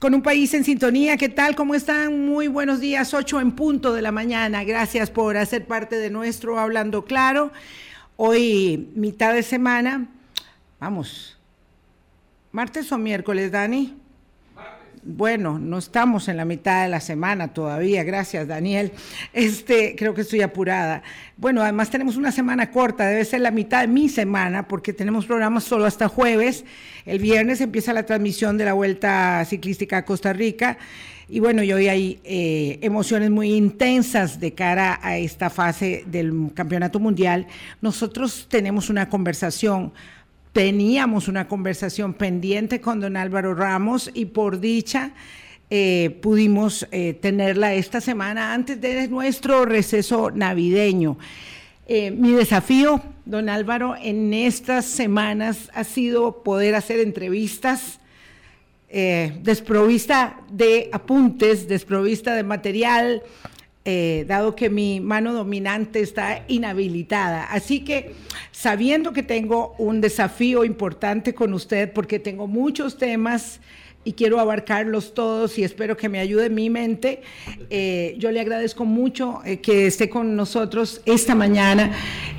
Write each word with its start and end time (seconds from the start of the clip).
con 0.00 0.14
un 0.14 0.22
país 0.22 0.52
en 0.54 0.64
sintonía. 0.64 1.18
¿Qué 1.18 1.28
tal? 1.28 1.54
¿Cómo 1.54 1.74
están? 1.74 2.24
Muy 2.24 2.48
buenos 2.48 2.80
días, 2.80 3.12
8 3.12 3.38
en 3.38 3.52
punto 3.52 3.92
de 3.92 4.00
la 4.00 4.10
mañana. 4.10 4.64
Gracias 4.64 5.10
por 5.10 5.36
hacer 5.36 5.66
parte 5.66 5.96
de 5.96 6.08
nuestro 6.08 6.58
Hablando 6.58 7.04
Claro. 7.04 7.52
Hoy, 8.16 8.90
mitad 8.94 9.34
de 9.34 9.42
semana. 9.42 10.08
Vamos. 10.80 11.38
¿Martes 12.50 12.90
o 12.92 12.98
miércoles, 12.98 13.52
Dani? 13.52 13.99
Bueno, 15.02 15.58
no 15.58 15.78
estamos 15.78 16.28
en 16.28 16.36
la 16.36 16.44
mitad 16.44 16.82
de 16.82 16.90
la 16.90 17.00
semana 17.00 17.54
todavía, 17.54 18.04
gracias 18.04 18.46
Daniel. 18.46 18.92
Este, 19.32 19.96
creo 19.96 20.12
que 20.12 20.20
estoy 20.20 20.42
apurada. 20.42 21.02
Bueno, 21.38 21.62
además 21.62 21.88
tenemos 21.88 22.18
una 22.18 22.30
semana 22.30 22.70
corta, 22.70 23.06
debe 23.06 23.24
ser 23.24 23.40
la 23.40 23.50
mitad 23.50 23.80
de 23.80 23.88
mi 23.88 24.10
semana 24.10 24.68
porque 24.68 24.92
tenemos 24.92 25.24
programas 25.24 25.64
solo 25.64 25.86
hasta 25.86 26.06
jueves. 26.08 26.66
El 27.06 27.18
viernes 27.18 27.62
empieza 27.62 27.94
la 27.94 28.04
transmisión 28.04 28.58
de 28.58 28.66
la 28.66 28.74
Vuelta 28.74 29.42
Ciclística 29.46 29.96
a 29.96 30.04
Costa 30.04 30.34
Rica. 30.34 30.76
Y 31.30 31.40
bueno, 31.40 31.62
hoy 31.62 31.88
hay 31.88 32.20
eh, 32.24 32.78
emociones 32.82 33.30
muy 33.30 33.54
intensas 33.54 34.38
de 34.38 34.52
cara 34.52 34.98
a 35.00 35.16
esta 35.16 35.48
fase 35.48 36.04
del 36.08 36.50
Campeonato 36.52 37.00
Mundial. 37.00 37.46
Nosotros 37.80 38.48
tenemos 38.50 38.90
una 38.90 39.08
conversación 39.08 39.92
teníamos 40.52 41.28
una 41.28 41.48
conversación 41.48 42.14
pendiente 42.14 42.80
con 42.80 43.00
don 43.00 43.16
Álvaro 43.16 43.54
Ramos 43.54 44.10
y 44.12 44.26
por 44.26 44.60
dicha 44.60 45.12
eh, 45.72 46.18
pudimos 46.20 46.88
eh, 46.90 47.14
tenerla 47.14 47.74
esta 47.74 48.00
semana 48.00 48.52
antes 48.52 48.80
de 48.80 49.06
nuestro 49.06 49.64
receso 49.64 50.32
navideño. 50.32 51.16
Eh, 51.86 52.10
mi 52.10 52.32
desafío, 52.32 53.00
don 53.24 53.48
Álvaro, 53.48 53.94
en 54.00 54.34
estas 54.34 54.84
semanas 54.84 55.70
ha 55.72 55.84
sido 55.84 56.42
poder 56.42 56.74
hacer 56.74 57.00
entrevistas 57.00 57.98
desprovista 58.92 60.40
de 60.50 60.90
apuntes, 60.92 61.68
desprovista 61.68 62.34
de 62.34 62.42
material, 62.42 63.22
eh, 63.92 64.24
dado 64.24 64.54
que 64.54 64.70
mi 64.70 65.00
mano 65.00 65.32
dominante 65.32 65.98
está 65.98 66.44
inhabilitada. 66.46 67.42
Así 67.42 67.80
que 67.80 68.12
sabiendo 68.52 69.12
que 69.12 69.24
tengo 69.24 69.74
un 69.78 70.00
desafío 70.00 70.64
importante 70.64 71.34
con 71.34 71.52
usted, 71.54 71.92
porque 71.92 72.20
tengo 72.20 72.46
muchos 72.46 72.98
temas 72.98 73.58
y 74.04 74.12
quiero 74.12 74.38
abarcarlos 74.38 75.12
todos 75.12 75.58
y 75.58 75.64
espero 75.64 75.96
que 75.96 76.08
me 76.08 76.20
ayude 76.20 76.50
mi 76.50 76.70
mente. 76.70 77.22
Eh, 77.68 78.14
yo 78.16 78.30
le 78.30 78.38
agradezco 78.38 78.84
mucho 78.84 79.40
eh, 79.44 79.58
que 79.58 79.88
esté 79.88 80.08
con 80.08 80.36
nosotros 80.36 81.02
esta 81.04 81.34
mañana 81.34 81.90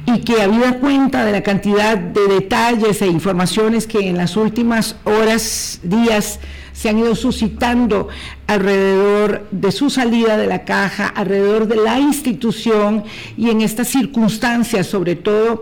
y 0.05 0.21
que 0.21 0.41
habida 0.41 0.79
cuenta 0.79 1.25
de 1.25 1.33
la 1.33 1.43
cantidad 1.43 1.97
de 1.97 2.27
detalles 2.29 3.01
e 3.01 3.07
informaciones 3.07 3.87
que 3.87 3.99
en 4.07 4.15
las 4.15 4.37
últimas 4.37 4.95
horas, 5.03 5.81
días, 5.83 6.39
se 6.81 6.89
han 6.89 6.97
ido 6.97 7.13
suscitando 7.13 8.07
alrededor 8.47 9.47
de 9.51 9.71
su 9.71 9.91
salida 9.91 10.35
de 10.35 10.47
la 10.47 10.65
caja, 10.65 11.05
alrededor 11.05 11.67
de 11.67 11.75
la 11.75 11.99
institución 11.99 13.03
y 13.37 13.51
en 13.51 13.61
estas 13.61 13.89
circunstancias, 13.89 14.87
sobre 14.87 15.15
todo 15.15 15.61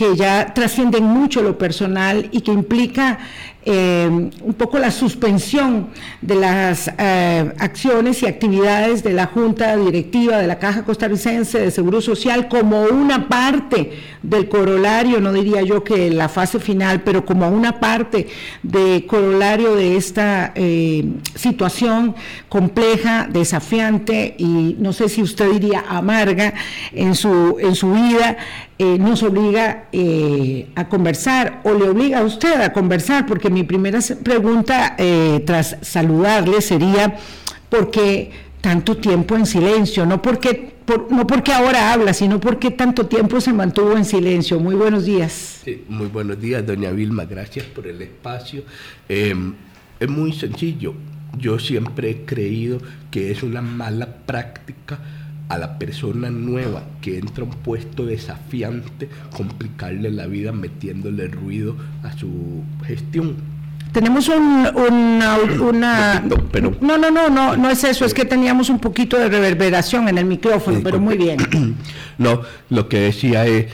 que 0.00 0.16
ya 0.16 0.54
trascienden 0.54 1.04
mucho 1.04 1.42
lo 1.42 1.58
personal 1.58 2.30
y 2.32 2.40
que 2.40 2.50
implica 2.50 3.18
eh, 3.62 4.08
un 4.10 4.54
poco 4.54 4.78
la 4.78 4.90
suspensión 4.90 5.88
de 6.22 6.36
las 6.36 6.90
eh, 6.96 7.52
acciones 7.58 8.22
y 8.22 8.26
actividades 8.26 9.02
de 9.02 9.12
la 9.12 9.26
Junta 9.26 9.76
Directiva 9.76 10.38
de 10.38 10.46
la 10.46 10.58
Caja 10.58 10.82
Costarricense 10.86 11.58
de 11.58 11.70
Seguro 11.70 12.00
Social 12.00 12.48
como 12.48 12.84
una 12.84 13.28
parte 13.28 13.92
del 14.22 14.48
corolario, 14.48 15.20
no 15.20 15.34
diría 15.34 15.60
yo 15.60 15.84
que 15.84 16.10
la 16.10 16.30
fase 16.30 16.58
final, 16.58 17.02
pero 17.02 17.26
como 17.26 17.50
una 17.50 17.78
parte 17.78 18.28
de 18.62 19.04
corolario 19.06 19.74
de 19.74 19.98
esta 19.98 20.52
eh, 20.54 21.04
situación 21.34 22.14
compleja, 22.48 23.28
desafiante 23.30 24.34
y 24.38 24.76
no 24.78 24.94
sé 24.94 25.10
si 25.10 25.20
usted 25.20 25.50
diría 25.50 25.84
amarga 25.86 26.54
en 26.92 27.14
su, 27.14 27.58
en 27.60 27.74
su 27.74 27.92
vida, 27.92 28.38
nos 28.98 29.22
obliga 29.22 29.88
a 30.74 30.88
conversar 30.88 31.60
o 31.64 31.74
le 31.74 31.88
obliga 31.88 32.20
a 32.20 32.22
usted 32.22 32.60
a 32.60 32.72
conversar, 32.72 33.26
porque 33.26 33.50
mi 33.50 33.62
primera 33.64 33.98
pregunta, 34.22 34.94
eh, 34.98 35.42
tras 35.44 35.76
saludarle, 35.82 36.60
sería, 36.60 37.16
¿por 37.68 37.90
qué 37.90 38.30
tanto 38.60 38.96
tiempo 38.96 39.36
en 39.36 39.46
silencio? 39.46 40.06
No 40.06 40.22
porque, 40.22 40.74
no 41.10 41.26
porque 41.26 41.52
ahora 41.52 41.92
habla, 41.92 42.14
sino 42.14 42.40
porque 42.40 42.70
tanto 42.70 43.06
tiempo 43.06 43.40
se 43.40 43.52
mantuvo 43.52 43.96
en 43.96 44.04
silencio. 44.04 44.58
Muy 44.58 44.74
buenos 44.74 45.04
días. 45.04 45.62
muy 45.88 46.06
buenos 46.06 46.40
días, 46.40 46.66
doña 46.66 46.90
Vilma, 46.90 47.24
gracias 47.24 47.66
por 47.66 47.86
el 47.86 48.00
espacio. 48.00 48.64
Em, 49.08 49.54
es 49.98 50.08
muy 50.08 50.32
sencillo. 50.32 50.94
Yo 51.38 51.58
siempre 51.58 52.10
he 52.10 52.24
creído 52.24 52.80
que 53.10 53.30
es 53.30 53.42
una 53.42 53.60
mala 53.60 54.06
práctica 54.26 54.98
a 55.50 55.58
la 55.58 55.78
persona 55.78 56.30
nueva 56.30 56.84
que 57.02 57.18
entra 57.18 57.42
a 57.42 57.48
un 57.48 57.52
puesto 57.52 58.06
desafiante, 58.06 59.08
complicarle 59.36 60.10
la 60.12 60.26
vida 60.26 60.52
metiéndole 60.52 61.26
ruido 61.26 61.76
a 62.04 62.16
su 62.16 62.62
gestión. 62.86 63.34
Tenemos 63.90 64.28
un, 64.28 64.68
una, 64.76 65.38
una 65.60 66.20
no, 66.20 66.96
no, 66.96 67.10
no, 67.10 67.28
no, 67.28 67.56
no 67.56 67.70
es 67.70 67.82
eso, 67.82 68.04
es 68.04 68.14
que 68.14 68.24
teníamos 68.24 68.70
un 68.70 68.78
poquito 68.78 69.18
de 69.18 69.28
reverberación 69.28 70.08
en 70.08 70.18
el 70.18 70.24
micrófono, 70.24 70.78
pero 70.84 71.00
muy 71.00 71.18
bien. 71.18 71.38
No, 72.18 72.42
lo 72.68 72.86
que 72.86 73.00
decía 73.00 73.46
es 73.46 73.68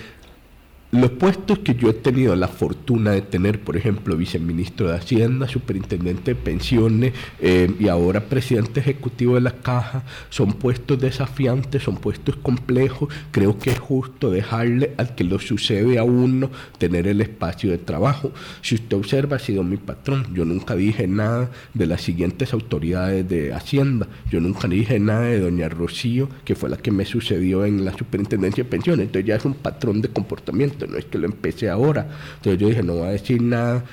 los 0.96 1.10
puestos 1.10 1.58
que 1.58 1.74
yo 1.74 1.90
he 1.90 1.92
tenido 1.92 2.34
la 2.36 2.48
fortuna 2.48 3.10
de 3.10 3.20
tener, 3.20 3.60
por 3.60 3.76
ejemplo, 3.76 4.16
viceministro 4.16 4.88
de 4.88 4.96
Hacienda, 4.96 5.46
superintendente 5.46 6.32
de 6.32 6.40
pensiones 6.40 7.12
eh, 7.40 7.70
y 7.78 7.88
ahora 7.88 8.20
presidente 8.20 8.80
ejecutivo 8.80 9.34
de 9.34 9.42
la 9.42 9.52
Caja, 9.52 10.04
son 10.30 10.54
puestos 10.54 10.98
desafiantes, 10.98 11.82
son 11.82 11.96
puestos 11.96 12.36
complejos. 12.36 13.12
Creo 13.30 13.58
que 13.58 13.70
es 13.70 13.78
justo 13.78 14.30
dejarle 14.30 14.94
al 14.96 15.14
que 15.14 15.24
lo 15.24 15.38
sucede 15.38 15.98
a 15.98 16.04
uno 16.04 16.50
tener 16.78 17.06
el 17.08 17.20
espacio 17.20 17.70
de 17.70 17.78
trabajo. 17.78 18.32
Si 18.62 18.74
usted 18.76 18.96
observa, 18.96 19.36
ha 19.36 19.40
sido 19.40 19.62
mi 19.62 19.76
patrón. 19.76 20.26
Yo 20.32 20.44
nunca 20.44 20.74
dije 20.76 21.06
nada 21.06 21.50
de 21.74 21.86
las 21.86 22.00
siguientes 22.02 22.52
autoridades 22.52 23.28
de 23.28 23.52
Hacienda. 23.52 24.08
Yo 24.30 24.40
nunca 24.40 24.66
dije 24.66 24.98
nada 24.98 25.22
de 25.22 25.40
doña 25.40 25.68
Rocío, 25.68 26.28
que 26.44 26.54
fue 26.54 26.70
la 26.70 26.78
que 26.78 26.90
me 26.90 27.04
sucedió 27.04 27.64
en 27.64 27.84
la 27.84 27.96
superintendencia 27.96 28.64
de 28.64 28.70
pensiones. 28.70 29.06
Entonces 29.06 29.26
ya 29.26 29.36
es 29.36 29.44
un 29.44 29.54
patrón 29.54 30.00
de 30.00 30.08
comportamiento 30.08 30.85
no 30.86 30.96
es 30.96 31.04
que 31.04 31.18
lo 31.18 31.26
empecé 31.26 31.68
ahora. 31.68 32.08
Entonces 32.36 32.60
yo 32.60 32.68
dije, 32.68 32.82
no 32.82 32.94
voy 32.94 33.08
a 33.08 33.12
decir 33.12 33.42
nada 33.42 33.84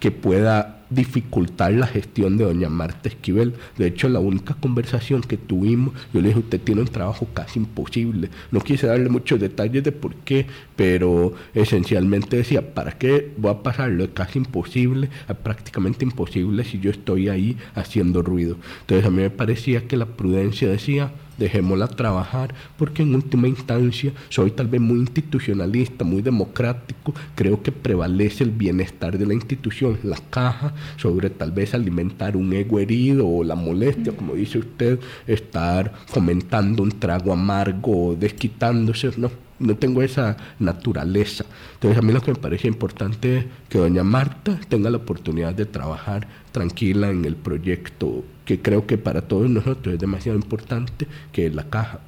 que 0.00 0.10
pueda 0.10 0.76
dificultar 0.88 1.72
la 1.72 1.86
gestión 1.86 2.36
de 2.36 2.44
doña 2.44 2.68
Marta 2.68 3.08
Esquivel. 3.08 3.54
De 3.76 3.86
hecho, 3.86 4.08
la 4.08 4.20
única 4.20 4.54
conversación 4.54 5.22
que 5.22 5.36
tuvimos, 5.36 5.94
yo 6.12 6.20
le 6.20 6.28
dije, 6.28 6.40
usted 6.40 6.60
tiene 6.60 6.82
un 6.82 6.88
trabajo 6.88 7.26
casi 7.34 7.58
imposible. 7.58 8.30
No 8.50 8.60
quise 8.60 8.86
darle 8.86 9.08
muchos 9.08 9.40
detalles 9.40 9.82
de 9.82 9.92
por 9.92 10.14
qué, 10.14 10.46
pero 10.76 11.34
esencialmente 11.54 12.36
decía, 12.36 12.74
¿para 12.74 12.92
qué 12.92 13.32
voy 13.36 13.50
a 13.50 13.62
pasar 13.62 13.90
lo 13.90 14.06
de 14.06 14.12
casi 14.12 14.38
imposible 14.38 15.10
a 15.28 15.34
prácticamente 15.34 16.04
imposible 16.04 16.64
si 16.64 16.78
yo 16.78 16.90
estoy 16.90 17.28
ahí 17.28 17.56
haciendo 17.74 18.22
ruido? 18.22 18.56
Entonces 18.82 19.06
a 19.06 19.10
mí 19.10 19.22
me 19.22 19.30
parecía 19.30 19.88
que 19.88 19.96
la 19.96 20.06
prudencia 20.06 20.68
decía, 20.68 21.10
dejémosla 21.38 21.88
trabajar, 21.88 22.54
porque 22.76 23.02
en 23.02 23.14
última 23.14 23.48
instancia 23.48 24.12
soy 24.28 24.50
tal 24.50 24.68
vez 24.68 24.80
muy 24.80 24.98
institucionalista, 24.98 26.04
muy 26.04 26.22
democrático, 26.22 27.14
creo 27.34 27.62
que 27.62 27.72
prevalece 27.72 28.44
el 28.44 28.50
bienestar 28.50 29.18
de 29.18 29.26
la 29.26 29.34
institución, 29.34 29.98
la 30.02 30.18
caja, 30.30 30.74
sobre 30.96 31.30
tal 31.30 31.52
vez 31.52 31.74
alimentar 31.74 32.36
un 32.36 32.52
ego 32.52 32.78
herido 32.78 33.28
o 33.28 33.44
la 33.44 33.54
molestia, 33.54 34.14
como 34.14 34.34
dice 34.34 34.58
usted, 34.58 34.98
estar 35.26 35.92
fomentando 36.06 36.82
un 36.82 36.90
trago 36.90 37.32
amargo 37.32 38.08
o 38.08 38.14
desquitándose, 38.14 39.10
no, 39.16 39.30
no 39.58 39.76
tengo 39.76 40.02
esa 40.02 40.36
naturaleza. 40.58 41.44
Entonces 41.74 41.98
a 41.98 42.02
mí 42.02 42.12
lo 42.12 42.20
que 42.20 42.32
me 42.32 42.38
parece 42.38 42.68
importante 42.68 43.38
es 43.38 43.44
que 43.68 43.78
doña 43.78 44.04
Marta 44.04 44.58
tenga 44.68 44.90
la 44.90 44.98
oportunidad 44.98 45.54
de 45.54 45.66
trabajar 45.66 46.26
tranquila 46.52 47.10
en 47.10 47.24
el 47.24 47.36
proyecto 47.36 48.24
que 48.46 48.62
creo 48.62 48.86
que 48.86 48.96
para 48.96 49.20
todos 49.20 49.50
nosotros 49.50 49.94
es 49.94 50.00
demasiado 50.00 50.38
importante, 50.38 51.06
que 51.32 51.46
es 51.46 51.54
la 51.54 51.64
caja. 51.64 52.00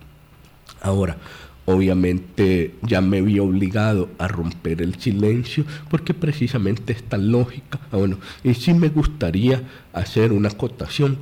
Ahora, 0.81 1.19
obviamente 1.67 2.75
ya 2.81 3.03
me 3.03 3.21
vi 3.21 3.39
obligado 3.41 4.09
a 4.17 4.27
romper 4.27 4.81
el 4.81 4.95
silencio 4.95 5.65
porque 5.91 6.15
precisamente 6.15 6.95
esta 6.95 7.19
lógica, 7.19 7.79
ah, 7.93 7.99
bueno, 7.99 8.19
y 8.43 8.55
sí 8.55 8.73
me 8.73 8.89
gustaría 8.89 9.63
hacer 9.93 10.33
una 10.33 10.49
acotación 10.49 11.19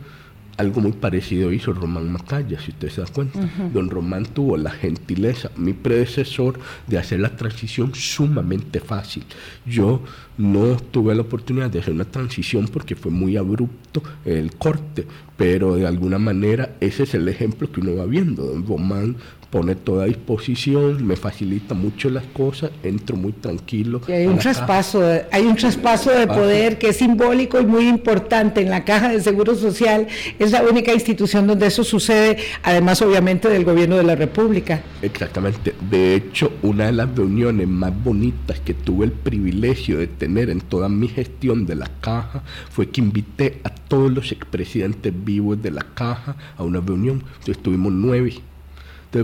algo 0.57 0.81
muy 0.81 0.93
parecido 0.93 1.53
hizo 1.53 1.73
Román 1.73 2.11
Macaya, 2.11 2.59
si 2.61 2.71
usted 2.71 2.89
se 2.89 3.01
da 3.01 3.07
cuenta. 3.07 3.39
Don 3.73 3.91
Román 3.91 4.25
tuvo 4.27 4.57
la 4.57 4.71
gentileza 4.71 5.51
mi 5.57 5.73
predecesor 5.73 6.59
de 6.87 6.99
hacer 6.99 7.21
la 7.21 7.37
transición 7.37 7.95
sumamente 7.95 8.81
fácil. 8.81 9.25
Yo 9.67 10.03
no 10.39 10.77
tuve 10.77 11.15
la 11.15 11.23
oportunidad 11.23 11.71
de 11.71 11.81
hacer 11.81 11.95
una 11.95 12.05
transición 12.05 12.69
porque 12.69 12.95
fue 12.95 13.11
muy 13.11 13.37
abrupto 13.37 14.03
el 14.25 14.55
corte, 14.57 15.07
pero 15.37 15.77
de 15.77 15.87
alguna 15.87 16.19
manera 16.19 16.77
ese 16.81 17.05
es 17.05 17.15
el 17.15 17.29
ejemplo 17.29 17.71
que 17.71 17.81
uno 17.81 17.97
va 17.97 18.07
viendo. 18.07 18.45
Don 18.45 18.67
Román 18.67 19.17
pone 19.51 19.75
toda 19.75 20.07
disposición, 20.07 21.07
me 21.07 21.17
facilita 21.17 21.75
mucho 21.75 22.11
las 22.11 22.25
cosas, 22.27 22.71
entro 22.83 23.17
muy 23.17 23.33
tranquilo. 23.33 24.01
Y 24.09 24.13
hay 24.13 24.27
un 24.27 24.39
traspaso, 24.39 25.03
hay 25.31 25.45
un 25.45 25.57
traspaso 25.57 26.11
de 26.11 26.27
poder 26.27 26.79
que 26.79 26.89
es 26.89 26.97
simbólico 26.97 27.61
y 27.61 27.67
muy 27.67 27.89
importante 27.89 28.61
en 28.61 28.71
la 28.71 28.85
Caja 28.85 29.09
de 29.11 29.21
Seguro 29.21 29.55
Social. 29.55 30.07
Es 30.39 30.51
la 30.51 30.63
única 30.63 30.93
institución 30.93 31.47
donde 31.47 31.67
eso 31.67 31.85
sucede, 31.85 32.39
además 32.63 33.01
obviamente 33.03 33.49
del 33.49 33.65
gobierno 33.65 33.97
de 33.97 34.03
la 34.03 34.15
República. 34.17 34.83
Exactamente. 35.03 35.75
De 35.91 36.15
hecho, 36.15 36.53
una 36.63 36.87
de 36.87 36.93
las 36.93 37.15
reuniones 37.15 37.69
más 37.69 37.93
bonitas 38.05 38.61
que 38.61 38.75
tuve 38.75 39.07
el 39.07 39.13
privilegio 39.13 39.99
de 39.99 40.07
tener 40.07 40.51
en 40.51 40.61
toda 40.61 40.89
mi 40.89 41.09
gestión 41.09 41.67
de 41.67 41.77
la 41.77 41.91
Caja 42.01 42.43
fue 42.71 42.89
que 42.91 43.01
invité 43.01 43.61
a 43.65 43.71
todos 43.71 44.11
los 44.11 44.33
expresidentes 44.33 45.13
vivos 45.25 45.63
de 45.63 45.71
la 45.71 45.87
Caja 45.95 46.37
a 46.57 46.65
una 46.65 46.81
reunión. 46.81 47.23
Entonces 47.39 47.63
tuvimos 47.63 47.93
nueve 47.93 48.33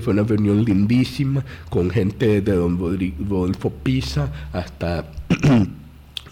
fue 0.00 0.12
una 0.12 0.22
reunión 0.22 0.64
lindísima 0.64 1.44
con 1.68 1.90
gente 1.90 2.40
de 2.40 2.52
don 2.52 2.78
Rodolfo 2.78 3.70
Pisa 3.70 4.32
hasta... 4.52 5.10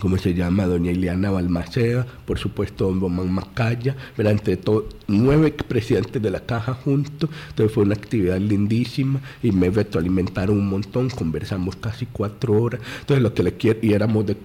¿cómo 0.01 0.17
se 0.19 0.35
llama? 0.35 0.67
Doña 0.67 0.91
Ileana 0.91 1.31
Balmaceda, 1.31 2.07
por 2.25 2.39
supuesto 2.39 2.87
don 2.87 3.01
Román 3.01 3.31
Macaya, 3.31 3.95
entre 4.17 4.57
todos, 4.57 4.85
nueve 5.07 5.53
presidentes 5.53 6.21
de 6.21 6.31
la 6.31 6.41
caja 6.41 6.75
juntos, 6.75 7.31
entonces 7.51 7.73
fue 7.73 7.85
una 7.85 7.95
actividad 7.95 8.39
lindísima 8.39 9.21
y 9.43 9.53
me 9.53 9.71
retroalimentaron 9.71 10.59
un 10.59 10.69
montón, 10.69 11.11
conversamos 11.11 11.77
casi 11.77 12.07
cuatro 12.07 12.61
horas, 12.61 12.81
entonces 13.01 13.23
lo 13.23 13.35
que 13.35 13.43
le 13.43 13.53
quiero, 13.55 13.79
y 13.83 13.93
éramos 13.93 14.27
de 14.27 14.37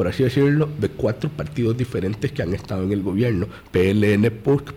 por 0.00 0.08
así 0.08 0.22
decirlo, 0.22 0.66
de 0.78 0.88
cuatro 0.88 1.28
partidos 1.28 1.76
diferentes 1.76 2.32
que 2.32 2.40
han 2.40 2.54
estado 2.54 2.84
en 2.84 2.92
el 2.92 3.02
gobierno, 3.02 3.46
PLN, 3.70 4.30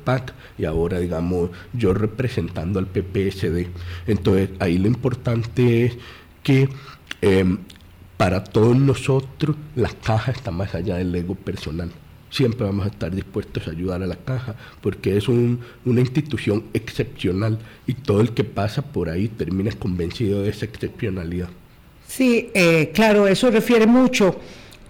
PAC 0.03 0.33
y 0.57 0.65
ahora, 0.65 0.99
digamos, 0.99 1.49
yo 1.71 1.93
representando 1.93 2.77
al 2.77 2.87
PPSD. 2.87 3.67
Entonces, 4.05 4.49
ahí 4.59 4.77
lo 4.77 4.87
importante 4.89 5.85
es 5.85 5.97
que 6.43 6.67
em, 7.21 7.57
para 8.17 8.43
todos 8.43 8.75
nosotros 8.75 9.55
la 9.77 9.91
caja 9.91 10.33
está 10.33 10.51
más 10.51 10.75
allá 10.75 10.97
del 10.97 11.15
ego 11.15 11.35
personal. 11.35 11.89
Siempre 12.29 12.65
vamos 12.65 12.85
a 12.85 12.89
estar 12.89 13.15
dispuestos 13.15 13.65
a 13.69 13.71
ayudar 13.71 14.03
a 14.03 14.07
la 14.07 14.17
caja 14.17 14.57
porque 14.81 15.15
es 15.15 15.29
una 15.29 16.01
institución 16.01 16.65
excepcional 16.73 17.59
y 17.87 17.93
todo 17.93 18.19
el 18.19 18.31
que 18.31 18.43
pasa 18.43 18.81
por 18.81 19.09
ahí 19.09 19.29
termina 19.29 19.71
convencido 19.71 20.41
de 20.41 20.49
esa 20.49 20.65
excepcionalidad. 20.65 21.47
Sí, 22.05 22.49
eh, 22.53 22.91
claro, 22.93 23.25
eso 23.29 23.49
refiere 23.49 23.87
mucho 23.87 24.37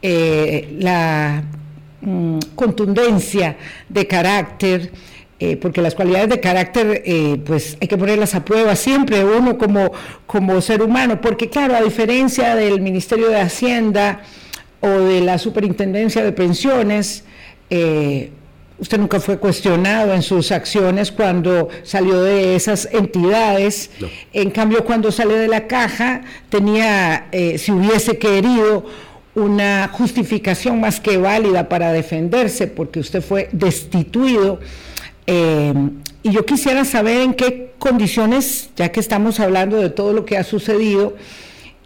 eh, 0.05 0.75
la 0.79 1.45
mm, 2.01 2.39
contundencia 2.55 3.55
de 3.87 4.05
carácter, 4.05 4.91
eh, 5.39 5.55
porque 5.55 5.81
las 5.81 5.95
cualidades 5.95 6.27
de 6.27 6.41
carácter, 6.41 7.03
eh, 7.05 7.37
pues 7.45 7.77
hay 7.79 7.87
que 7.87 7.97
ponerlas 7.97 8.35
a 8.35 8.43
prueba 8.43 8.75
siempre 8.75 9.23
uno 9.23 9.57
como, 9.57 9.93
como 10.27 10.59
ser 10.59 10.81
humano, 10.81 11.21
porque 11.21 11.49
claro, 11.49 11.73
a 11.73 11.81
diferencia 11.81 12.53
del 12.53 12.81
Ministerio 12.81 13.29
de 13.29 13.39
Hacienda 13.39 14.23
o 14.81 14.89
de 14.89 15.21
la 15.21 15.37
Superintendencia 15.37 16.21
de 16.21 16.33
Pensiones, 16.33 17.23
usted 17.69 18.97
nunca 18.97 19.21
fue 19.21 19.37
cuestionado 19.37 20.13
en 20.13 20.21
sus 20.21 20.51
acciones 20.51 21.13
cuando 21.13 21.69
salió 21.83 22.21
de 22.21 22.57
esas 22.57 22.89
entidades. 22.91 23.89
En 24.33 24.51
cambio, 24.51 24.83
cuando 24.83 25.13
salió 25.13 25.37
de 25.37 25.47
la 25.47 25.65
caja, 25.65 26.23
tenía, 26.49 27.29
si 27.31 27.71
hubiese 27.71 28.17
querido, 28.17 28.85
una 29.35 29.89
justificación 29.91 30.79
más 30.79 30.99
que 30.99 31.17
válida 31.17 31.69
para 31.69 31.91
defenderse 31.91 32.67
porque 32.67 32.99
usted 32.99 33.21
fue 33.21 33.49
destituido. 33.51 34.59
Eh, 35.25 35.73
y 36.21 36.31
yo 36.31 36.45
quisiera 36.45 36.85
saber 36.85 37.21
en 37.21 37.33
qué 37.33 37.71
condiciones, 37.79 38.69
ya 38.75 38.89
que 38.91 38.99
estamos 38.99 39.39
hablando 39.39 39.77
de 39.77 39.89
todo 39.89 40.13
lo 40.13 40.25
que 40.25 40.37
ha 40.37 40.43
sucedido, 40.43 41.15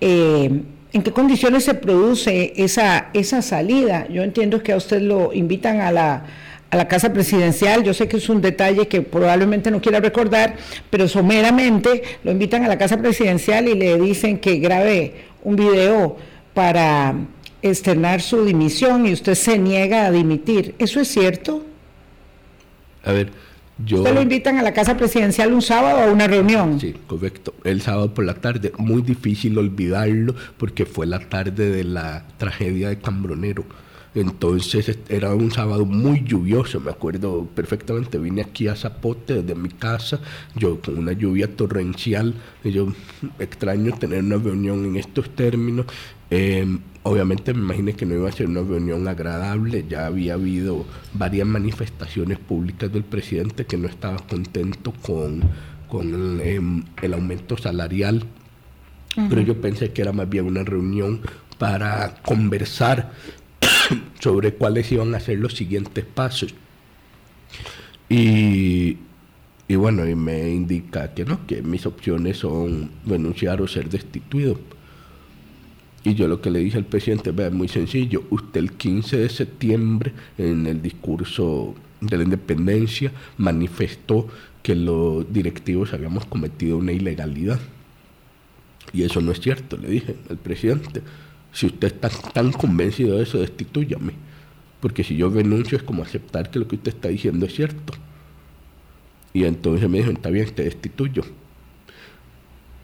eh, 0.01 0.61
en 0.93 1.03
qué 1.03 1.11
condiciones 1.11 1.63
se 1.63 1.73
produce 1.73 2.53
esa, 2.55 3.09
esa 3.13 3.41
salida. 3.41 4.07
Yo 4.09 4.23
entiendo 4.23 4.61
que 4.61 4.73
a 4.73 4.77
usted 4.77 5.01
lo 5.01 5.33
invitan 5.33 5.81
a 5.81 5.91
la, 5.91 6.25
a 6.69 6.77
la 6.77 6.87
Casa 6.87 7.13
Presidencial. 7.13 7.83
Yo 7.83 7.93
sé 7.93 8.07
que 8.07 8.17
es 8.17 8.29
un 8.29 8.41
detalle 8.41 8.87
que 8.87 9.01
probablemente 9.01 9.71
no 9.71 9.81
quiera 9.81 9.99
recordar, 9.99 10.55
pero 10.89 11.07
someramente 11.07 12.03
lo 12.23 12.31
invitan 12.31 12.63
a 12.63 12.67
la 12.67 12.77
Casa 12.77 12.97
Presidencial 12.97 13.67
y 13.67 13.75
le 13.75 13.97
dicen 13.99 14.39
que 14.39 14.57
grabe 14.57 15.13
un 15.43 15.55
video 15.55 16.17
para 16.53 17.15
externar 17.61 18.21
su 18.21 18.45
dimisión 18.45 19.05
y 19.05 19.13
usted 19.13 19.35
se 19.35 19.57
niega 19.57 20.05
a 20.05 20.11
dimitir. 20.11 20.75
¿Eso 20.79 20.99
es 20.99 21.07
cierto? 21.07 21.65
A 23.03 23.11
ver, 23.11 23.31
yo... 23.83 23.97
¿Usted 23.97 24.13
lo 24.13 24.21
invitan 24.21 24.57
a 24.57 24.63
la 24.63 24.73
casa 24.73 24.97
presidencial 24.97 25.53
un 25.53 25.61
sábado 25.61 25.99
a 25.99 26.11
una 26.11 26.27
reunión? 26.27 26.79
Sí, 26.79 26.95
correcto. 27.05 27.53
El 27.63 27.81
sábado 27.81 28.13
por 28.13 28.25
la 28.25 28.35
tarde. 28.35 28.71
Muy 28.77 29.01
difícil 29.01 29.57
olvidarlo 29.57 30.35
porque 30.57 30.85
fue 30.85 31.05
la 31.05 31.19
tarde 31.19 31.69
de 31.69 31.83
la 31.83 32.25
tragedia 32.37 32.89
de 32.89 32.99
Cambronero. 32.99 33.65
Entonces 34.15 34.97
era 35.09 35.35
un 35.35 35.51
sábado 35.51 35.85
muy 35.85 36.23
lluvioso, 36.23 36.79
me 36.79 36.89
acuerdo 36.89 37.47
perfectamente. 37.53 38.17
Vine 38.17 38.41
aquí 38.41 38.67
a 38.67 38.75
Zapote 38.75 39.43
desde 39.43 39.53
mi 39.53 39.69
casa, 39.69 40.19
yo 40.55 40.81
con 40.81 40.97
una 40.97 41.11
lluvia 41.11 41.55
torrencial. 41.55 42.33
yo 42.63 42.87
extraño 43.37 43.93
tener 43.93 44.23
una 44.23 44.37
reunión 44.37 44.85
en 44.85 44.95
estos 44.95 45.29
términos. 45.35 45.85
Em, 46.31 46.79
obviamente 47.07 47.53
me 47.53 47.61
imaginé 47.61 47.93
que 47.93 48.05
no 48.05 48.15
iba 48.15 48.29
a 48.29 48.31
ser 48.31 48.47
una 48.47 48.61
reunión 48.61 49.07
agradable, 49.07 49.85
ya 49.87 50.05
había 50.05 50.33
habido 50.33 50.85
varias 51.13 51.47
manifestaciones 51.47 52.37
públicas 52.37 52.91
del 52.91 53.03
presidente 53.03 53.65
que 53.65 53.77
no 53.77 53.87
estaba 53.87 54.17
contento 54.17 54.93
con, 55.01 55.41
con 55.87 56.41
em, 56.41 56.83
el, 57.01 57.13
aumento 57.13 57.57
salarial, 57.57 58.23
pero 59.29 59.41
yo 59.41 59.59
pensé 59.59 59.91
que 59.91 60.03
era 60.03 60.11
más 60.11 60.29
bien 60.29 60.45
una 60.45 60.63
reunión 60.63 61.21
para 61.57 62.15
conversar 62.21 63.11
sobre 64.19 64.53
cuáles 64.53 64.91
iban 64.91 65.15
a 65.15 65.19
ser 65.19 65.39
los 65.39 65.55
siguientes 65.55 66.05
pasos. 66.05 66.53
Y, 68.09 68.97
y 69.67 69.75
bueno, 69.75 70.07
y 70.07 70.13
me 70.13 70.49
indica 70.49 71.13
que 71.13 71.25
no, 71.25 71.47
que 71.47 71.63
mis 71.63 71.85
opciones 71.85 72.37
son 72.37 72.91
renunciar 73.05 73.61
o 73.61 73.67
ser 73.67 73.89
destituido. 73.89 74.59
Y 76.07 76.15
yo 76.15 76.29
lo 76.29 76.39
que 76.39 76.49
le 76.49 76.59
dije 76.59 76.77
al 76.77 76.85
presidente, 76.85 77.31
vea, 77.31 77.47
es 77.47 77.53
muy 77.53 77.67
sencillo, 77.67 78.23
usted 78.29 78.61
el 78.61 78.71
15 78.71 79.17
de 79.17 79.27
septiembre 79.27 80.13
en 80.37 80.65
el 80.65 80.81
discurso 80.81 81.75
de 81.99 82.17
la 82.17 82.23
independencia 82.23 83.11
manifestó 83.37 84.25
que 84.63 84.73
los 84.73 85.33
directivos 85.33 85.91
habíamos 85.91 86.25
cometido 86.25 86.77
una 86.77 86.93
ilegalidad. 86.93 87.59
Y 88.93 89.03
eso 89.03 89.19
no 89.19 89.33
es 89.33 89.41
cierto, 89.41 89.75
le 89.75 89.89
dije 89.89 90.15
al 90.29 90.37
presidente. 90.37 91.01
Si 91.51 91.65
usted 91.65 91.87
está 91.87 92.07
tan 92.07 92.53
convencido 92.53 93.17
de 93.17 93.23
eso, 93.23 93.39
destituyame. 93.39 94.13
Porque 94.79 95.03
si 95.03 95.17
yo 95.17 95.29
renuncio 95.29 95.77
es 95.77 95.83
como 95.83 96.03
aceptar 96.03 96.49
que 96.49 96.59
lo 96.59 96.69
que 96.69 96.77
usted 96.77 96.93
está 96.93 97.09
diciendo 97.09 97.45
es 97.45 97.53
cierto. 97.53 97.93
Y 99.33 99.43
entonces 99.43 99.89
me 99.89 99.97
dijo, 99.97 100.11
está 100.11 100.29
bien, 100.29 100.49
te 100.55 100.63
destituyo. 100.63 101.23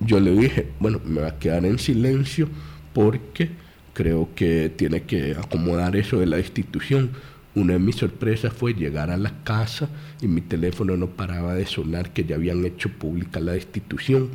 Yo 0.01 0.19
le 0.19 0.31
dije, 0.31 0.67
bueno, 0.81 0.99
me 1.05 1.21
va 1.21 1.29
a 1.29 1.39
quedar 1.39 1.65
en 1.65 1.79
silencio 1.79 2.49
porque 2.93 3.49
creo 3.93 4.29
que 4.35 4.71
tiene 4.75 5.03
que 5.03 5.35
acomodar 5.35 5.95
eso 5.95 6.19
de 6.19 6.25
la 6.25 6.37
destitución. 6.37 7.11
Una 7.55 7.73
de 7.73 7.79
mis 7.79 7.97
sorpresas 7.97 8.51
fue 8.51 8.73
llegar 8.73 9.11
a 9.11 9.17
la 9.17 9.43
casa 9.43 9.89
y 10.21 10.27
mi 10.27 10.41
teléfono 10.41 10.97
no 10.97 11.07
paraba 11.07 11.53
de 11.53 11.65
sonar 11.67 12.11
que 12.11 12.23
ya 12.23 12.35
habían 12.35 12.65
hecho 12.65 12.89
pública 12.89 13.39
la 13.39 13.51
destitución. 13.53 14.29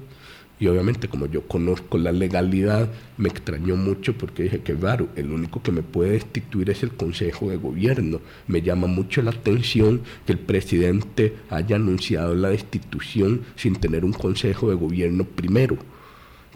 Y 0.60 0.66
obviamente 0.66 1.08
como 1.08 1.26
yo 1.26 1.46
conozco 1.46 1.98
la 1.98 2.10
legalidad, 2.10 2.88
me 3.16 3.28
extrañó 3.28 3.76
mucho 3.76 4.14
porque 4.14 4.44
dije 4.44 4.60
que 4.60 4.74
claro, 4.74 5.08
el 5.14 5.30
único 5.30 5.62
que 5.62 5.70
me 5.70 5.82
puede 5.82 6.12
destituir 6.12 6.70
es 6.70 6.82
el 6.82 6.90
Consejo 6.90 7.48
de 7.50 7.56
Gobierno. 7.56 8.20
Me 8.48 8.62
llama 8.62 8.88
mucho 8.88 9.22
la 9.22 9.30
atención 9.30 10.02
que 10.26 10.32
el 10.32 10.38
presidente 10.38 11.36
haya 11.50 11.76
anunciado 11.76 12.34
la 12.34 12.50
destitución 12.50 13.42
sin 13.54 13.76
tener 13.76 14.04
un 14.04 14.12
Consejo 14.12 14.68
de 14.68 14.74
Gobierno 14.74 15.24
primero. 15.24 15.76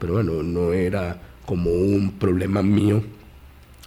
Pero 0.01 0.15
bueno, 0.15 0.43
no 0.43 0.73
era 0.73 1.21
como 1.47 1.71
un 1.71 2.13
problema 2.19 2.63
mío 2.63 3.03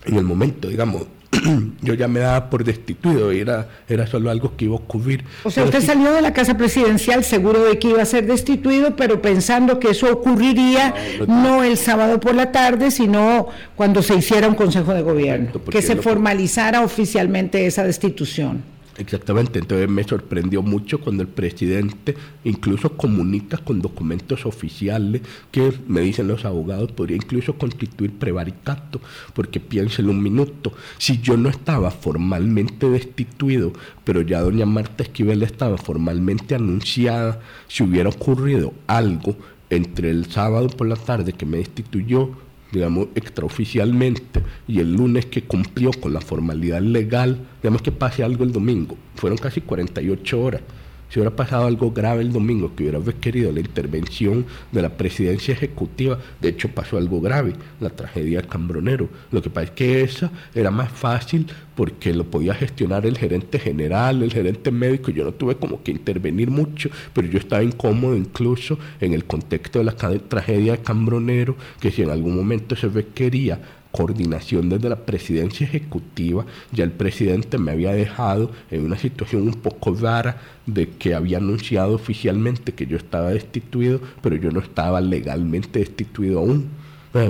en 0.05 0.15
el 0.15 0.23
momento, 0.23 0.67
digamos. 0.67 1.07
yo 1.81 1.93
ya 1.93 2.07
me 2.07 2.19
daba 2.19 2.49
por 2.49 2.63
destituido, 2.63 3.31
era, 3.31 3.67
era 3.87 4.07
solo 4.07 4.29
algo 4.29 4.55
que 4.55 4.65
iba 4.65 4.75
a 4.75 4.77
ocurrir. 4.77 5.23
O 5.43 5.51
sea, 5.51 5.63
usted 5.63 5.81
salió 5.81 6.11
de 6.11 6.21
la 6.21 6.33
casa 6.33 6.57
presidencial 6.57 7.23
seguro 7.23 7.63
de 7.63 7.79
que 7.79 7.89
iba 7.89 8.01
a 8.01 8.05
ser 8.05 8.25
destituido, 8.25 8.95
pero 8.95 9.21
pensando 9.21 9.79
que 9.79 9.89
eso 9.89 10.11
ocurriría 10.11 10.93
no, 11.27 11.63
el 11.63 11.77
sábado 11.77 12.19
por 12.19 12.35
la 12.35 12.51
tarde, 12.51 12.91
sino 12.91 13.47
cuando 13.75 14.01
se 14.01 14.15
hiciera 14.15 14.47
un 14.47 14.55
consejo 14.55 14.93
de 14.93 15.01
gobierno, 15.01 15.51
que 15.69 15.81
se 15.81 15.95
formalizara 15.95 16.81
oficialmente 16.81 17.65
esa 17.65 17.83
destitución. 17.83 18.74
Exactamente, 18.97 19.59
entonces 19.59 19.89
me 19.89 20.05
sorprendió 20.05 20.61
mucho 20.61 21.01
cuando 21.01 21.21
el 21.21 21.27
presidente 21.27 22.15
incluso 22.45 22.95
comunica 22.95 23.57
con 23.57 23.81
documentos 23.81 24.45
oficiales 24.45 25.21
que 25.51 25.73
me 25.85 25.99
dicen 25.99 26.29
los 26.29 26.45
abogados 26.45 26.93
podría 26.93 27.17
incluso 27.17 27.57
constituir 27.57 28.13
prevaricato, 28.13 29.01
porque 29.33 29.59
piénselo 29.59 30.11
un 30.11 30.23
minuto, 30.23 30.71
si 30.97 31.19
yo 31.19 31.35
no 31.35 31.49
estaba 31.49 31.91
formalmente 31.91 32.89
destituido, 32.89 33.73
pero 34.05 34.21
ya 34.21 34.39
doña 34.39 34.65
Marta 34.65 35.03
Esquivel 35.03 35.43
estaba 35.43 35.77
formalmente 35.77 36.55
anunciada, 36.55 37.41
si 37.67 37.83
hubiera 37.83 38.07
ocurrido 38.07 38.73
algo 38.87 39.35
entre 39.69 40.09
el 40.09 40.31
sábado 40.31 40.69
por 40.69 40.87
la 40.87 40.95
tarde 40.95 41.33
que 41.33 41.45
me 41.45 41.57
destituyó 41.57 42.44
digamos, 42.75 43.07
extraoficialmente, 43.15 44.41
y 44.67 44.79
el 44.79 44.93
lunes 44.93 45.25
que 45.25 45.43
cumplió 45.43 45.91
con 45.91 46.13
la 46.13 46.21
formalidad 46.21 46.81
legal, 46.81 47.39
digamos 47.61 47.81
que 47.81 47.91
pase 47.91 48.23
algo 48.23 48.43
el 48.43 48.51
domingo, 48.51 48.97
fueron 49.15 49.37
casi 49.37 49.61
48 49.61 50.41
horas. 50.41 50.61
Si 51.09 51.19
hubiera 51.19 51.35
pasado 51.35 51.65
algo 51.65 51.91
grave 51.91 52.21
el 52.21 52.33
domingo, 52.33 52.75
que 52.75 52.83
hubiera 52.83 52.99
querido 53.19 53.51
la 53.51 53.59
intervención 53.59 54.45
de 54.71 54.81
la 54.81 54.89
presidencia 54.89 55.53
ejecutiva, 55.53 56.19
de 56.41 56.49
hecho 56.49 56.69
pasó 56.69 56.97
algo 56.97 57.21
grave, 57.21 57.53
la 57.79 57.89
tragedia 57.89 58.41
de 58.41 58.47
Cambronero. 58.47 59.09
Lo 59.31 59.41
que 59.41 59.49
pasa 59.49 59.65
es 59.65 59.71
que 59.71 60.01
esa 60.01 60.31
era 60.53 60.71
más 60.71 60.91
fácil 60.91 61.47
porque 61.75 62.13
lo 62.13 62.25
podía 62.25 62.53
gestionar 62.53 63.05
el 63.05 63.17
gerente 63.17 63.59
general, 63.59 64.23
el 64.23 64.31
gerente 64.31 64.71
médico, 64.71 65.11
yo 65.11 65.25
no 65.25 65.33
tuve 65.33 65.55
como 65.55 65.83
que 65.83 65.91
intervenir 65.91 66.49
mucho, 66.49 66.89
pero 67.13 67.27
yo 67.27 67.37
estaba 67.37 67.63
incómodo 67.63 68.15
incluso 68.15 68.79
en 69.01 69.13
el 69.13 69.25
contexto 69.25 69.79
de 69.79 69.85
la 69.85 69.95
tragedia 69.95 70.73
de 70.73 70.77
Cambronero, 70.79 71.55
que 71.79 71.91
si 71.91 72.01
en 72.01 72.09
algún 72.09 72.35
momento 72.35 72.75
se 72.75 72.87
requería 72.87 73.59
coordinación 73.95 74.67
desde 74.67 74.89
la 74.89 75.05
presidencia 75.05 75.65
ejecutiva, 75.65 76.45
ya 76.73 76.83
el 76.83 76.91
presidente 76.91 77.57
me 77.57 77.71
había 77.71 77.93
dejado 77.93 78.51
en 78.69 78.83
una 78.83 78.97
situación 78.97 79.43
un 79.43 79.53
poco 79.53 79.95
rara 79.95 80.41
de 80.65 80.89
que 80.89 81.15
había 81.15 81.37
anunciado 81.37 81.93
oficialmente 81.95 82.73
que 82.73 82.87
yo 82.87 82.97
estaba 82.97 83.29
destituido, 83.29 84.01
pero 84.21 84.35
yo 84.35 84.51
no 84.51 84.59
estaba 84.59 84.99
legalmente 84.99 85.79
destituido 85.79 86.39
aún. 86.39 86.67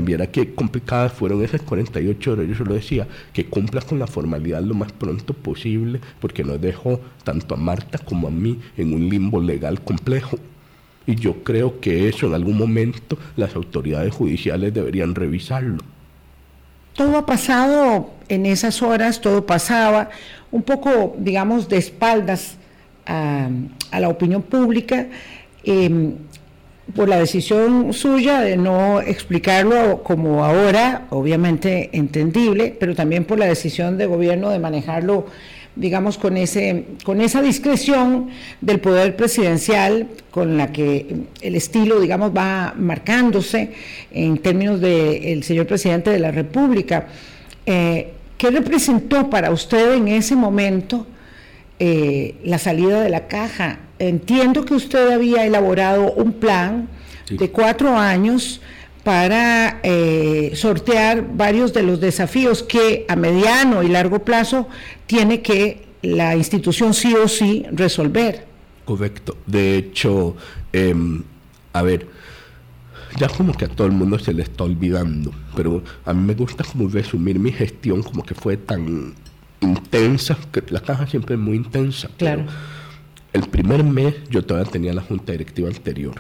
viera 0.02 0.32
qué 0.32 0.56
complicadas 0.56 1.14
fueron 1.14 1.44
esas 1.44 1.62
48 1.62 2.32
horas, 2.32 2.48
yo 2.48 2.56
solo 2.56 2.74
decía 2.74 3.08
que 3.32 3.46
cumpla 3.46 3.82
con 3.82 4.00
la 4.00 4.08
formalidad 4.08 4.64
lo 4.64 4.74
más 4.74 4.92
pronto 4.92 5.36
posible, 5.36 6.00
porque 6.20 6.44
nos 6.44 6.60
dejó 6.60 7.00
tanto 7.24 7.54
a 7.54 7.58
Marta 7.58 8.00
como 8.00 8.28
a 8.28 8.32
mí 8.32 8.60
en 8.76 8.92
un 8.92 9.08
limbo 9.08 9.40
legal 9.40 9.84
complejo. 9.84 10.40
Y 11.06 11.14
yo 11.14 11.44
creo 11.44 11.80
que 11.80 12.10
eso 12.10 12.26
en 12.26 12.34
algún 12.34 12.58
momento 12.58 13.20
las 13.36 13.56
autoridades 13.56 14.12
judiciales 14.12 14.74
deberían 14.74 15.14
revisarlo 15.14 15.78
todo 16.96 17.18
ha 17.18 17.26
pasado 17.26 18.12
en 18.30 18.46
esas 18.46 18.82
horas, 18.82 19.22
todo 19.22 19.46
pasaba 19.46 20.10
un 20.52 20.64
poco, 20.64 21.16
digamos, 21.18 21.70
de 21.70 21.78
espaldas 21.78 22.56
a, 23.06 23.50
la 24.00 24.10
opinión 24.10 24.42
pública. 24.42 25.08
Em, 25.64 26.16
por 26.96 27.10
la 27.10 27.18
decisión 27.18 27.94
suya 27.94 28.42
de 28.42 28.58
no 28.58 29.02
explicarlo 29.02 30.04
como 30.04 30.46
ahora, 30.46 31.08
obviamente 31.10 31.90
entendible, 31.94 32.76
pero 32.80 32.94
también 32.94 33.26
por 33.26 33.40
la 33.40 33.48
decisión 33.48 33.98
de 33.98 34.06
gobierno 34.06 34.52
de 34.52 34.60
manejarlo 34.60 35.26
digamos, 35.76 36.18
con, 36.18 36.38
ese, 36.38 36.86
con 37.04 37.22
esa 37.22 37.42
discreción 37.42 38.30
del 38.62 38.80
poder 38.80 39.16
presidencial 39.16 40.08
con 40.32 40.58
la 40.58 40.72
que 40.72 41.24
el 41.42 41.56
estilo, 41.56 42.00
digamos, 42.00 42.32
va 42.36 42.74
marcándose 42.78 43.72
en 44.12 44.38
términos 44.38 44.80
del 44.80 45.44
señor 45.44 45.68
presidente 45.68 46.10
de 46.10 46.20
la 46.20 46.32
República. 46.32 47.08
Eh, 47.66 48.14
¿Qué 48.38 48.52
representó 48.52 49.30
para 49.30 49.52
usted 49.52 49.96
en 49.96 50.08
ese 50.08 50.36
momento 50.36 51.08
eh, 51.80 52.36
la 52.44 52.58
salida 52.58 53.02
de 53.02 53.10
la 53.10 53.28
caja? 53.28 53.80
Entiendo 53.98 54.66
que 54.66 54.74
usted 54.74 55.12
había 55.12 55.46
elaborado 55.46 56.12
un 56.14 56.34
plan 56.34 56.90
de 57.30 57.50
cuatro 57.50 57.98
años 57.98 58.62
para 59.06 59.82
eh, 59.84 60.54
sortear 60.56 61.38
varios 61.38 61.74
de 61.74 61.84
los 61.84 62.02
desafíos 62.02 62.64
que 62.64 63.06
a 63.08 63.16
mediano 63.16 63.84
y 63.84 63.88
largo 63.88 64.26
plazo 64.26 64.68
tiene 65.06 65.44
que 65.44 65.86
la 66.02 66.36
institución 66.36 66.96
sí 66.96 67.14
o 67.14 67.28
sí 67.28 67.68
resolver. 67.72 68.48
Correcto. 68.84 69.38
De 69.46 69.78
hecho, 69.78 70.36
em, 70.74 71.22
a 71.74 71.84
ver, 71.84 72.08
ya 73.20 73.30
como 73.30 73.54
que 73.54 73.66
a 73.66 73.68
todo 73.68 73.86
el 73.86 73.94
mundo 73.94 74.18
se 74.18 74.34
le 74.34 74.42
está 74.42 74.64
olvidando, 74.64 75.32
pero 75.56 75.84
a 76.04 76.12
mí 76.12 76.26
me 76.26 76.34
gusta 76.34 76.64
como 76.64 76.90
resumir 76.90 77.38
mi 77.38 77.52
gestión 77.52 78.02
como 78.02 78.24
que 78.24 78.34
fue 78.34 78.58
tan 78.58 79.14
intensa, 79.62 80.36
que 80.52 80.64
la 80.70 80.80
caja 80.80 81.06
siempre 81.06 81.36
es 81.36 81.42
muy 81.42 81.58
intensa. 81.58 82.10
Claro. 82.18 82.46
El 83.34 83.44
primer 83.50 83.84
mes 83.84 84.16
yo 84.32 84.44
todavía 84.44 84.72
tenía 84.72 84.94
la 84.94 85.04
junta 85.04 85.32
directiva 85.32 85.70
anterior 85.70 86.16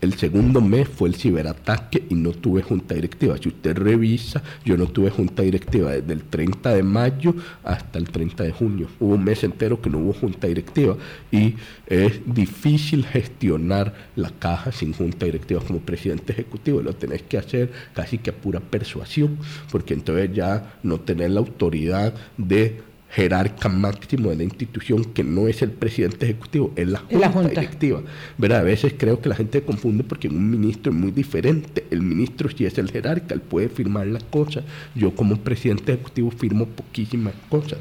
el 0.00 0.14
segundo 0.14 0.60
mes 0.60 0.88
fue 0.88 1.08
el 1.08 1.14
ciberataque 1.14 2.04
y 2.10 2.14
no 2.14 2.32
tuve 2.32 2.62
junta 2.62 2.94
directiva. 2.94 3.36
Si 3.38 3.48
usted 3.48 3.76
revisa, 3.76 4.42
yo 4.64 4.76
no 4.76 4.86
tuve 4.86 5.10
junta 5.10 5.42
directiva 5.42 5.92
desde 5.92 6.12
el 6.12 6.24
30 6.24 6.74
de 6.74 6.82
mayo 6.82 7.34
hasta 7.64 7.98
el 7.98 8.10
30 8.10 8.44
de 8.44 8.52
junio. 8.52 8.88
Hubo 9.00 9.14
un 9.14 9.24
mes 9.24 9.42
entero 9.42 9.80
que 9.80 9.88
no 9.88 9.98
hubo 9.98 10.12
junta 10.12 10.46
directiva 10.46 10.96
y 11.30 11.54
es 11.86 12.20
difícil 12.26 13.06
gestionar 13.06 13.94
la 14.16 14.30
caja 14.30 14.70
sin 14.70 14.92
junta 14.92 15.26
directiva 15.26 15.62
como 15.62 15.80
presidente 15.80 16.32
ejecutivo. 16.32 16.82
Lo 16.82 16.94
tenés 16.94 17.22
que 17.22 17.38
hacer 17.38 17.72
casi 17.94 18.18
que 18.18 18.30
a 18.30 18.34
pura 18.34 18.60
persuasión, 18.60 19.38
porque 19.70 19.94
entonces 19.94 20.30
ya 20.34 20.78
no 20.82 21.00
tenés 21.00 21.30
la 21.30 21.40
autoridad 21.40 22.14
de 22.36 22.82
jerarca 23.10 23.68
máximo 23.68 24.30
de 24.30 24.36
la 24.36 24.44
institución 24.44 25.04
que 25.04 25.24
no 25.24 25.48
es 25.48 25.62
el 25.62 25.70
presidente 25.70 26.26
ejecutivo, 26.26 26.72
es 26.76 26.88
la 26.88 26.98
junta, 26.98 27.48
directiva. 27.48 28.02
A 28.42 28.62
veces 28.62 28.94
creo 28.98 29.20
que 29.20 29.28
la 29.28 29.34
gente 29.34 29.62
confunde 29.62 30.04
porque 30.04 30.28
un 30.28 30.50
ministro 30.50 30.92
es 30.92 30.98
muy 30.98 31.12
diferente. 31.12 31.86
El 31.90 32.02
ministro 32.02 32.48
sí 32.50 32.66
es 32.66 32.76
el 32.78 32.90
jerarca, 32.90 33.34
él 33.34 33.40
puede 33.40 33.68
firmar 33.68 34.06
las 34.06 34.24
cosas. 34.24 34.64
Yo 34.94 35.14
como 35.14 35.36
presidente 35.36 35.92
ejecutivo 35.92 36.30
firmo 36.30 36.66
poquísimas 36.66 37.34
cosas. 37.48 37.78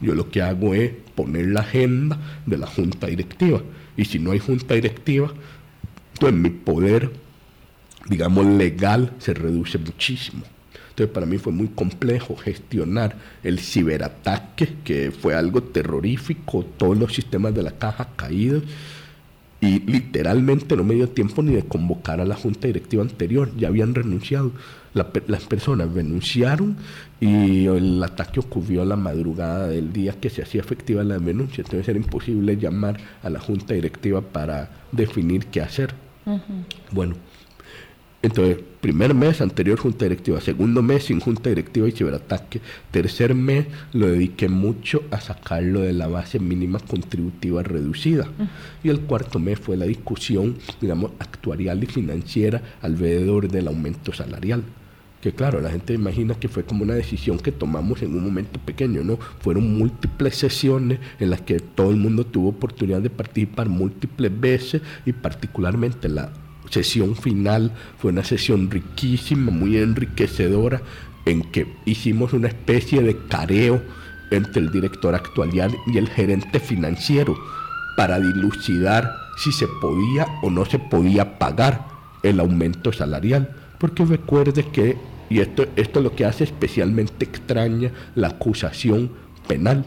Yo 0.00 0.14
lo 0.14 0.28
que 0.28 0.42
hago 0.42 0.74
es 0.74 0.90
poner 1.14 1.46
la 1.46 1.60
agenda 1.60 2.18
de 2.44 2.58
la 2.58 2.66
junta 2.66 3.06
directiva. 3.06 3.62
Y 3.96 4.04
si 4.04 4.18
no 4.18 4.32
hay 4.32 4.38
junta 4.38 4.74
directiva, 4.74 5.32
entonces 6.14 6.38
mi 6.38 6.50
poder, 6.50 7.10
digamos, 8.08 8.44
legal 8.44 9.12
se 9.18 9.34
reduce 9.34 9.78
muchísimo. 9.78 10.42
Entonces 10.94 11.12
para 11.12 11.26
mí 11.26 11.38
fue 11.38 11.52
muy 11.52 11.66
complejo 11.66 12.36
gestionar 12.36 13.16
el 13.42 13.58
ciberataque, 13.58 14.74
que 14.84 15.10
fue 15.10 15.34
algo 15.34 15.60
terrorífico, 15.60 16.64
todos 16.64 16.96
los 16.96 17.12
sistemas 17.12 17.52
de 17.52 17.64
la 17.64 17.72
caja 17.72 18.10
caídos. 18.14 18.62
Y 19.60 19.80
literalmente 19.80 20.76
no 20.76 20.84
me 20.84 20.94
dio 20.94 21.08
tiempo 21.08 21.42
ni 21.42 21.52
de 21.52 21.64
convocar 21.64 22.20
a 22.20 22.24
la 22.24 22.36
junta 22.36 22.68
directiva 22.68 23.02
anterior, 23.02 23.50
ya 23.56 23.68
habían 23.68 23.92
renunciado. 23.96 24.52
las 24.92 25.44
personas 25.46 25.92
renunciaron 25.92 26.76
y 27.18 27.66
el 27.66 28.00
ataque 28.04 28.38
ocurrió 28.38 28.82
a 28.82 28.84
la 28.84 28.94
madrugada 28.94 29.66
del 29.66 29.92
día 29.92 30.12
que 30.20 30.30
se 30.30 30.42
hacía 30.42 30.60
efectiva 30.60 31.02
la 31.02 31.18
denuncia. 31.18 31.62
Entonces 31.62 31.88
era 31.88 31.98
imposible 31.98 32.56
llamar 32.56 33.00
a 33.20 33.30
la 33.30 33.40
junta 33.40 33.74
directiva 33.74 34.20
para 34.20 34.70
definir 34.92 35.46
qué 35.46 35.60
hacer. 35.60 35.92
Bueno, 36.92 37.16
entonces, 38.24 38.58
primer 38.84 39.14
mes 39.14 39.40
anterior 39.40 39.78
junta 39.78 40.04
directiva, 40.04 40.42
segundo 40.42 40.82
mes 40.82 41.04
sin 41.04 41.18
junta 41.18 41.48
directiva 41.48 41.88
y 41.88 41.92
ciberataque, 41.92 42.60
tercer 42.90 43.34
mes 43.34 43.64
lo 43.94 44.08
dediqué 44.08 44.50
mucho 44.50 45.04
a 45.10 45.22
sacarlo 45.22 45.80
de 45.80 45.94
la 45.94 46.06
base 46.06 46.38
mínima 46.38 46.78
contributiva 46.80 47.62
reducida. 47.62 48.28
Y 48.82 48.90
el 48.90 49.00
cuarto 49.00 49.38
mes 49.38 49.58
fue 49.58 49.78
la 49.78 49.86
discusión, 49.86 50.58
digamos, 50.82 51.12
actuarial 51.18 51.82
y 51.82 51.86
financiera 51.86 52.60
alrededor 52.82 53.48
del 53.48 53.68
aumento 53.68 54.12
salarial 54.12 54.62
que 55.22 55.32
claro, 55.32 55.62
la 55.62 55.70
gente 55.70 55.94
imagina 55.94 56.34
que 56.34 56.48
fue 56.48 56.64
como 56.64 56.84
una 56.84 56.92
decisión 56.92 57.38
que 57.38 57.50
tomamos 57.50 58.02
en 58.02 58.14
un 58.14 58.22
momento 58.22 58.60
pequeño, 58.60 59.02
¿no? 59.02 59.16
Fueron 59.16 59.78
múltiples 59.78 60.36
sesiones 60.36 60.98
en 61.18 61.30
las 61.30 61.40
que 61.40 61.60
todo 61.60 61.88
el 61.88 61.96
mundo 61.96 62.26
tuvo 62.26 62.50
oportunidad 62.50 63.00
de 63.00 63.08
participar 63.08 63.70
múltiples 63.70 64.38
veces 64.38 64.82
y 65.06 65.14
particularmente 65.14 66.10
la 66.10 66.30
sesión 66.70 67.16
final 67.16 67.72
fue 67.98 68.12
una 68.12 68.24
sesión 68.24 68.70
riquísima, 68.70 69.50
muy 69.50 69.76
enriquecedora, 69.76 70.82
en 71.26 71.42
que 71.42 71.66
hicimos 71.84 72.32
una 72.32 72.48
especie 72.48 73.02
de 73.02 73.16
careo 73.28 73.82
entre 74.30 74.62
el 74.62 74.70
director 74.70 75.14
actual 75.14 75.50
y 75.86 75.98
el 75.98 76.08
gerente 76.08 76.60
financiero 76.60 77.36
para 77.96 78.18
dilucidar 78.18 79.10
si 79.36 79.52
se 79.52 79.66
podía 79.80 80.26
o 80.42 80.50
no 80.50 80.64
se 80.64 80.78
podía 80.78 81.38
pagar 81.38 81.86
el 82.22 82.40
aumento 82.40 82.92
salarial. 82.92 83.54
Porque 83.78 84.04
recuerde 84.04 84.64
que, 84.64 84.96
y 85.28 85.40
esto, 85.40 85.66
esto 85.76 85.98
es 86.00 86.04
lo 86.04 86.14
que 86.14 86.24
hace 86.24 86.44
especialmente 86.44 87.24
extraña 87.24 87.90
la 88.14 88.28
acusación 88.28 89.10
penal, 89.46 89.86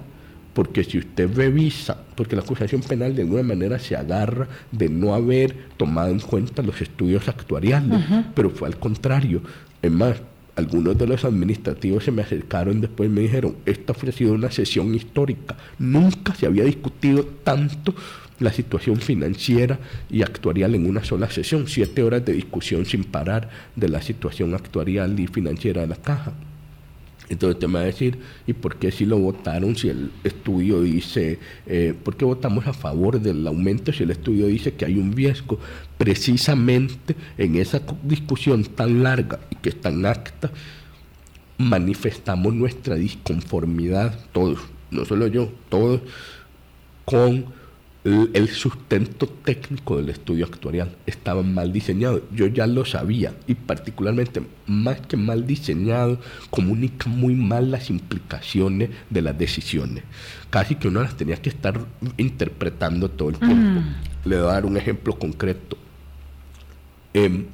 porque 0.57 0.83
si 0.83 0.97
usted 0.97 1.29
revisa, 1.35 1.95
porque 2.15 2.35
la 2.35 2.41
acusación 2.41 2.81
penal 2.81 3.15
de 3.15 3.21
alguna 3.21 3.43
manera 3.43 3.77
se 3.77 3.95
agarra 3.95 4.47
de 4.71 4.89
no 4.89 5.13
haber 5.13 5.55
tomado 5.77 6.09
en 6.09 6.19
cuenta 6.19 6.63
los 6.63 6.81
estudios 6.81 7.27
actuariales, 7.27 7.99
pero 8.33 8.49
fue 8.49 8.67
al 8.67 8.79
contrario. 8.79 9.43
Es 9.83 9.91
más, 9.91 10.15
algunos 10.55 10.97
de 10.97 11.05
los 11.05 11.23
administrativos 11.25 12.05
se 12.05 12.11
me 12.11 12.23
acercaron 12.23 12.81
después 12.81 13.07
y 13.07 13.13
me 13.13 13.21
dijeron, 13.21 13.57
esta 13.67 13.93
ha 13.93 14.11
sido 14.11 14.33
una 14.33 14.49
sesión 14.49 14.95
histórica, 14.95 15.55
nunca 15.77 16.33
se 16.33 16.47
había 16.47 16.63
discutido 16.63 17.23
tanto 17.43 17.93
la 18.39 18.51
situación 18.51 18.95
financiera 18.95 19.77
y 20.09 20.23
actuarial 20.23 20.73
en 20.73 20.89
una 20.89 21.03
sola 21.03 21.29
sesión, 21.29 21.67
siete 21.67 22.01
horas 22.01 22.25
de 22.25 22.33
discusión 22.33 22.87
sin 22.87 23.03
parar 23.03 23.47
de 23.75 23.89
la 23.89 24.01
situación 24.01 24.55
actuarial 24.55 25.19
y 25.19 25.27
financiera 25.27 25.81
de 25.81 25.87
la 25.87 25.97
caja. 25.97 26.33
Entonces 27.29 27.59
te 27.59 27.67
va 27.67 27.81
a 27.81 27.83
decir, 27.83 28.19
¿y 28.45 28.53
por 28.53 28.77
qué 28.77 28.91
si 28.91 29.05
lo 29.05 29.17
votaron 29.17 29.75
si 29.75 29.89
el 29.89 30.11
estudio 30.23 30.81
dice, 30.81 31.39
eh, 31.65 31.93
por 32.03 32.15
qué 32.15 32.23
votamos 32.23 32.65
a 32.67 32.73
favor 32.73 33.19
del 33.19 33.45
aumento 33.45 33.91
si 33.91 34.03
el 34.03 34.11
estudio 34.11 34.47
dice 34.47 34.73
que 34.73 34.85
hay 34.85 34.97
un 34.97 35.11
riesgo? 35.11 35.59
Precisamente 35.97 37.15
en 37.37 37.55
esa 37.55 37.81
discusión 38.03 38.63
tan 38.63 39.03
larga 39.03 39.39
y 39.49 39.55
que 39.55 39.69
está 39.69 39.89
en 39.89 40.05
acta, 40.05 40.51
manifestamos 41.57 42.53
nuestra 42.53 42.95
disconformidad, 42.95 44.17
todos, 44.31 44.59
no 44.91 45.03
solo 45.03 45.27
yo, 45.27 45.51
todos, 45.69 46.01
con 47.03 47.56
el 48.07 48.47
sustento 48.47 49.27
técnico 49.27 49.97
del 49.97 50.09
estudio 50.09 50.45
actuarial 50.45 50.95
estaba 51.05 51.43
mal 51.43 51.73
diseñado. 51.73 52.21
Yo 52.31 52.47
ya 52.47 52.65
lo 52.65 52.85
sabía 52.85 53.33
y 53.47 53.55
particularmente 53.55 54.41
más 54.65 55.01
que 55.01 55.17
mal 55.17 55.45
diseñado 55.45 56.19
comunica 56.49 57.09
muy 57.09 57.35
mal 57.35 57.69
las 57.69 57.89
implicaciones 57.89 58.91
de 59.09 59.21
las 59.21 59.37
decisiones. 59.37 60.05
Casi 60.49 60.75
que 60.75 60.87
uno 60.87 61.01
las 61.01 61.17
tenía 61.17 61.35
que 61.35 61.49
estar 61.49 61.79
interpretando 62.15 63.09
todo 63.09 63.29
el 63.29 63.39
tiempo. 63.39 63.81
Le 64.23 64.37
voy 64.37 64.45
a 64.45 64.53
dar 64.53 64.65
un 64.65 64.77
ejemplo 64.77 65.19
concreto. 65.19 65.77
Em, 67.13 67.45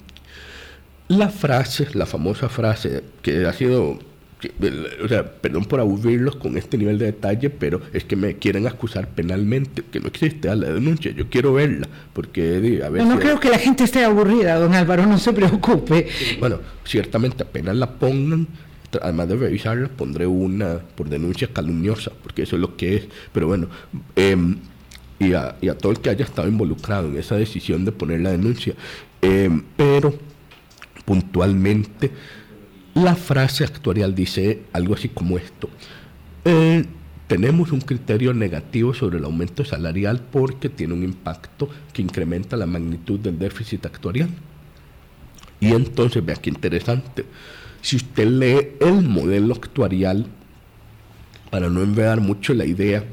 la 1.08 1.30
frase, 1.30 1.88
la 1.94 2.06
famosa 2.06 2.48
frase 2.48 3.04
que 3.24 3.48
ha 3.48 3.54
sido 3.54 4.00
o 5.04 5.08
sea, 5.08 5.26
perdón 5.26 5.66
por 5.66 5.80
aburrirlos 5.80 6.36
con 6.36 6.58
este 6.58 6.78
nivel 6.78 6.98
de 6.98 7.06
detalle, 7.06 7.50
pero 7.50 7.82
es 7.94 8.04
que 8.04 8.16
me 8.16 8.36
quieren 8.36 8.68
acusar 8.68 9.08
penalmente, 9.08 9.84
que 9.92 10.00
no 10.00 10.08
existe 10.08 10.50
a 10.50 10.56
la 10.56 10.70
denuncia, 10.70 11.12
yo 11.12 11.30
quiero 11.30 11.54
verla, 11.54 11.88
porque 12.14 12.82
a 12.84 12.90
veces... 12.90 13.08
No, 13.08 13.16
no 13.16 13.20
creo 13.20 13.40
que 13.40 13.50
la 13.50 13.58
gente 13.58 13.84
esté 13.84 14.04
aburrida, 14.04 14.56
don 14.56 14.74
Álvaro, 14.74 15.06
no 15.06 15.18
se 15.18 15.34
preocupe. 15.34 16.08
Bueno, 16.40 16.60
ciertamente 16.84 17.44
apenas 17.44 17.76
la 17.76 17.90
pongan, 17.92 18.48
además 19.02 19.30
de 19.30 19.36
revisarla, 19.38 19.88
pondré 19.90 20.28
una 20.28 20.80
por 20.96 21.10
denuncia 21.10 21.48
calumniosa, 21.48 22.12
porque 22.22 22.44
eso 22.44 22.56
es 22.56 22.62
lo 22.62 22.76
que 22.76 22.96
es, 22.96 23.08
pero 23.32 23.48
bueno, 23.48 23.68
em, 24.16 24.58
y, 25.20 25.34
a, 25.34 25.56
y, 25.62 25.70
a, 25.70 25.78
todo 25.78 25.92
el 25.92 26.00
que 26.00 26.10
haya 26.10 26.26
estado 26.26 26.48
involucrado 26.48 27.08
en 27.08 27.18
esa 27.18 27.36
decisión 27.36 27.86
de 27.86 27.92
poner 27.92 28.22
la 28.22 28.32
denuncia, 28.32 28.74
em, 29.22 29.64
pero 29.78 30.14
puntualmente 31.06 32.12
la 32.96 33.16
frase 33.16 33.64
actuarial 33.64 34.14
dice 34.14 34.64
algo 34.74 34.94
así 34.94 35.10
como 35.10 35.38
esto. 35.38 35.70
Eh, 36.46 36.86
tenemos 37.28 37.72
un 37.72 37.82
criterio 37.82 38.34
negativo 38.34 38.94
sobre 38.94 39.18
el 39.18 39.24
aumento 39.24 39.66
salarial 39.66 40.22
porque 40.32 40.70
tiene 40.70 40.94
un 40.94 41.04
impacto 41.04 41.70
que 41.92 42.02
incrementa 42.02 42.58
la 42.58 42.66
magnitud 42.66 43.20
del 43.20 43.40
déficit 43.40 43.86
actuarial. 43.86 44.30
Y 45.60 45.72
entonces, 45.72 46.24
vea 46.24 46.36
qué 46.36 46.50
interesante. 46.50 47.26
Si 47.82 47.96
usted 47.96 48.28
lee 48.28 48.76
el 48.82 49.02
modelo 49.02 49.54
actuarial, 49.54 50.28
para 51.50 51.70
no 51.70 51.82
enredar 51.82 52.20
mucho 52.20 52.54
la 52.54 52.66
idea, 52.66 53.04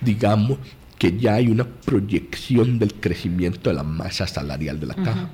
digamos 0.00 0.58
que 0.98 1.16
ya 1.18 1.34
hay 1.34 1.48
una 1.48 1.64
proyección 1.64 2.78
del 2.78 2.94
crecimiento 2.94 3.70
de 3.70 3.76
la 3.76 3.82
masa 3.82 4.26
salarial 4.26 4.80
de 4.80 4.86
la 4.86 4.94
caja. 4.94 5.30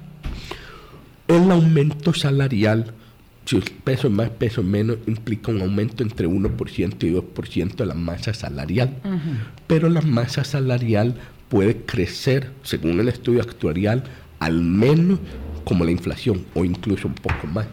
El 1.28 1.50
aumento 1.50 2.14
salarial 2.14 2.94
si 3.46 3.60
peso 3.84 4.10
más, 4.10 4.28
peso 4.30 4.62
menos, 4.62 4.98
implica 5.06 5.52
un 5.52 5.62
aumento 5.62 6.02
entre 6.02 6.26
1% 6.28 7.04
y 7.04 7.14
2% 7.14 7.76
de 7.76 7.86
la 7.86 7.94
masa 7.94 8.34
salarial. 8.34 8.96
Pero 9.68 9.88
la 9.88 10.02
masa 10.02 10.42
salarial 10.44 11.14
puede 11.48 11.76
crecer, 11.76 12.50
según 12.62 12.98
el 12.98 13.08
estudio 13.08 13.40
actuarial, 13.40 14.02
al 14.40 14.60
menos 14.60 15.20
como 15.64 15.84
la 15.84 15.92
inflación 15.92 16.44
o 16.54 16.64
incluso 16.64 17.06
un 17.08 17.14
poco 17.14 17.46
más. 17.46 17.66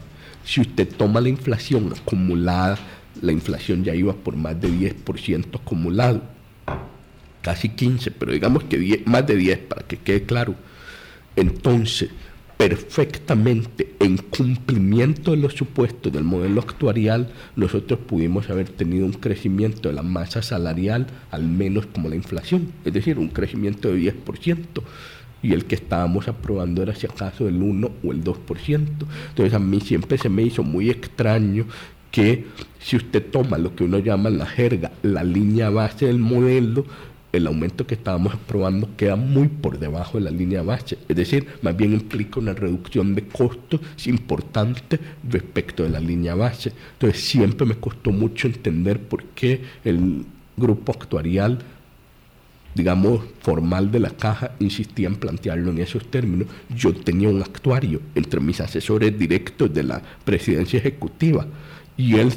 Si 0.46 0.62
usted 0.62 0.88
toma 0.88 1.22
la 1.22 1.30
inflación 1.30 1.92
acumulada, 2.00 2.78
la 3.22 3.32
inflación 3.32 3.84
ya 3.84 3.96
iba 3.96 4.14
por 4.14 4.36
más 4.36 4.60
de 4.62 4.70
10% 4.70 5.60
acumulado, 5.60 6.22
casi 7.42 7.70
15, 7.70 8.12
pero 8.12 8.32
digamos 8.32 8.64
que 8.66 9.04
más 9.06 9.26
de 9.26 9.36
10 9.36 9.60
para 9.60 9.84
que 9.88 9.98
quede 9.98 10.24
claro. 10.24 10.56
Entonces, 11.36 12.10
perfectamente 12.70 13.94
en 14.00 14.16
cumplimiento 14.16 15.32
de 15.32 15.38
los 15.38 15.54
supuestos 15.54 16.14
del 16.14 16.24
modelo 16.24 16.62
actuarial, 16.62 17.30
nosotros 17.58 18.00
pudimos 18.00 18.50
haber 18.50 18.70
tenido 18.70 19.06
un 19.06 19.12
crecimiento 19.12 19.90
de 19.90 19.96
la 19.96 20.02
masa 20.02 20.42
salarial 20.42 21.08
al 21.30 21.44
menos 21.44 21.88
como 21.88 22.08
la 22.08 22.16
inflación, 22.16 22.72
es 22.86 22.94
decir, 22.94 23.20
un 23.20 23.28
crecimiento 23.28 23.90
de 23.90 24.14
10%, 24.14 24.82
y 25.42 25.52
el 25.52 25.66
que 25.66 25.76
estábamos 25.76 26.30
aprobando 26.30 26.82
era 26.82 26.96
si 26.96 27.06
acaso 27.06 27.50
el 27.50 27.62
1 27.62 27.92
o 28.02 28.12
el 28.14 28.24
2%. 28.24 28.38
Entonces 29.30 29.54
a 29.54 29.60
mí 29.60 29.82
siempre 29.82 30.18
se 30.18 30.30
me 30.30 30.44
hizo 30.44 30.64
muy 30.64 30.90
extraño 30.90 31.66
que 32.12 32.46
si 32.80 32.96
usted 32.96 33.26
toma 33.30 33.58
lo 33.58 33.76
que 33.76 33.84
uno 33.84 34.00
llama 34.00 34.30
la 34.30 34.46
jerga, 34.46 34.94
la 35.02 35.26
línea 35.26 35.70
base 35.70 36.06
del 36.06 36.20
modelo, 36.20 36.86
el 37.34 37.48
aumento 37.48 37.86
que 37.86 37.96
estábamos 37.96 38.36
aprobando 38.36 38.88
queda 38.96 39.16
muy 39.16 39.48
por 39.48 39.80
debajo 39.80 40.20
de 40.20 40.24
la 40.24 40.32
línea 40.32 40.62
base, 40.62 41.00
es 41.10 41.16
decir, 41.16 41.48
más 41.62 41.76
bien 41.76 41.94
implica 41.94 42.40
una 42.40 42.54
reducción 42.54 43.16
de 43.16 43.26
costos 43.28 43.82
importante 44.06 45.00
respecto 45.28 45.84
de 45.84 45.90
la 45.90 46.00
línea 46.00 46.36
base. 46.36 46.72
Entonces 46.94 47.22
siempre 47.22 47.66
me 47.66 47.76
costó 47.76 48.12
mucho 48.12 48.48
entender 48.48 49.00
por 49.00 49.24
qué 49.26 49.62
el 49.84 50.26
grupo 50.56 50.92
actuarial 50.92 51.60
digamos, 52.76 53.22
formal 53.42 53.92
de 53.92 54.00
la 54.00 54.10
caja 54.10 54.56
insistía 54.60 55.08
en 55.08 55.16
plantearlo 55.16 55.72
en 55.72 55.80
esos 55.80 56.10
términos. 56.10 56.48
Yo 56.76 56.94
tenía 56.94 57.30
un 57.30 57.42
actuario 57.42 58.02
entre 58.16 58.40
mis 58.40 58.60
asesores 58.62 59.18
directos 59.18 59.74
de 59.74 59.84
la 59.84 60.02
presidencia 60.26 60.80
ejecutiva 60.80 61.46
y 61.98 62.16
él 62.16 62.34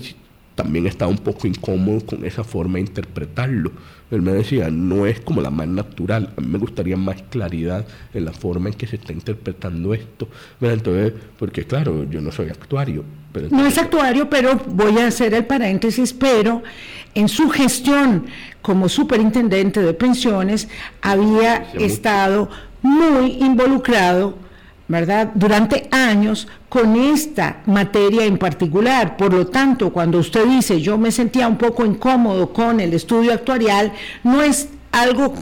también 0.57 0.87
estaba 0.87 1.11
un 1.11 1.19
poco 1.19 1.47
incómodo 1.47 2.05
con 2.05 2.25
esa 2.25 2.43
forma 2.43 2.77
de 2.77 2.81
interpretarlo. 2.81 3.71
Él 4.11 4.23
me 4.23 4.33
decía, 4.33 4.71
no 4.71 5.07
es 5.07 5.21
como 5.21 5.41
la 5.41 5.51
más 5.51 5.69
natural, 5.69 6.33
a 6.37 6.41
mí 6.41 6.47
me 6.49 6.59
gustaría 6.59 6.97
más 6.97 7.23
claridad 7.29 7.87
en 8.15 8.25
la 8.25 8.33
forma 8.33 8.71
en 8.71 8.75
que 8.75 8.87
se 8.87 8.97
está 8.97 9.13
interpretando 9.13 9.93
esto. 9.93 10.29
Entonces, 10.61 11.13
porque 11.39 11.65
claro, 11.65 12.09
yo 12.11 12.21
no 12.21 12.33
soy 12.33 12.49
actuario. 12.49 13.05
no 13.51 13.67
es 13.67 13.77
actuario, 13.77 14.31
pero 14.31 14.59
voy 14.67 14.99
a 14.99 15.09
hacer 15.09 15.35
el 15.35 15.45
paréntesis, 15.45 16.13
pero 16.15 16.63
en 17.15 17.29
su 17.29 17.51
gestión 17.51 18.27
como 18.63 18.89
superintendente 18.89 19.83
de 19.83 19.93
pensiones 19.93 20.69
había 21.03 21.71
estado 21.75 22.49
muy 22.81 23.33
involucrado 23.41 24.46
¿verdad? 24.89 25.33
Durante 25.35 25.89
años 25.91 26.47
con 26.69 26.97
esta 26.97 27.63
materia 27.67 28.25
en 28.25 28.39
particular. 28.39 29.17
Por 29.17 29.33
lo 29.33 29.47
tanto, 29.47 29.93
cuando 29.93 30.19
usted 30.19 30.47
dice 30.47 30.81
yo 30.81 30.99
me 30.99 31.11
sentía 31.11 31.49
un 31.49 31.57
poco 31.57 31.85
incómodo 31.85 32.53
con 32.53 32.81
el 32.81 32.95
estudio 32.95 33.33
actuarial, 33.33 33.93
no 34.23 34.43
es 34.43 34.69
algo 34.93 35.35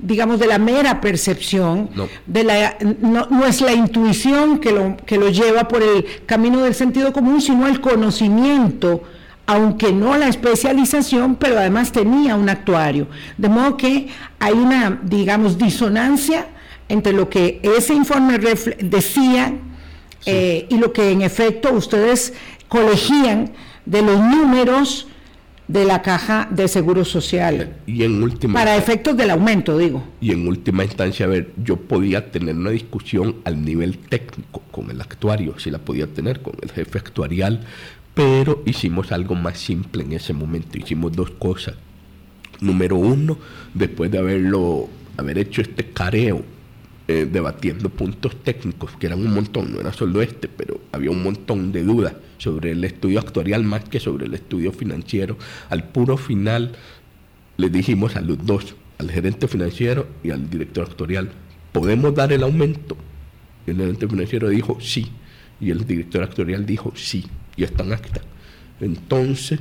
digamos 0.00 0.38
de 0.38 0.46
la 0.46 0.58
mera 0.58 1.00
percepción 1.00 1.90
no. 1.92 2.06
de 2.24 2.44
la 2.44 2.76
no, 3.00 3.44
es 3.44 3.60
la 3.60 3.72
intuición 3.72 4.60
que 4.60 4.70
lo 4.70 4.96
que 5.04 5.16
lo 5.18 5.28
lleva 5.28 5.66
por 5.66 5.82
el 5.82 6.06
camino 6.24 6.62
del 6.62 6.74
sentido 6.74 7.12
común 7.12 7.40
sino 7.40 7.66
el 7.66 7.80
conocimiento 7.80 9.02
aunque 9.48 9.92
no 9.92 10.14
la 10.18 10.28
especialización, 10.28 11.36
pero 11.36 11.58
además 11.58 11.90
tenía 11.90 12.36
un 12.36 12.50
actuario. 12.50 13.08
De 13.38 13.48
modo 13.48 13.78
que 13.78 14.08
hay 14.38 14.52
una, 14.52 15.00
digamos, 15.02 15.56
disonancia 15.56 16.48
entre 16.88 17.12
lo 17.12 17.28
que 17.28 17.60
ese 17.62 17.94
informe 17.94 18.38
decía 18.38 19.54
eh, 20.26 20.66
y 20.68 20.78
lo 20.78 20.92
que 20.92 21.10
en 21.10 21.22
efecto 21.22 21.72
ustedes 21.72 22.34
colegían 22.68 23.52
de 23.86 24.02
los 24.02 24.18
números 24.20 25.06
de 25.68 25.84
la 25.84 26.00
caja 26.00 26.48
de 26.50 26.66
seguro 26.66 27.04
social. 27.04 27.76
Y 27.86 28.02
en 28.02 28.22
última 28.22 28.54
para 28.54 28.76
efectos 28.76 29.16
del 29.16 29.30
aumento, 29.30 29.76
digo. 29.76 30.02
Y 30.20 30.32
en 30.32 30.48
última 30.48 30.82
instancia, 30.82 31.26
a 31.26 31.28
ver, 31.28 31.52
yo 31.62 31.76
podía 31.76 32.30
tener 32.30 32.56
una 32.56 32.70
discusión 32.70 33.36
al 33.44 33.62
nivel 33.62 33.98
técnico 33.98 34.62
con 34.70 34.90
el 34.90 35.00
actuario, 35.00 35.58
si 35.58 35.70
la 35.70 35.78
podía 35.78 36.06
tener 36.06 36.40
con 36.40 36.54
el 36.62 36.70
jefe 36.70 36.98
actuarial, 36.98 37.60
pero 38.14 38.62
hicimos 38.64 39.12
algo 39.12 39.34
más 39.34 39.58
simple 39.58 40.02
en 40.02 40.14
ese 40.14 40.32
momento. 40.32 40.78
Hicimos 40.78 41.12
dos 41.12 41.30
cosas. 41.32 41.74
Número 42.60 42.96
uno, 42.96 43.38
después 43.74 44.10
de 44.10 44.18
haberlo, 44.18 44.88
haber 45.18 45.38
hecho 45.38 45.60
este 45.60 45.90
careo 45.90 46.42
eh, 47.08 47.26
debatiendo 47.30 47.88
puntos 47.88 48.42
técnicos, 48.42 48.92
que 48.98 49.06
eran 49.06 49.20
un 49.20 49.32
montón, 49.32 49.72
no 49.72 49.80
era 49.80 49.92
solo 49.92 50.20
este, 50.20 50.46
pero 50.46 50.80
había 50.92 51.10
un 51.10 51.22
montón 51.22 51.72
de 51.72 51.82
dudas 51.82 52.12
sobre 52.36 52.72
el 52.72 52.84
estudio 52.84 53.18
actuarial 53.18 53.64
más 53.64 53.84
que 53.88 53.98
sobre 53.98 54.26
el 54.26 54.34
estudio 54.34 54.72
financiero. 54.72 55.38
Al 55.70 55.84
puro 55.84 56.18
final 56.18 56.72
le 57.56 57.70
dijimos 57.70 58.14
a 58.16 58.20
los 58.20 58.44
dos, 58.44 58.74
al 58.98 59.10
gerente 59.10 59.48
financiero 59.48 60.06
y 60.22 60.30
al 60.30 60.50
director 60.50 60.84
actuarial, 60.84 61.30
¿podemos 61.72 62.14
dar 62.14 62.32
el 62.32 62.42
aumento? 62.42 62.96
el 63.66 63.76
gerente 63.76 64.08
financiero 64.08 64.48
dijo 64.48 64.78
sí, 64.80 65.10
y 65.60 65.70
el 65.70 65.86
director 65.86 66.22
actuarial 66.22 66.64
dijo 66.66 66.92
sí. 66.94 67.26
y 67.56 67.64
están 67.64 67.92
acta. 67.92 68.20
Entonces, 68.80 69.60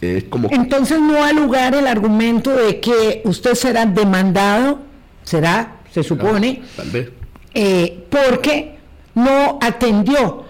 es 0.00 0.24
como... 0.24 0.48
Entonces 0.50 1.00
no 1.00 1.22
ha 1.22 1.32
lugar 1.32 1.74
el 1.74 1.86
argumento 1.86 2.54
de 2.56 2.80
que 2.80 3.22
usted 3.24 3.54
será 3.54 3.86
demandado, 3.86 4.80
será, 5.22 5.77
se 5.92 6.02
supone, 6.02 6.62
tal 6.76 6.90
vez. 6.90 7.10
Eh, 7.54 8.04
porque 8.10 8.76
no 9.14 9.58
atendió 9.60 10.44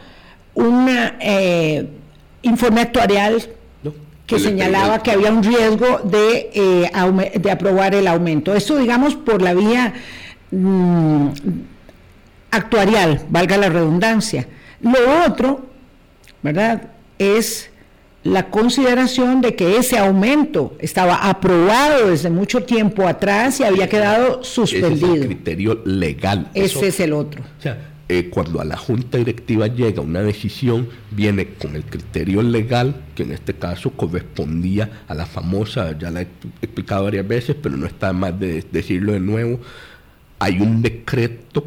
un 0.54 0.88
eh, 1.20 1.88
informe 2.42 2.80
actuarial 2.82 3.42
que 4.26 4.38
señalaba 4.38 5.02
que 5.02 5.10
había 5.10 5.32
un 5.32 5.42
riesgo 5.42 6.00
de, 6.04 6.50
eh, 6.52 7.30
de 7.40 7.50
aprobar 7.50 7.94
el 7.94 8.06
aumento. 8.06 8.54
Esto, 8.54 8.76
digamos, 8.76 9.14
por 9.14 9.40
la 9.40 9.54
vía 9.54 9.94
mm, 10.50 11.28
actuarial, 12.50 13.22
valga 13.30 13.56
la 13.56 13.70
redundancia. 13.70 14.46
Lo 14.82 15.24
otro, 15.26 15.66
¿verdad?, 16.42 16.90
es 17.18 17.70
la 18.24 18.50
consideración 18.50 19.40
de 19.40 19.54
que 19.54 19.76
ese 19.76 19.98
aumento 19.98 20.76
estaba 20.80 21.28
aprobado 21.28 22.10
desde 22.10 22.30
mucho 22.30 22.64
tiempo 22.64 23.06
atrás 23.06 23.60
y 23.60 23.64
había 23.64 23.88
quedado 23.88 24.42
suspendido. 24.42 25.06
Ese 25.06 25.16
es 25.16 25.22
el 25.22 25.26
criterio 25.26 25.82
legal. 25.84 26.50
Ese 26.54 26.88
es 26.88 27.00
el 27.00 27.12
otro. 27.12 27.42
O 27.42 27.62
sea, 27.62 27.78
eh, 28.10 28.30
cuando 28.30 28.60
a 28.60 28.64
la 28.64 28.76
Junta 28.76 29.18
Directiva 29.18 29.66
llega 29.66 30.00
una 30.00 30.22
decisión, 30.22 30.88
viene 31.10 31.48
con 31.50 31.76
el 31.76 31.84
criterio 31.84 32.42
legal, 32.42 33.02
que 33.14 33.22
en 33.22 33.32
este 33.32 33.54
caso 33.54 33.90
correspondía 33.90 35.02
a 35.06 35.14
la 35.14 35.26
famosa, 35.26 35.96
ya 35.98 36.10
la 36.10 36.22
he 36.22 36.28
explicado 36.62 37.04
varias 37.04 37.28
veces, 37.28 37.54
pero 37.62 37.76
no 37.76 37.86
está 37.86 38.12
más 38.14 38.38
de 38.40 38.64
decirlo 38.72 39.12
de 39.12 39.20
nuevo, 39.20 39.60
hay 40.38 40.58
un 40.60 40.80
decreto 40.80 41.66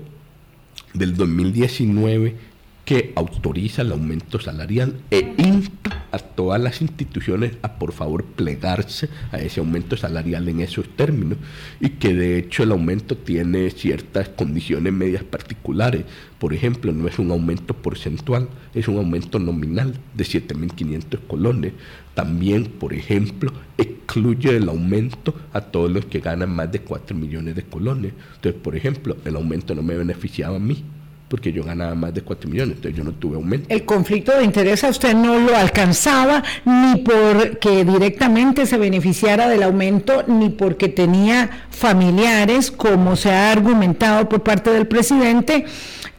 del 0.94 1.16
2019 1.16 2.51
que 2.92 3.14
autoriza 3.16 3.84
el 3.84 3.94
aumento 3.94 4.38
salarial 4.38 5.00
e 5.12 5.34
insta 5.38 6.08
a 6.12 6.20
todas 6.20 6.60
las 6.60 6.82
instituciones 6.82 7.54
a 7.62 7.76
por 7.76 7.94
favor 7.94 8.26
plegarse 8.26 9.08
a 9.32 9.38
ese 9.38 9.62
aumento 9.62 9.96
salarial 9.96 10.50
en 10.50 10.60
esos 10.60 10.90
términos 10.98 11.38
y 11.80 11.92
que 11.92 12.14
de 12.14 12.38
hecho 12.38 12.64
el 12.64 12.74
aumento 12.74 13.16
tiene 13.16 13.70
ciertas 13.70 14.28
condiciones 14.28 14.92
medias 14.92 15.24
particulares. 15.24 16.04
Por 16.38 16.54
ejemplo, 16.54 16.92
no 16.92 17.08
es 17.08 17.18
un 17.18 17.32
aumento 17.32 17.74
porcentual, 17.74 18.50
es 18.74 18.90
un 18.90 18.98
aumento 18.98 19.40
nominal 19.40 19.98
de 20.14 20.26
7.500 20.26 21.20
colones. 21.28 21.72
También, 22.14 22.66
por 22.66 22.94
ejemplo, 22.94 23.54
excluye 23.78 24.58
el 24.58 24.68
aumento 24.68 25.34
a 25.54 25.62
todos 25.62 25.90
los 25.90 26.08
que 26.08 26.20
ganan 26.20 26.54
más 26.54 26.70
de 26.74 26.82
4 26.82 27.16
millones 27.16 27.56
de 27.56 27.64
colones. 27.64 28.12
Entonces, 28.36 28.62
por 28.62 28.76
ejemplo, 28.76 29.16
el 29.24 29.38
aumento 29.38 29.76
no 29.76 29.82
me 29.82 29.96
beneficiaba 29.96 30.58
a 30.58 30.60
mí, 30.60 30.84
porque 31.32 31.54
yo 31.54 31.64
ganaba 31.64 31.96
más 31.96 32.14
de 32.14 32.24
4 32.24 32.50
millones, 32.50 32.76
entonces 32.76 32.98
yo 32.98 33.06
no 33.06 33.14
tuve 33.14 33.38
aumento. 33.38 33.66
El 33.70 33.86
conflicto 33.86 34.38
de 34.38 34.44
interés 34.44 34.84
a 34.84 34.90
usted 34.90 35.14
no 35.16 35.40
lo 35.40 35.56
alcanzaba 35.56 36.44
ni 36.66 36.98
porque 37.04 37.86
directamente 37.86 38.66
se 38.66 38.78
beneficiara 38.78 39.48
del 39.48 39.64
aumento, 39.64 40.26
ni 40.28 40.50
porque 40.50 40.90
tenía 40.90 41.68
familiares, 41.70 42.70
como 42.70 43.16
se 43.16 43.32
ha 43.32 43.54
argumentado 43.54 44.28
por 44.28 44.44
parte 44.44 44.72
del 44.72 44.88
presidente, 44.88 45.64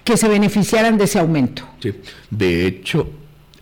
que 0.02 0.16
se 0.16 0.28
beneficiaran 0.28 0.96
de 0.96 1.04
ese 1.04 1.18
aumento. 1.18 1.62
Sí, 1.80 1.92
de 2.30 2.66
hecho, 2.66 3.10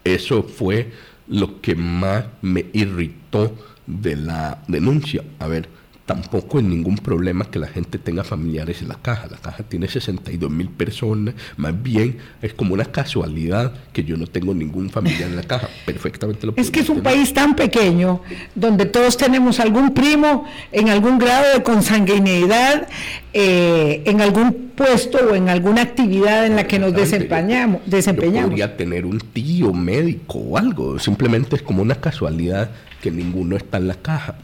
eso 0.04 0.44
fue 0.44 0.92
lo 1.26 1.60
que 1.60 1.74
más 1.74 2.26
me 2.42 2.66
irritó 2.72 3.56
de 3.88 4.14
la 4.14 4.62
denuncia. 4.68 5.24
A 5.40 5.48
ver, 5.48 5.68
tampoco 6.10 6.58
es 6.58 6.64
ningún 6.64 6.96
problema 6.96 7.44
que 7.44 7.60
la 7.60 7.68
gente 7.68 7.96
tenga 7.96 8.24
familiares 8.24 8.82
en 8.82 8.88
la 8.88 8.96
caja. 8.96 9.28
La 9.30 9.36
caja 9.36 9.62
tiene 9.62 9.86
62 9.86 10.50
mil 10.50 10.68
personas, 10.68 11.36
más 11.56 11.80
bien 11.80 12.18
es 12.42 12.52
como 12.52 12.74
una 12.74 12.84
casualidad 12.84 13.72
que 13.92 14.02
yo 14.02 14.16
no 14.16 14.26
tengo 14.26 14.52
ningún 14.52 14.90
familiar 14.90 15.30
en 15.30 15.36
la 15.36 15.44
caja. 15.44 15.68
Perfectamente 15.86 16.48
lo 16.48 16.54
Es 16.56 16.72
que 16.72 16.80
es 16.80 16.88
un 16.88 17.00
país 17.00 17.32
tan 17.32 17.54
pequeño 17.54 18.22
donde 18.56 18.86
todos 18.86 19.16
tenemos 19.16 19.60
algún 19.60 19.94
primo 19.94 20.46
en 20.72 20.88
algún 20.88 21.20
grado 21.20 21.54
de 21.54 21.62
consanguineidad, 21.62 22.88
eh, 23.32 24.02
en 24.04 24.20
algún 24.20 24.72
puesto 24.74 25.18
o 25.30 25.36
en 25.36 25.48
alguna 25.48 25.82
actividad 25.82 26.44
en 26.44 26.56
la 26.56 26.66
que 26.66 26.80
nos 26.80 26.92
desempeñamos. 26.92 27.82
desempeñamos. 27.86 28.50
podría 28.50 28.76
tener 28.76 29.06
un 29.06 29.20
tío 29.20 29.72
médico 29.72 30.38
o 30.38 30.58
algo, 30.58 30.98
simplemente 30.98 31.54
es 31.54 31.62
como 31.62 31.82
una 31.82 31.94
casualidad 31.94 32.72
que 33.00 33.12
ninguno 33.12 33.56
está 33.56 33.78
en 33.78 33.86
la 33.86 33.94
caja. 33.94 34.34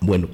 Bueno, 0.00 0.28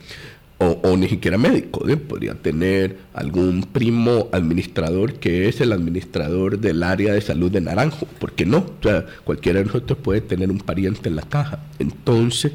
o, 0.62 0.94
ni 0.98 1.08
siquiera 1.08 1.38
médico, 1.38 1.86
podría 2.06 2.34
tener 2.34 2.98
algún 3.14 3.62
primo 3.62 4.28
administrador 4.30 5.14
que 5.14 5.48
es 5.48 5.62
el 5.62 5.72
administrador 5.72 6.58
del 6.58 6.82
área 6.82 7.14
de 7.14 7.22
salud 7.22 7.50
de 7.50 7.62
Naranjo, 7.62 8.04
¿por 8.18 8.32
qué 8.32 8.44
no? 8.44 8.58
O 8.58 8.82
sea, 8.82 9.06
cualquiera 9.24 9.60
de 9.60 9.64
nosotros 9.64 9.98
puede 10.02 10.20
tener 10.20 10.50
un 10.50 10.58
pariente 10.58 11.08
en 11.08 11.16
la 11.16 11.22
caja. 11.22 11.60
Entonces, 11.78 12.52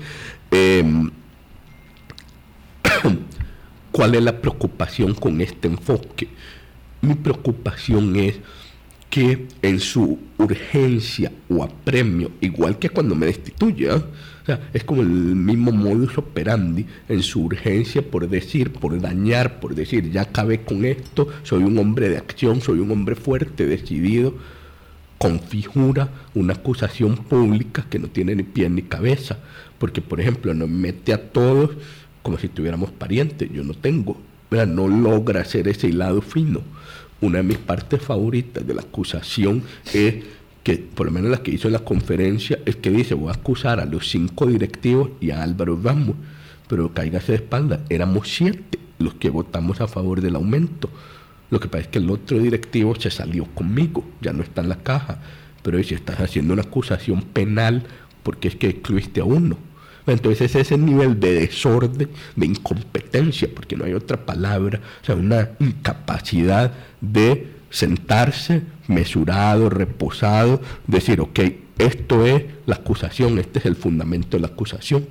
em, 0.51 1.09
¿cuál 3.91 4.13
es 4.13 4.21
la 4.21 4.39
preocupación 4.39 5.15
con 5.15 5.41
este 5.41 5.67
enfoque? 5.67 6.27
Mi 7.01 7.15
preocupación 7.15 8.15
es 8.17 8.35
que 9.15 9.47
en 9.61 9.79
su 9.79 10.19
urgencia 10.37 11.31
o 11.47 11.63
apremio, 11.63 12.31
igual 12.41 12.77
que 12.77 12.89
cuando 12.89 13.15
me 13.15 13.27
destituya, 13.27 13.95
o 13.95 14.45
sea, 14.45 14.69
es 14.73 14.83
como 14.83 15.03
el 15.03 15.07
mismo 15.07 15.71
modus 15.71 16.17
operandi 16.17 16.85
en 17.07 17.23
su 17.23 17.45
urgencia 17.45 18.01
por 18.01 18.27
decir, 18.27 18.73
por 18.73 18.99
dañar, 18.99 19.61
por 19.61 19.73
decir, 19.73 20.11
ya 20.11 20.23
acabé 20.23 20.65
con 20.65 20.83
esto, 20.83 21.29
soy 21.43 21.63
un 21.63 21.77
hombre 21.77 22.09
de 22.09 22.17
acción, 22.17 22.59
soy 22.59 22.79
un 22.79 22.91
hombre 22.91 23.15
fuerte, 23.15 23.65
decidido, 23.65 24.35
configura 25.17 26.09
una 26.33 26.55
acusación 26.55 27.15
pública 27.15 27.85
que 27.89 27.99
no 27.99 28.09
tiene 28.09 28.35
ni 28.35 28.43
pie 28.43 28.69
ni 28.69 28.81
cabeza, 28.81 29.39
porque 29.77 30.01
por 30.01 30.19
ejemplo 30.19 30.53
nos 30.53 30.67
mete 30.67 31.13
a 31.13 31.31
todos 31.31 31.69
como 32.21 32.37
si 32.37 32.49
tuviéramos 32.49 32.91
parientes, 32.91 33.49
yo 33.49 33.63
no 33.63 33.75
tengo, 33.75 34.17
no 34.65 34.87
logra 34.87 35.41
hacer 35.41 35.67
ese 35.67 35.87
hilado 35.87 36.21
fino. 36.21 36.61
Una 37.21 37.37
de 37.37 37.43
mis 37.43 37.57
partes 37.57 38.01
favoritas 38.01 38.65
de 38.65 38.73
la 38.73 38.81
acusación 38.81 39.63
es 39.93 40.15
que 40.63 40.77
por 40.77 41.05
lo 41.05 41.11
menos 41.11 41.29
la 41.29 41.43
que 41.43 41.51
hizo 41.51 41.67
en 41.67 41.73
la 41.73 41.85
conferencia, 41.85 42.59
es 42.65 42.75
que 42.75 42.89
dice, 42.89 43.13
voy 43.13 43.29
a 43.29 43.33
acusar 43.33 43.79
a 43.79 43.85
los 43.85 44.09
cinco 44.09 44.47
directivos 44.47 45.11
y 45.21 45.29
a 45.29 45.43
Álvaro 45.43 45.79
Ramos, 45.81 46.15
pero 46.67 46.91
cáigase 46.91 47.33
de 47.33 47.37
espalda, 47.37 47.81
éramos 47.89 48.27
siete 48.29 48.79
los 48.97 49.13
que 49.13 49.29
votamos 49.29 49.79
a 49.81 49.87
favor 49.87 50.21
del 50.21 50.35
aumento. 50.35 50.89
Lo 51.51 51.59
que 51.59 51.67
pasa 51.67 51.83
es 51.83 51.87
que 51.89 51.99
el 51.99 52.09
otro 52.09 52.39
directivo 52.39 52.95
se 52.95 53.11
salió 53.11 53.45
conmigo, 53.45 54.03
ya 54.21 54.33
no 54.33 54.41
está 54.41 54.61
en 54.61 54.69
la 54.69 54.77
caja, 54.77 55.19
pero 55.61 55.81
si 55.83 55.93
estás 55.93 56.19
haciendo 56.19 56.53
una 56.53 56.63
acusación 56.63 57.21
penal, 57.21 57.83
porque 58.23 58.47
es 58.47 58.55
que 58.55 58.67
excluiste 58.67 59.21
a 59.21 59.25
uno. 59.25 59.57
Entonces 60.07 60.41
ese 60.41 60.61
es 60.61 60.71
el 60.71 60.85
nivel 60.85 61.19
de 61.19 61.33
desorden, 61.33 62.09
de 62.35 62.45
incompetencia, 62.45 63.49
porque 63.53 63.75
no 63.75 63.85
hay 63.85 63.93
otra 63.93 64.25
palabra, 64.25 64.79
o 65.01 65.05
sea, 65.05 65.15
una 65.15 65.49
incapacidad 65.59 66.71
de 67.01 67.47
sentarse 67.69 68.61
mesurado, 68.87 69.69
reposado, 69.69 70.61
decir, 70.87 71.19
ok, 71.21 71.39
esto 71.77 72.25
es 72.25 72.43
la 72.65 72.75
acusación, 72.75 73.39
este 73.39 73.59
es 73.59 73.65
el 73.65 73.75
fundamento 73.75 74.37
de 74.37 74.41
la 74.41 74.47
acusación. 74.47 75.07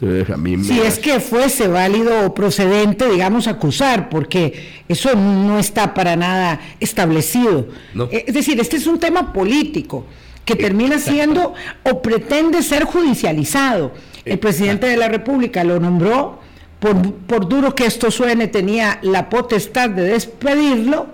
Entonces, 0.00 0.34
a 0.34 0.36
mí 0.36 0.56
si 0.64 0.80
es 0.80 0.98
que 0.98 1.20
fuese 1.20 1.68
válido 1.68 2.26
o 2.26 2.34
procedente, 2.34 3.08
digamos, 3.08 3.46
acusar, 3.46 4.08
porque 4.08 4.82
eso 4.88 5.14
no 5.14 5.60
está 5.60 5.94
para 5.94 6.16
nada 6.16 6.60
establecido. 6.80 7.68
Eh, 8.10 8.24
es 8.26 8.34
decir, 8.34 8.58
este 8.58 8.78
es 8.78 8.88
un 8.88 8.98
tema 8.98 9.32
político 9.32 10.06
que 10.44 10.56
termina 10.56 10.98
siendo 10.98 11.54
o 11.84 12.02
pretende 12.02 12.62
ser 12.62 12.82
judicializado. 12.82 13.92
El 14.24 14.38
presidente 14.38 14.86
de 14.86 14.96
la 14.96 15.08
República 15.08 15.64
lo 15.64 15.80
nombró, 15.80 16.38
por, 16.78 17.48
duro 17.48 17.74
que 17.74 17.86
esto 17.86 18.10
suene, 18.10 18.48
tenía 18.48 18.98
la 19.02 19.28
potestad 19.28 19.90
de 19.90 20.02
despedirlo 20.02 21.06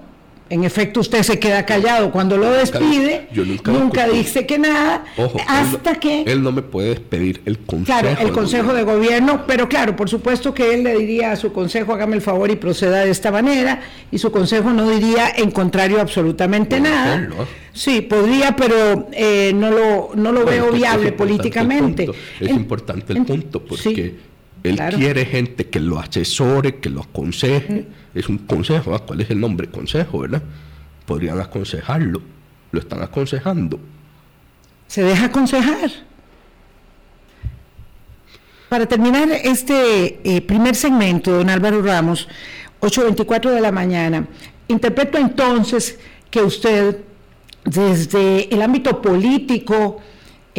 en 0.51 0.65
efecto, 0.65 1.01
usted 1.01 1.23
se 1.23 1.39
queda 1.39 1.65
callado 1.67 2.11
cuando 2.11 2.37
lo 2.37 2.51
despide, 2.51 3.29
nunca, 3.65 4.09
dice 4.09 4.47
que 4.47 4.59
nada, 4.59 5.05
hasta 5.47 5.95
que... 5.97 6.23
Él 6.23 6.43
no 6.43 6.53
me 6.53 6.63
puede 6.63 6.91
despedir 6.91 7.43
el 7.45 7.59
consejo. 7.59 8.01
Claro, 8.01 8.21
el 8.21 8.33
consejo 8.33 8.73
de 8.73 8.83
gobierno, 8.83 9.45
pero 9.47 9.69
claro, 9.69 9.97
por 9.97 10.09
supuesto 10.09 10.55
que 10.55 10.75
él 10.75 10.85
le 10.85 10.97
diría 10.97 11.33
a 11.33 11.37
su 11.37 11.53
consejo, 11.53 11.93
hágame 11.93 12.17
el 12.17 12.23
favor 12.23 12.51
y 12.51 12.57
proceda 12.57 13.05
de 13.05 13.11
esta 13.11 13.31
manera, 13.31 13.81
y 14.11 14.19
su 14.19 14.33
consejo 14.33 14.71
no 14.71 14.89
diría 14.91 15.31
en 15.37 15.51
contrario 15.51 16.01
absolutamente 16.01 16.81
nada. 16.81 17.29
Sí, 17.73 18.01
podría, 18.01 18.57
pero 18.57 19.09
eh, 19.13 19.53
no 19.55 19.71
lo, 19.71 20.11
no 20.17 20.33
lo 20.33 20.45
veo 20.45 20.73
viable 20.73 21.13
políticamente. 21.13 22.11
Es 22.41 22.51
importante 22.51 23.13
el 23.13 23.25
punto, 23.25 23.65
porque 23.65 24.28
él 24.63 24.79
quiere 24.95 25.25
gente 25.25 25.69
que 25.69 25.81
lo 25.81 25.99
asesore, 25.99 26.77
que 26.77 26.91
lo 26.91 27.03
aconseje 27.03 27.87
es 28.15 28.29
un 28.29 28.39
consejo. 28.39 28.99
¿Cuál 29.07 29.21
es 29.21 29.31
el 29.31 29.41
nombre? 29.41 29.69
Consejo, 29.69 30.21
¿verdad? 30.21 30.43
Podrían 31.07 31.41
aconsejarlo. 31.41 32.21
Lo 32.73 32.81
están 32.81 33.03
aconsejando. 33.03 33.81
¿Se 34.87 35.03
deja 35.03 35.27
aconsejar? 35.27 35.91
Para 38.69 38.87
terminar 38.87 39.31
este 39.31 40.21
eh, 40.25 40.43
primer 40.43 40.75
segmento, 40.75 41.31
don 41.31 41.49
Álvaro 41.49 41.81
Ramos, 41.81 42.29
8.24 42.81 43.51
de 43.51 43.61
la 43.61 43.73
mañana, 43.73 44.27
interpreto 44.69 45.17
entonces 45.17 45.99
que 46.31 46.43
usted 46.43 46.99
desde 47.65 48.53
el 48.55 48.61
ámbito 48.61 49.01
político, 49.01 50.01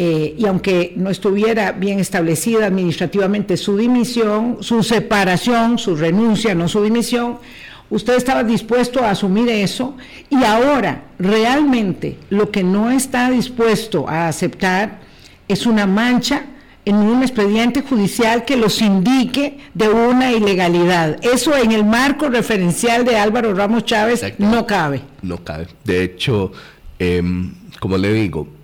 eh, 0.02 0.34
y 0.38 0.46
aunque 0.46 0.94
no 0.96 1.10
estuviera 1.10 1.72
bien 1.72 2.00
establecida 2.00 2.64
administrativamente 2.64 3.58
su 3.58 3.76
dimisión, 3.76 4.56
su 4.60 4.82
separación, 4.82 5.76
su 5.76 5.94
renuncia, 5.94 6.54
no 6.54 6.68
su 6.68 6.82
dimisión, 6.82 7.36
usted 7.90 8.14
estaba 8.14 8.42
dispuesto 8.42 9.04
a 9.04 9.10
asumir 9.10 9.50
eso 9.50 9.98
y 10.30 10.42
ahora 10.42 11.02
realmente 11.18 12.16
lo 12.30 12.50
que 12.50 12.64
no 12.64 12.90
está 12.90 13.30
dispuesto 13.30 14.08
a 14.08 14.26
aceptar 14.28 15.00
es 15.48 15.66
una 15.66 15.86
mancha 15.86 16.46
en 16.86 16.96
un 16.96 17.20
expediente 17.20 17.82
judicial 17.82 18.46
que 18.46 18.56
los 18.56 18.80
indique 18.80 19.58
de 19.74 19.90
una 19.90 20.32
ilegalidad. 20.32 21.22
Eso 21.22 21.54
en 21.54 21.72
el 21.72 21.84
marco 21.84 22.30
referencial 22.30 23.04
de 23.04 23.18
Álvaro 23.18 23.52
Ramos 23.52 23.84
Chávez 23.84 24.24
no 24.38 24.66
cabe. 24.66 25.02
No 25.20 25.44
cabe. 25.44 25.66
De 25.84 26.02
hecho, 26.02 26.52
em, 26.98 27.52
como 27.78 27.98
le 27.98 28.14
digo, 28.14 28.59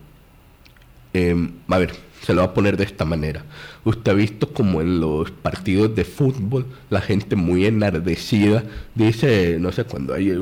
Em, 1.16 1.50
a 1.68 1.78
ver, 1.78 1.92
se 2.20 2.34
lo 2.34 2.40
va 2.40 2.48
a 2.48 2.54
poner 2.54 2.76
de 2.76 2.84
esta 2.84 3.04
manera. 3.04 3.42
Usted 3.84 4.12
ha 4.12 4.14
visto 4.14 4.52
como 4.52 4.82
en 4.82 5.00
los 5.00 5.30
partidos 5.30 5.94
de 5.94 6.04
fútbol 6.04 6.66
la 6.90 7.00
gente 7.00 7.36
muy 7.36 7.64
enardecida 7.64 8.64
dice, 8.94 9.56
no 9.58 9.72
sé, 9.72 9.84
cuando 9.84 10.12
hay 10.12 10.34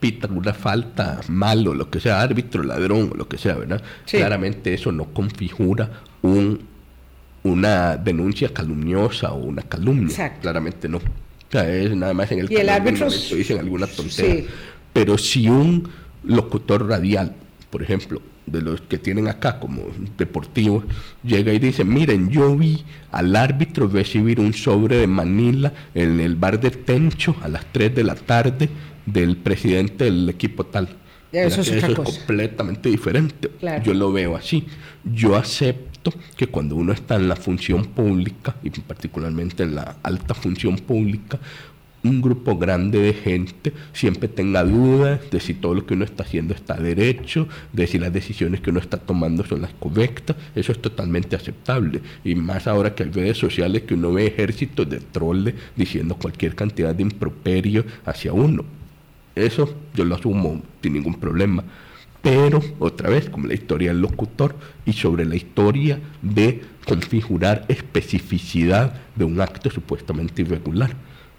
pita 0.00 0.28
una 0.28 0.54
falta 0.54 1.20
mal 1.28 1.66
o 1.68 1.74
lo 1.74 1.90
que 1.90 2.00
sea, 2.00 2.22
árbitro, 2.22 2.62
ladrón 2.62 3.10
o 3.12 3.16
lo 3.16 3.28
que 3.28 3.36
sea, 3.36 3.56
¿verdad? 3.56 3.82
Claramente 4.06 4.72
eso 4.72 4.90
no 4.90 5.06
configura 5.12 5.90
un, 6.22 6.60
una 7.42 7.96
denuncia 7.96 8.48
calumniosa 8.54 9.32
o 9.32 9.38
una 9.38 9.62
calumnia. 9.62 10.38
Claramente 10.40 10.88
no. 10.88 10.98
O 10.98 11.50
sea, 11.50 11.68
es 11.68 11.94
nada 11.94 12.14
más 12.14 12.32
en 12.32 12.38
el, 12.38 12.52
¿Y 12.52 12.56
el 12.56 12.68
árbitro 12.70 13.10
dicen 13.10 13.58
alguna 13.58 13.86
tontería. 13.86 14.44
Pero 14.94 15.18
si 15.18 15.48
un 15.48 15.88
locutor 16.24 16.88
radial, 16.88 17.34
por 17.68 17.82
ejemplo, 17.82 18.22
de 18.46 18.60
los 18.60 18.80
que 18.82 18.98
tienen 18.98 19.28
acá 19.28 19.60
como 19.60 19.82
deportivos, 20.18 20.84
llega 21.22 21.52
y 21.52 21.58
dice, 21.58 21.84
miren, 21.84 22.28
yo 22.30 22.56
vi 22.56 22.84
al 23.10 23.34
árbitro 23.36 23.86
recibir 23.86 24.40
un 24.40 24.52
sobre 24.52 24.96
de 24.96 25.06
Manila 25.06 25.72
en 25.94 26.20
el 26.20 26.36
bar 26.36 26.60
de 26.60 26.70
Tencho 26.70 27.36
a 27.42 27.48
las 27.48 27.64
3 27.72 27.94
de 27.94 28.04
la 28.04 28.14
tarde 28.14 28.68
del 29.06 29.36
presidente 29.36 30.04
del 30.04 30.28
equipo 30.28 30.66
tal. 30.66 30.88
Eso, 31.32 31.62
es, 31.62 31.94
completamente 31.94 32.90
diferente. 32.90 33.50
Yo 33.82 33.94
lo 33.94 34.12
veo 34.12 34.36
así. 34.36 34.66
Yo 35.02 35.34
acepto 35.34 36.12
que 36.36 36.46
cuando 36.46 36.76
uno 36.76 36.92
está 36.92 37.16
en 37.16 37.26
la 37.26 37.36
función 37.36 37.86
pública, 37.86 38.56
y 38.62 38.68
particularmente 38.68 39.62
en 39.62 39.74
la 39.74 39.96
alta 40.02 40.34
función 40.34 40.76
pública, 40.76 41.38
un 42.04 42.20
grupo 42.20 42.58
grande 42.58 42.98
de 42.98 43.14
gente 43.14 43.72
siempre 43.92 44.28
tenga 44.28 44.64
dudas 44.64 45.20
de 45.30 45.40
si 45.40 45.54
todo 45.54 45.74
lo 45.74 45.86
que 45.86 45.94
uno 45.94 46.04
está 46.04 46.24
haciendo 46.24 46.54
está 46.54 46.74
derecho, 46.74 47.48
de 47.72 47.86
si 47.86 47.98
las 47.98 48.12
decisiones 48.12 48.60
que 48.60 48.70
uno 48.70 48.80
está 48.80 48.98
tomando 48.98 49.44
son 49.44 49.62
las 49.62 49.72
correctas, 49.74 50.36
eso 50.54 50.72
es 50.72 50.82
totalmente 50.82 51.36
aceptable. 51.36 52.00
Y 52.24 52.34
más 52.34 52.66
ahora 52.66 52.94
que 52.94 53.04
hay 53.04 53.10
redes 53.10 53.38
sociales 53.38 53.82
que 53.82 53.94
uno 53.94 54.12
ve 54.12 54.26
ejércitos 54.26 54.88
de 54.88 54.98
troles 54.98 55.54
diciendo 55.76 56.16
cualquier 56.16 56.54
cantidad 56.54 56.94
de 56.94 57.02
improperio 57.02 57.84
hacia 58.04 58.32
uno. 58.32 58.64
Eso 59.34 59.74
yo 59.94 60.04
lo 60.04 60.14
asumo 60.16 60.60
sin 60.82 60.92
ningún 60.92 61.14
problema. 61.14 61.64
Pero, 62.20 62.62
otra 62.78 63.10
vez, 63.10 63.28
como 63.28 63.48
la 63.48 63.54
historia 63.54 63.88
del 63.88 64.00
locutor 64.00 64.54
y 64.86 64.92
sobre 64.92 65.24
la 65.24 65.34
historia 65.34 65.98
de 66.20 66.62
configurar 66.86 67.64
especificidad 67.68 68.94
de 69.16 69.24
un 69.24 69.40
acto 69.40 69.70
supuestamente 69.70 70.42
irregular. 70.42 70.94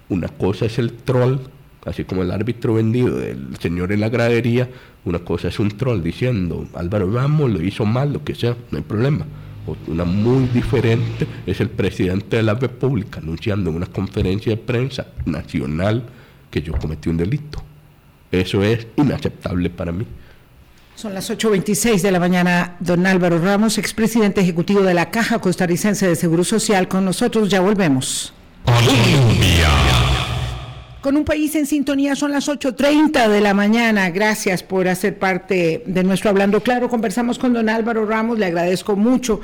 Una 0.08 0.28
cosa 0.28 0.66
es 0.66 0.78
el 0.78 0.92
troll, 0.92 1.38
así 1.84 2.04
como 2.04 2.22
el 2.22 2.30
árbitro 2.30 2.74
vendido 2.74 3.16
del 3.16 3.56
señor 3.58 3.92
en 3.92 4.00
la 4.00 4.08
gradería, 4.08 4.68
una 5.04 5.18
cosa 5.18 5.48
es 5.48 5.58
un 5.58 5.70
troll 5.70 6.02
diciendo 6.02 6.66
Álvaro 6.74 7.10
Ramos 7.10 7.50
lo 7.50 7.62
hizo 7.62 7.84
mal, 7.84 8.12
lo 8.12 8.24
que 8.24 8.34
sea, 8.34 8.56
no 8.70 8.78
hay 8.78 8.84
problema. 8.84 9.26
Una 9.86 10.04
muy 10.04 10.46
diferente 10.48 11.26
es 11.46 11.60
el 11.60 11.70
presidente 11.70 12.36
de 12.36 12.42
la 12.42 12.54
República 12.54 13.20
anunciando 13.20 13.70
en 13.70 13.76
una 13.76 13.86
conferencia 13.86 14.52
de 14.52 14.58
prensa 14.58 15.06
nacional 15.24 16.04
que 16.50 16.60
yo 16.60 16.74
cometí 16.74 17.08
un 17.08 17.16
delito. 17.16 17.62
Eso 18.30 18.62
es 18.62 18.86
inaceptable 18.96 19.70
para 19.70 19.92
mí. 19.92 20.06
Son 20.96 21.14
las 21.14 21.30
8.26 21.30 22.02
de 22.02 22.12
la 22.12 22.20
mañana. 22.20 22.76
Don 22.78 23.06
Álvaro 23.06 23.38
Ramos, 23.38 23.78
expresidente 23.78 24.40
ejecutivo 24.40 24.82
de 24.82 24.94
la 24.94 25.10
Caja 25.10 25.38
Costarricense 25.40 26.06
de 26.06 26.14
Seguro 26.14 26.44
Social, 26.44 26.86
con 26.86 27.04
nosotros. 27.04 27.48
Ya 27.48 27.60
volvemos. 27.60 28.32
Con 31.00 31.18
un 31.18 31.24
país 31.26 31.54
en 31.54 31.66
sintonía 31.66 32.16
son 32.16 32.32
las 32.32 32.48
8.30 32.48 33.28
de 33.28 33.40
la 33.42 33.52
mañana. 33.52 34.08
Gracias 34.08 34.62
por 34.62 34.88
hacer 34.88 35.18
parte 35.18 35.82
de 35.84 36.02
nuestro 36.02 36.30
Hablando 36.30 36.62
Claro. 36.62 36.88
Conversamos 36.88 37.38
con 37.38 37.52
don 37.52 37.68
Álvaro 37.68 38.06
Ramos. 38.06 38.38
Le 38.38 38.46
agradezco 38.46 38.96
mucho 38.96 39.42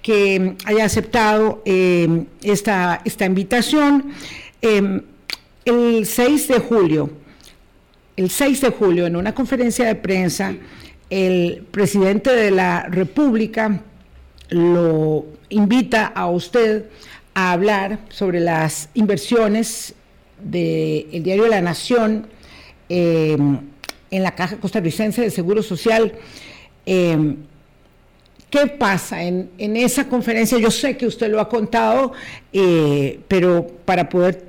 que 0.00 0.56
haya 0.64 0.84
aceptado 0.84 1.62
eh, 1.66 2.24
esta, 2.42 3.02
esta 3.04 3.26
invitación. 3.26 4.12
Em, 4.62 5.02
el 5.66 6.06
6 6.06 6.48
de 6.48 6.58
julio, 6.58 7.10
el 8.16 8.30
6 8.30 8.62
de 8.62 8.70
julio, 8.70 9.06
en 9.06 9.16
una 9.16 9.34
conferencia 9.34 9.86
de 9.86 9.96
prensa, 9.96 10.54
el 11.10 11.66
presidente 11.70 12.30
de 12.30 12.50
la 12.50 12.86
República 12.88 13.82
lo 14.48 15.26
invita 15.48 16.06
a 16.06 16.28
usted 16.28 16.86
a 17.34 17.52
hablar 17.52 17.98
sobre 18.08 18.40
las 18.40 18.88
inversiones 18.94 19.94
del 20.42 21.22
diario 21.22 21.46
La 21.48 21.60
Nación 21.60 22.26
eh, 22.88 23.36
en 24.10 24.22
la 24.22 24.34
Caja 24.34 24.56
Costarricense 24.58 25.22
de 25.22 25.30
Seguro 25.30 25.62
Social. 25.62 26.12
Eh, 26.86 27.36
¿Qué 28.50 28.68
pasa 28.68 29.24
en, 29.24 29.50
esa 29.58 30.08
conferencia? 30.08 30.58
Yo 30.58 30.70
sé 30.70 30.96
que 30.96 31.08
usted 31.08 31.28
lo 31.28 31.40
ha 31.40 31.48
contado, 31.48 32.12
eh, 32.52 33.18
pero 33.26 33.66
para 33.84 34.08
poder 34.08 34.44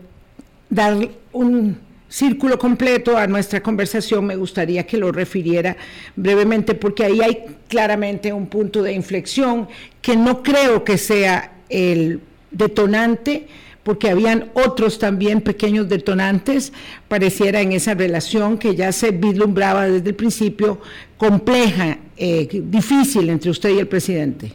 dar 0.69 1.09
un 1.31 1.79
círculo 2.07 2.59
completo 2.59 3.17
a 3.17 3.25
nuestra 3.25 3.63
conversación, 3.63 4.23
me 4.27 4.35
gustaría 4.35 4.85
que 4.85 4.97
lo 4.97 5.11
refiriera 5.11 5.75
brevemente, 6.15 6.75
porque 6.75 7.03
ahí 7.03 7.19
hay 7.19 7.45
claramente 7.67 8.31
un 8.31 8.45
punto 8.45 8.83
de 8.83 8.93
inflexión 8.93 9.67
que 10.03 10.15
no 10.15 10.43
creo 10.43 10.83
que 10.83 10.99
sea 10.99 11.53
el 11.69 12.21
detonante, 12.55 13.47
porque 13.83 14.09
habían 14.09 14.49
otros 14.55 14.97
también 14.97 15.41
pequeños 15.41 15.87
detonantes, 15.87 16.73
pareciera 17.07 17.61
en 17.61 17.71
esa 17.71 17.93
relación 17.93 18.57
que 18.57 18.75
ya 18.75 18.91
se 18.91 19.11
vislumbraba 19.11 19.87
desde 19.87 20.09
el 20.09 20.15
principio 20.15 20.81
compleja, 21.17 21.99
eh, 22.17 22.47
difícil 22.63 23.29
entre 23.29 23.51
usted 23.51 23.69
y 23.75 23.79
el 23.79 23.87
presidente. 23.87 24.51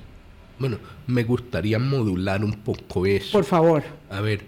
Bueno, 0.58 0.78
me 1.06 1.22
gustaría 1.22 1.78
modular 1.78 2.44
un 2.44 2.54
poco 2.54 3.06
eso. 3.06 3.32
Por 3.32 3.44
favor. 3.44 3.84
A 4.10 4.20
ver, 4.20 4.40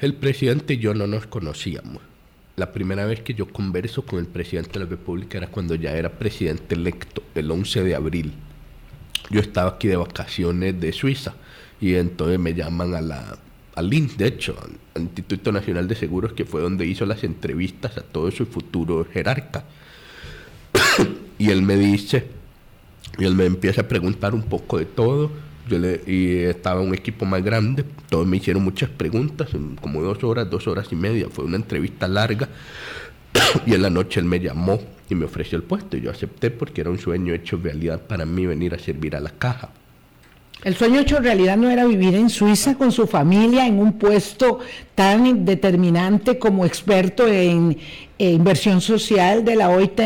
el 0.00 0.14
presidente 0.14 0.74
y 0.74 0.78
yo 0.78 0.92
no 0.94 1.06
nos 1.06 1.26
conocíamos. 1.26 2.02
La 2.56 2.72
primera 2.72 3.06
vez 3.06 3.22
que 3.22 3.32
yo 3.32 3.46
converso 3.46 4.04
con 4.04 4.18
el 4.18 4.26
presidente 4.26 4.72
de 4.74 4.80
la 4.80 4.90
República 4.90 5.38
era 5.38 5.46
cuando 5.46 5.74
ya 5.74 5.92
era 5.92 6.10
presidente 6.10 6.74
electo, 6.74 7.22
el 7.34 7.50
11 7.50 7.84
de 7.84 7.94
abril. 7.94 8.32
Yo 9.30 9.40
estaba 9.40 9.70
aquí 9.70 9.88
de 9.88 9.96
vacaciones 9.96 10.78
de 10.78 10.92
Suiza 10.92 11.34
y 11.82 11.96
entonces 11.96 12.38
me 12.38 12.54
llaman 12.54 12.94
a 12.94 13.00
la, 13.00 13.36
al 13.74 13.92
INS, 13.92 14.16
de 14.16 14.28
hecho, 14.28 14.56
al 14.94 15.02
Instituto 15.02 15.50
Nacional 15.50 15.88
de 15.88 15.96
Seguros, 15.96 16.32
que 16.32 16.44
fue 16.44 16.60
donde 16.60 16.86
hizo 16.86 17.04
las 17.06 17.24
entrevistas 17.24 17.98
a 17.98 18.02
todo 18.02 18.30
su 18.30 18.46
futuro 18.46 19.04
jerarca. 19.12 19.64
y 21.38 21.50
él 21.50 21.62
me 21.62 21.76
dice, 21.76 22.28
y 23.18 23.24
él 23.24 23.34
me 23.34 23.46
empieza 23.46 23.80
a 23.80 23.88
preguntar 23.88 24.32
un 24.32 24.44
poco 24.44 24.78
de 24.78 24.84
todo. 24.84 25.32
Yo 25.68 25.80
le, 25.80 26.00
y 26.06 26.36
estaba 26.36 26.80
un 26.80 26.94
equipo 26.94 27.24
más 27.24 27.42
grande, 27.42 27.84
todos 28.08 28.28
me 28.28 28.36
hicieron 28.36 28.62
muchas 28.62 28.88
preguntas, 28.88 29.48
como 29.80 30.02
dos 30.02 30.22
horas, 30.22 30.48
dos 30.48 30.68
horas 30.68 30.86
y 30.92 30.94
media. 30.94 31.26
Fue 31.30 31.44
una 31.44 31.56
entrevista 31.56 32.06
larga. 32.06 32.48
y 33.66 33.74
en 33.74 33.82
la 33.82 33.90
noche 33.90 34.20
él 34.20 34.26
me 34.26 34.38
llamó 34.38 34.80
y 35.10 35.16
me 35.16 35.24
ofreció 35.24 35.58
el 35.58 35.64
puesto. 35.64 35.96
Y 35.96 36.02
yo 36.02 36.12
acepté 36.12 36.52
porque 36.52 36.80
era 36.80 36.90
un 36.90 37.00
sueño 37.00 37.34
hecho 37.34 37.58
realidad 37.60 38.02
para 38.02 38.24
mí 38.24 38.46
venir 38.46 38.72
a 38.72 38.78
servir 38.78 39.16
a 39.16 39.20
la 39.20 39.30
caja. 39.30 39.70
El 40.64 40.76
sueño 40.76 41.00
hecho 41.00 41.18
realidad 41.18 41.56
no 41.56 41.70
era 41.70 41.84
vivir 41.84 42.14
en 42.14 42.30
Suiza 42.30 42.76
con 42.76 42.92
su 42.92 43.08
familia 43.08 43.66
en 43.66 43.80
un 43.80 43.94
puesto 43.94 44.60
tan 44.94 45.44
determinante 45.44 46.38
como 46.38 46.64
experto 46.64 47.26
en 47.26 47.76
inversión 48.18 48.80
social 48.80 49.44
de 49.44 49.56
la 49.56 49.70
OIT. 49.70 50.00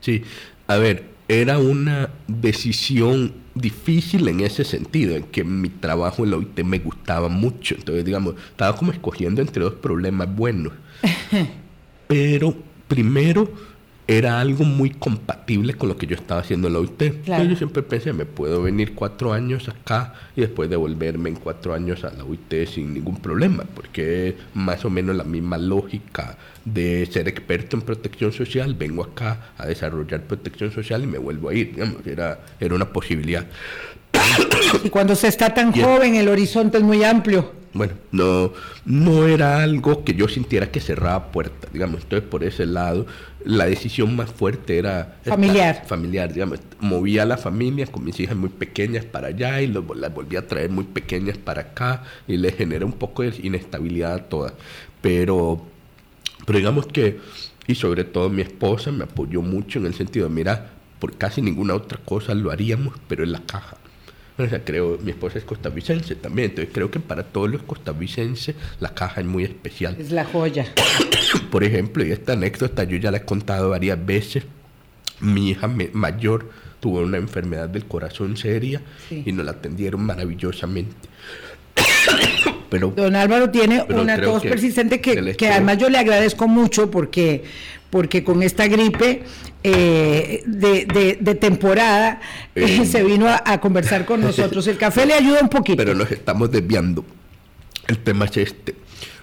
Sí, 0.00 0.22
a 0.66 0.76
ver, 0.78 1.04
era 1.28 1.58
una 1.58 2.10
decisión 2.26 3.34
difícil 3.54 4.26
en 4.26 4.40
ese 4.40 4.64
sentido, 4.64 5.14
en 5.14 5.24
que 5.24 5.44
mi 5.44 5.68
trabajo 5.68 6.24
en 6.24 6.32
la 6.32 6.38
OIT 6.38 6.60
me 6.64 6.80
gustaba 6.80 7.28
mucho. 7.28 7.76
Entonces, 7.76 8.04
digamos, 8.04 8.34
estaba 8.50 8.76
como 8.76 8.90
escogiendo 8.90 9.40
entre 9.40 9.62
dos 9.62 9.74
problemas 9.74 10.34
buenos. 10.34 10.72
Pero 12.08 12.56
primero 12.88 13.48
era 14.10 14.40
algo 14.40 14.64
muy 14.64 14.88
compatible 14.88 15.74
con 15.74 15.90
lo 15.90 15.98
que 15.98 16.06
yo 16.06 16.16
estaba 16.16 16.40
haciendo 16.40 16.68
en 16.68 16.72
la 16.72 16.80
UIT. 16.80 17.26
Yo 17.26 17.56
siempre 17.56 17.82
pensé, 17.82 18.14
me 18.14 18.24
puedo 18.24 18.62
venir 18.62 18.94
cuatro 18.94 19.34
años 19.34 19.68
acá 19.68 20.14
y 20.34 20.40
después 20.40 20.70
devolverme 20.70 21.28
en 21.28 21.36
cuatro 21.36 21.74
años 21.74 22.04
a 22.04 22.10
la 22.10 22.24
UIT 22.24 22.66
sin 22.66 22.94
ningún 22.94 23.18
problema, 23.18 23.64
porque 23.74 24.28
es 24.28 24.34
más 24.54 24.82
o 24.86 24.90
menos 24.90 25.14
la 25.14 25.24
misma 25.24 25.58
lógica 25.58 26.38
de 26.64 27.04
ser 27.04 27.28
experto 27.28 27.76
en 27.76 27.82
protección 27.82 28.32
social, 28.32 28.74
vengo 28.74 29.04
acá 29.04 29.52
a 29.58 29.66
desarrollar 29.66 30.22
protección 30.22 30.72
social 30.72 31.04
y 31.04 31.06
me 31.06 31.18
vuelvo 31.18 31.50
a 31.50 31.54
ir. 31.54 31.74
era, 32.06 32.40
era 32.58 32.74
una 32.74 32.90
posibilidad. 32.90 33.46
Y 34.84 34.88
cuando 34.90 35.14
se 35.16 35.28
está 35.28 35.52
tan 35.52 35.70
joven, 35.70 36.14
el 36.14 36.28
horizonte 36.28 36.78
es 36.78 36.82
muy 36.82 37.04
amplio 37.04 37.58
bueno, 37.78 37.94
no, 38.10 38.52
no 38.84 39.26
era 39.26 39.62
algo 39.62 40.04
que 40.04 40.14
yo 40.14 40.28
sintiera 40.28 40.70
que 40.70 40.80
cerraba 40.80 41.30
puertas, 41.30 41.72
digamos. 41.72 42.02
Entonces, 42.02 42.28
por 42.28 42.42
ese 42.42 42.66
lado, 42.66 43.06
la 43.44 43.66
decisión 43.66 44.16
más 44.16 44.30
fuerte 44.30 44.78
era... 44.78 45.18
Familiar. 45.24 45.84
familiar, 45.86 46.32
digamos. 46.32 46.60
Movía 46.80 47.22
a 47.22 47.26
la 47.26 47.36
familia 47.36 47.86
con 47.86 48.04
mis 48.04 48.18
hijas 48.20 48.36
muy 48.36 48.48
pequeñas 48.48 49.04
para 49.04 49.28
allá 49.28 49.60
y 49.60 49.68
las 49.68 49.84
volví 49.84 50.36
a 50.36 50.46
traer 50.46 50.70
muy 50.70 50.84
pequeñas 50.84 51.38
para 51.38 51.62
acá 51.62 52.02
y 52.26 52.36
le 52.36 52.52
generé 52.52 52.84
un 52.84 52.92
poco 52.92 53.22
de 53.22 53.34
inestabilidad 53.42 54.14
a 54.14 54.28
todas. 54.28 54.52
Pero, 55.00 55.62
pero 56.46 56.58
digamos 56.58 56.86
que, 56.86 57.20
y 57.66 57.74
sobre 57.74 58.04
todo 58.04 58.28
mi 58.28 58.42
esposa 58.42 58.90
me 58.90 59.04
apoyó 59.04 59.42
mucho 59.42 59.78
en 59.78 59.86
el 59.86 59.94
sentido 59.94 60.28
de, 60.28 60.34
mira, 60.34 60.70
por 60.98 61.16
casi 61.16 61.40
ninguna 61.40 61.74
otra 61.74 61.98
cosa 62.04 62.34
lo 62.34 62.50
haríamos, 62.50 62.94
pero 63.08 63.22
en 63.24 63.32
la 63.32 63.40
caja 63.40 63.76
creo, 64.64 64.98
mi 65.02 65.10
esposa 65.10 65.38
es 65.38 65.44
costarricense 65.44 66.14
también, 66.14 66.50
entonces 66.50 66.72
creo 66.72 66.90
que 66.90 67.00
para 67.00 67.24
todos 67.24 67.50
los 67.50 67.62
costarricenses 67.62 68.54
la 68.80 68.94
caja 68.94 69.20
es 69.20 69.26
muy 69.26 69.44
especial. 69.44 69.96
Es 69.98 70.12
la 70.12 70.24
joya. 70.24 70.66
Por 71.50 71.64
ejemplo, 71.64 72.04
y 72.04 72.12
esta 72.12 72.34
anécdota 72.34 72.84
yo 72.84 72.96
ya 72.96 73.10
la 73.10 73.18
he 73.18 73.24
contado 73.24 73.70
varias 73.70 74.04
veces, 74.04 74.44
mi 75.20 75.50
hija 75.50 75.68
mayor 75.92 76.50
tuvo 76.80 77.00
una 77.00 77.16
enfermedad 77.16 77.68
del 77.68 77.86
corazón 77.86 78.36
seria 78.36 78.80
y 79.10 79.32
nos 79.32 79.44
la 79.44 79.52
atendieron 79.52 80.02
maravillosamente. 80.02 81.08
Pero, 82.70 82.92
Don 82.94 83.16
Álvaro 83.16 83.50
tiene 83.50 83.82
una 83.88 84.20
tos 84.20 84.42
persistente 84.42 85.00
que, 85.00 85.34
que 85.36 85.48
además 85.48 85.78
yo 85.78 85.88
le 85.88 85.98
agradezco 85.98 86.46
mucho 86.46 86.90
porque 86.90 87.42
porque 87.90 88.22
con 88.24 88.42
esta 88.42 88.66
gripe 88.66 89.22
eh, 89.62 90.42
de, 90.46 91.34
temporada 91.40 92.20
eh, 92.54 92.84
se 92.84 93.02
vino 93.02 93.26
a, 93.28 93.60
conversar 93.60 94.04
con 94.04 94.20
nosotros. 94.22 94.66
El 94.66 94.76
café 94.76 95.06
le 95.06 95.14
ayuda 95.14 95.40
un 95.40 95.48
poquito. 95.48 95.76
Pero 95.76 95.94
nos 95.94 96.10
estamos 96.10 96.50
desviando. 96.50 97.04
El 97.86 97.98
tema 97.98 98.26
es 98.26 98.36
este. 98.36 98.74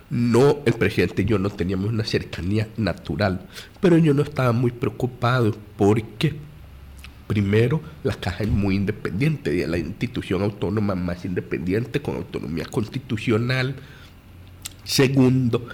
No, 0.10 0.60
el 0.65 0.73
presidente 0.73 1.23
y 1.23 1.25
yo 1.25 1.39
no 1.39 1.49
teníamos 1.49 1.89
una 1.89 2.06
cercanía 2.06 2.67
natural, 2.78 3.47
pero 3.82 3.97
yo 3.97 4.13
no 4.13 4.21
estaba 4.21 4.51
muy 4.51 4.71
preocupado 4.71 5.56
porque, 5.78 6.36
primero, 7.25 7.82
la 8.04 8.13
caja 8.13 8.43
es 8.43 8.49
muy 8.49 8.75
independiente, 8.75 9.63
es 9.63 9.67
la 9.67 9.80
institución 9.80 10.43
autónoma 10.43 10.93
más 10.93 11.25
independiente 11.25 12.01
con 12.01 12.17
autonomía 12.17 12.65
constitucional. 12.65 13.75
Segundo, 14.84 15.67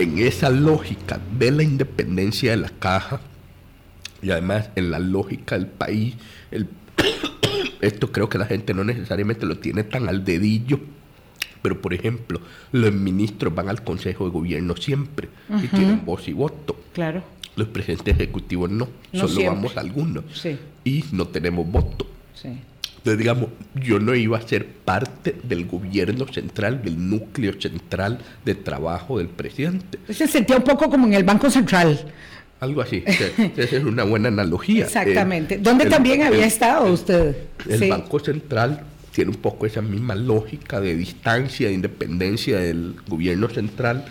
en 0.00 0.18
esa 0.18 0.48
lógica 0.48 1.20
de 1.38 1.50
la 1.50 1.62
independencia 1.62 2.52
de 2.52 2.56
la 2.56 2.70
caja 2.70 3.20
y 4.22 4.30
además 4.30 4.70
en 4.74 4.90
la 4.90 4.98
lógica 4.98 5.56
del 5.56 5.66
país, 5.66 6.14
esto 7.80 8.10
creo 8.10 8.28
que 8.28 8.38
la 8.38 8.46
gente 8.46 8.72
no 8.72 8.82
necesariamente 8.82 9.44
lo 9.44 9.58
tiene 9.58 9.84
tan 9.84 10.08
al 10.08 10.24
dedillo, 10.24 10.80
pero 11.60 11.82
por 11.82 11.92
ejemplo, 11.92 12.40
los 12.72 12.92
ministros 12.92 13.54
van 13.54 13.68
al 13.68 13.84
Consejo 13.84 14.24
de 14.24 14.30
Gobierno 14.30 14.74
siempre 14.76 15.28
y 15.62 15.66
tienen 15.68 16.04
voz 16.04 16.26
y 16.28 16.32
voto. 16.32 16.80
Claro. 16.94 17.22
Los 17.56 17.68
presidentes 17.68 18.14
ejecutivos 18.14 18.70
no, 18.70 18.88
solo 19.12 19.44
vamos 19.44 19.76
algunos 19.76 20.24
y 20.82 21.04
no 21.12 21.28
tenemos 21.28 21.70
voto. 21.70 22.06
Sí. 22.34 22.58
Entonces, 23.00 23.18
digamos, 23.18 23.48
yo 23.74 23.98
no 23.98 24.14
iba 24.14 24.36
a 24.36 24.42
ser 24.42 24.66
parte 24.66 25.34
del 25.42 25.66
gobierno 25.66 26.26
central, 26.26 26.82
del 26.82 27.08
núcleo 27.08 27.58
central 27.58 28.18
de 28.44 28.54
trabajo 28.54 29.16
del 29.16 29.28
presidente. 29.28 29.98
Se 30.10 30.28
sentía 30.28 30.56
un 30.56 30.64
poco 30.64 30.90
como 30.90 31.06
en 31.06 31.14
el 31.14 31.24
Banco 31.24 31.48
Central. 31.48 31.98
Algo 32.60 32.82
así. 32.82 33.02
Esa 33.06 33.76
es 33.76 33.84
una 33.84 34.04
buena 34.04 34.28
analogía. 34.28 34.84
Exactamente. 34.84 35.56
¿Dónde 35.56 35.86
también 35.86 36.22
había 36.22 36.44
estado 36.44 36.92
usted? 36.92 37.34
El 37.66 37.88
Banco 37.88 38.18
Central 38.18 38.82
tiene 39.12 39.30
un 39.30 39.38
poco 39.38 39.64
esa 39.64 39.80
misma 39.80 40.14
lógica 40.14 40.78
de 40.78 40.94
distancia, 40.94 41.68
de 41.68 41.72
independencia 41.72 42.58
del 42.58 42.96
gobierno 43.08 43.48
central 43.48 44.04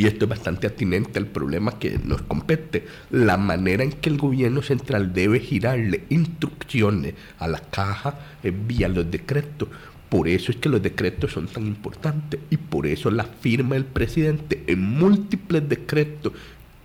y 0.00 0.06
esto 0.06 0.24
es 0.24 0.30
bastante 0.30 0.66
atinente 0.66 1.18
al 1.18 1.26
problema 1.26 1.78
que 1.78 2.00
nos 2.02 2.22
compete, 2.22 2.86
la 3.10 3.36
manera 3.36 3.84
en 3.84 3.92
que 3.92 4.08
el 4.08 4.16
gobierno 4.16 4.62
central 4.62 5.12
debe 5.12 5.40
girarle 5.40 6.04
instrucciones 6.08 7.12
a 7.38 7.46
la 7.46 7.60
caja 7.60 8.18
es 8.42 8.54
vía 8.66 8.88
los 8.88 9.10
decretos. 9.10 9.68
Por 10.08 10.26
eso 10.26 10.52
es 10.52 10.56
que 10.56 10.70
los 10.70 10.82
decretos 10.82 11.32
son 11.32 11.48
tan 11.48 11.66
importantes 11.66 12.40
y 12.48 12.56
por 12.56 12.86
eso 12.86 13.10
la 13.10 13.24
firma 13.24 13.74
del 13.74 13.84
presidente 13.84 14.64
en 14.68 14.80
múltiples 14.80 15.68
decretos 15.68 16.32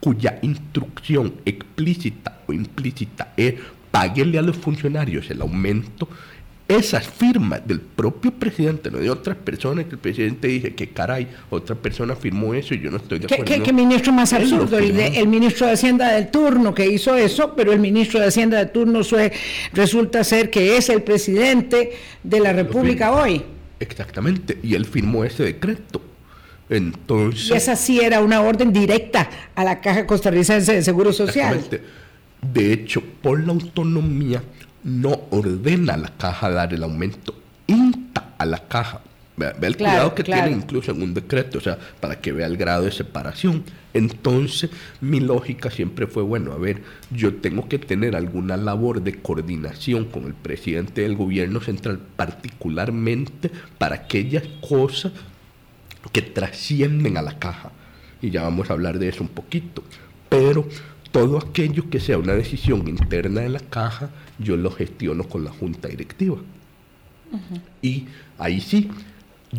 cuya 0.02 0.38
instrucción 0.42 1.36
explícita 1.46 2.42
o 2.48 2.52
implícita 2.52 3.32
es 3.38 3.54
paguele 3.92 4.40
a 4.40 4.42
los 4.42 4.58
funcionarios 4.58 5.32
el 5.32 5.40
aumento 5.40 6.10
esas 6.68 7.08
firmas 7.08 7.62
del 7.66 7.80
propio 7.80 8.32
presidente, 8.32 8.90
no 8.90 8.98
de 8.98 9.10
otras 9.10 9.38
personas, 9.38 9.86
que 9.86 9.92
el 9.92 9.98
presidente 10.00 10.48
dije 10.48 10.74
que 10.74 10.90
caray, 10.90 11.28
otra 11.52 11.76
persona 11.76 12.16
firmó 12.16 12.56
eso 12.56 12.74
y 12.74 12.82
yo 12.82 12.90
no 12.90 12.98
estoy 12.98 13.20
de 13.20 13.26
acuerdo. 13.26 13.64
¿Qué, 13.64 13.74
ministro 13.74 14.12
más 14.12 14.34
absurdo? 14.34 14.78
El, 14.80 15.28
ministro 15.28 15.68
de 15.68 15.74
Hacienda 15.74 16.12
del 16.14 16.32
turno 16.32 16.74
que 16.74 16.88
hizo 16.88 17.16
eso, 17.16 17.54
pero 17.56 17.72
el 17.72 17.80
ministro 17.80 18.20
de 18.20 18.28
Hacienda 18.28 18.58
del 18.58 18.72
turno 18.72 19.02
resulta 19.74 20.24
ser 20.24 20.50
que 20.50 20.78
es 20.78 20.90
el 20.90 21.04
presidente 21.04 21.94
de 22.24 22.40
la 22.40 22.52
República 22.52 23.12
hoy. 23.12 23.44
Exactamente, 23.80 24.58
y 24.64 24.74
él 24.74 24.86
firmó 24.86 25.24
ese 25.24 25.44
decreto. 25.44 26.02
Entonces, 26.68 27.50
y 27.50 27.54
esa 27.54 27.76
sí 27.76 28.00
era 28.00 28.22
una 28.22 28.42
orden 28.42 28.74
directa 28.74 29.30
a 29.54 29.64
la 29.64 29.82
Caja 29.82 30.08
Costarricense 30.08 30.74
de 30.74 30.82
Seguro 30.82 31.14
Social. 31.14 31.62
De 32.42 32.74
hecho, 32.74 33.04
por 33.22 33.40
la 33.40 33.54
autonomía 33.54 34.42
no 34.86 35.20
ordena 35.32 35.96
a 35.96 35.98
la 35.98 36.10
caja 36.10 36.50
dar 36.52 36.74
el 36.74 36.84
aumento, 36.84 37.36
insta 37.68 38.36
a 38.38 38.46
la 38.46 38.60
caja. 38.68 39.02
Ve, 39.36 39.52
el 39.64 39.76
cuidado 39.76 40.16
que 40.16 40.24
tiene 40.24 40.52
incluso 40.52 40.92
en 40.92 41.02
un 41.02 41.14
decreto, 41.14 41.58
o 41.58 41.62
sea, 41.62 41.78
para 42.00 42.22
que 42.22 42.32
vea 42.32 42.48
el 42.48 42.56
grado 42.56 42.84
de 42.84 42.92
separación. 42.92 43.64
Entonces, 43.94 44.70
mi 45.02 45.20
lógica 45.20 45.72
siempre 45.72 46.08
fue, 46.08 46.24
bueno, 46.24 46.54
a 46.54 46.58
ver, 46.58 46.84
yo 47.12 47.34
tengo 47.36 47.68
que 47.68 47.80
tener 47.80 48.16
alguna 48.16 48.56
labor 48.56 49.02
de 49.02 49.20
coordinación 49.22 50.06
con 50.06 50.26
el 50.26 50.36
presidente 50.36 51.02
del 51.02 51.16
gobierno 51.16 51.60
central, 51.60 52.00
particularmente 52.16 53.52
para 53.78 53.96
aquellas 53.96 54.44
cosas 54.66 55.12
que 56.12 56.22
trascienden 56.22 57.18
a 57.18 57.22
la 57.22 57.40
caja. 57.40 57.72
Y 58.22 58.30
ya 58.30 58.44
vamos 58.44 58.70
a 58.70 58.74
hablar 58.74 59.00
de 59.00 59.10
eso 59.10 59.24
un 59.24 59.30
poquito. 59.30 59.84
Pero 60.30 60.68
todo 61.16 61.38
aquello 61.38 61.90
que 61.90 62.02
sea 62.02 62.18
una 62.18 62.34
decisión 62.34 62.90
interna 62.90 63.40
de 63.40 63.48
la 63.48 63.62
caja, 63.62 64.10
yo 64.38 64.58
lo 64.58 64.70
gestiono 64.70 65.24
con 65.24 65.46
la 65.46 65.52
junta 65.52 65.88
directiva. 65.88 66.36
Y 67.82 68.04
ahí 68.38 68.60
sí, 68.60 68.92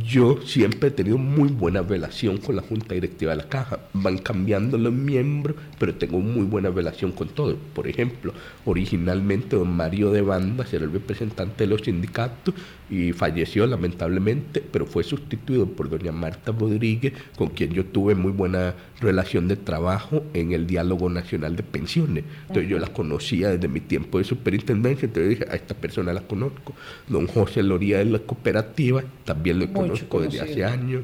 yo 0.04 0.40
siempre 0.44 0.88
he 0.88 0.90
tenido 0.90 1.18
muy 1.18 1.48
buena 1.48 1.82
relación 1.82 2.38
con 2.38 2.56
la 2.56 2.62
junta 2.62 2.94
directiva 2.94 3.32
de 3.32 3.38
la 3.38 3.48
caja. 3.48 3.80
Van 3.92 4.18
cambiando 4.18 4.78
los 4.78 4.92
miembros, 4.92 5.56
pero 5.78 5.94
tengo 5.94 6.20
muy 6.20 6.44
buena 6.44 6.70
relación 6.70 7.12
con 7.12 7.28
todos. 7.28 7.56
Por 7.74 7.86
ejemplo, 7.88 8.32
originalmente 8.64 9.56
don 9.56 9.76
Mario 9.76 10.10
de 10.10 10.22
Banda 10.22 10.66
era 10.72 10.84
el 10.84 10.92
representante 10.92 11.64
de 11.64 11.70
los 11.70 11.82
sindicatos 11.82 12.54
y 12.88 13.12
falleció 13.12 13.66
lamentablemente, 13.66 14.60
pero 14.60 14.86
fue 14.86 15.02
sustituido 15.02 15.66
por 15.66 15.88
doña 15.88 16.12
Marta 16.12 16.52
Rodríguez, 16.52 17.12
con 17.36 17.48
quien 17.48 17.70
yo 17.72 17.84
tuve 17.84 18.14
muy 18.14 18.32
buena 18.32 18.74
relación 19.00 19.48
de 19.48 19.56
trabajo 19.56 20.22
en 20.34 20.52
el 20.52 20.66
diálogo 20.66 21.08
nacional 21.10 21.56
de 21.56 21.62
pensiones. 21.62 22.24
Entonces 22.42 22.68
yo 22.70 22.78
la 22.78 22.88
conocía 22.88 23.50
desde 23.50 23.68
mi 23.68 23.80
tiempo 23.80 24.18
de 24.18 24.24
superintendencia, 24.24 25.06
entonces 25.06 25.30
dije, 25.30 25.46
a 25.50 25.56
esta 25.56 25.74
persona 25.74 26.12
la 26.12 26.22
conozco. 26.22 26.74
Don 27.08 27.26
José 27.26 27.62
Loría 27.62 27.98
de 27.98 28.06
la 28.06 28.18
cooperativa, 28.20 29.02
también 29.24 29.58
lo 29.58 29.72
conozco 29.86 30.20
desde 30.20 30.40
hace 30.40 30.64
años. 30.64 31.02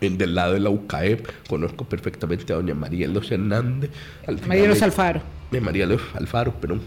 En, 0.00 0.16
del 0.16 0.34
lado 0.34 0.52
de 0.52 0.60
la 0.60 0.70
UCAEP 0.70 1.26
conozco 1.48 1.84
perfectamente 1.84 2.52
a 2.52 2.56
doña 2.56 2.74
María 2.74 3.08
Los 3.08 3.30
Hernández. 3.32 3.90
María 4.46 4.68
Los 4.68 4.82
Alfaro. 4.82 5.22
De 5.50 5.60
María 5.60 5.86
Los 5.86 6.02
Alfaro, 6.14 6.52
perdón. 6.54 6.82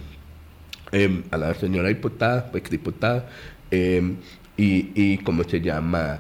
Em, 0.91 1.23
a 1.31 1.37
la 1.37 1.53
señora 1.53 1.89
diputada, 1.89 2.51
exdiputada, 2.53 3.29
eh, 3.69 4.15
y, 4.57 4.91
y, 4.93 5.17
¿cómo 5.19 5.43
se 5.43 5.61
llama? 5.61 6.19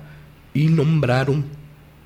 Y 0.53 0.67
nombraron 0.67 1.45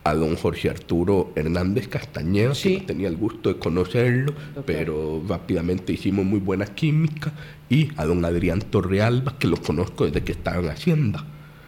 a 0.03 0.13
don 0.13 0.35
Jorge 0.35 0.69
Arturo 0.69 1.31
Hernández 1.35 1.87
Castañeda, 1.87 2.53
que 2.53 2.79
no 2.79 2.85
tenía 2.85 3.07
el 3.07 3.17
gusto 3.17 3.49
de 3.49 3.59
conocerlo, 3.59 4.33
pero 4.65 5.23
rápidamente 5.27 5.93
hicimos 5.93 6.25
muy 6.25 6.39
buena 6.39 6.65
química, 6.65 7.33
y 7.69 7.89
a 7.97 8.05
don 8.05 8.23
Adrián 8.23 8.61
Torrealba, 8.61 9.37
que 9.39 9.47
lo 9.47 9.57
conozco 9.57 10.05
desde 10.05 10.23
que 10.23 10.31
estaba 10.31 10.57
en 10.57 10.69
Hacienda. 10.69 11.25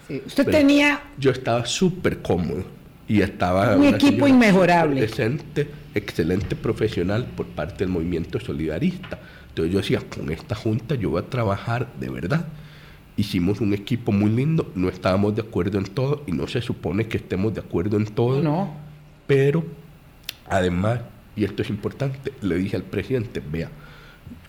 Usted 0.10 0.46
tenía... 0.50 1.02
Yo 1.18 1.32
estaba 1.32 1.66
súper 1.66 2.22
cómodo 2.22 2.64
y 3.08 3.22
estaba 3.22 3.76
un 3.76 3.86
equipo 3.86 4.28
inmejorable. 4.28 5.02
Decente, 5.02 5.70
excelente 5.94 6.56
profesional 6.56 7.26
por 7.26 7.46
parte 7.48 7.80
del 7.80 7.90
movimiento 7.90 8.40
solidarista. 8.40 9.20
Entonces 9.50 9.74
yo 9.74 9.80
decía, 9.80 10.02
con 10.08 10.32
esta 10.32 10.56
junta 10.56 10.96
yo 10.96 11.12
voy 11.12 11.22
a 11.22 11.30
trabajar 11.30 11.88
de 12.00 12.10
verdad. 12.10 12.48
Hicimos 13.18 13.60
un 13.62 13.74
equipo 13.74 14.12
muy 14.12 14.30
lindo, 14.30 14.72
no 14.76 14.90
estábamos 14.90 15.36
de 15.36 15.42
acuerdo 15.42 15.78
en 15.80 15.86
todo 15.86 16.24
y 16.28 16.32
no 16.32 16.48
se 16.48 16.62
supone 16.62 17.08
que 17.08 17.18
estemos 17.18 17.54
de 17.54 17.62
acuerdo 17.62 17.98
en 17.98 18.06
todo. 18.06 18.42
No. 18.42 18.76
Pero 19.26 19.66
además, 20.48 21.02
y 21.36 21.44
esto 21.44 21.64
es 21.64 21.70
importante, 21.70 22.34
le 22.42 22.56
dije 22.56 22.76
al 22.76 22.84
presidente, 22.84 23.42
vea, 23.52 23.70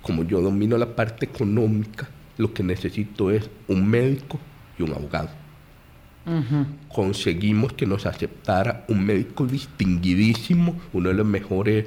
como 0.03 0.23
yo 0.23 0.41
domino 0.41 0.77
la 0.79 0.95
parte 0.95 1.27
económica, 1.27 2.09
lo 2.37 2.53
que 2.53 2.63
necesito 2.63 3.31
es 3.31 3.51
un 3.67 3.89
médico 3.89 4.39
y 4.79 4.83
un 4.83 4.93
abogado 4.93 5.31
conseguimos 6.89 7.73
que 7.73 7.87
nos 7.87 8.07
aceptara 8.07 8.85
un 8.89 9.05
médico 9.05 9.47
distinguidísimo, 9.47 10.81
uno 10.93 11.09
de 11.09 11.15
los 11.15 11.27
mejores 11.27 11.87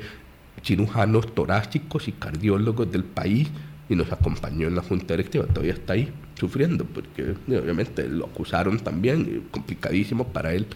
cirujanos 0.64 1.34
torácicos 1.34 2.08
y 2.08 2.12
cardiólogos 2.12 2.92
del 2.92 3.04
país, 3.04 3.50
y 3.90 3.96
nos 3.96 4.12
acompañó 4.12 4.68
en 4.68 4.76
la 4.76 4.82
junta 4.82 5.16
directiva. 5.16 5.46
Todavía 5.48 5.74
está 5.74 5.94
ahí 5.94 6.12
sufriendo, 6.40 6.86
porque 6.86 7.36
obviamente 7.48 8.08
lo 8.08 8.26
acusaron 8.26 8.80
también, 8.80 9.44
complicadísimo 9.52 10.28
para 10.28 10.54
él. 10.54 10.68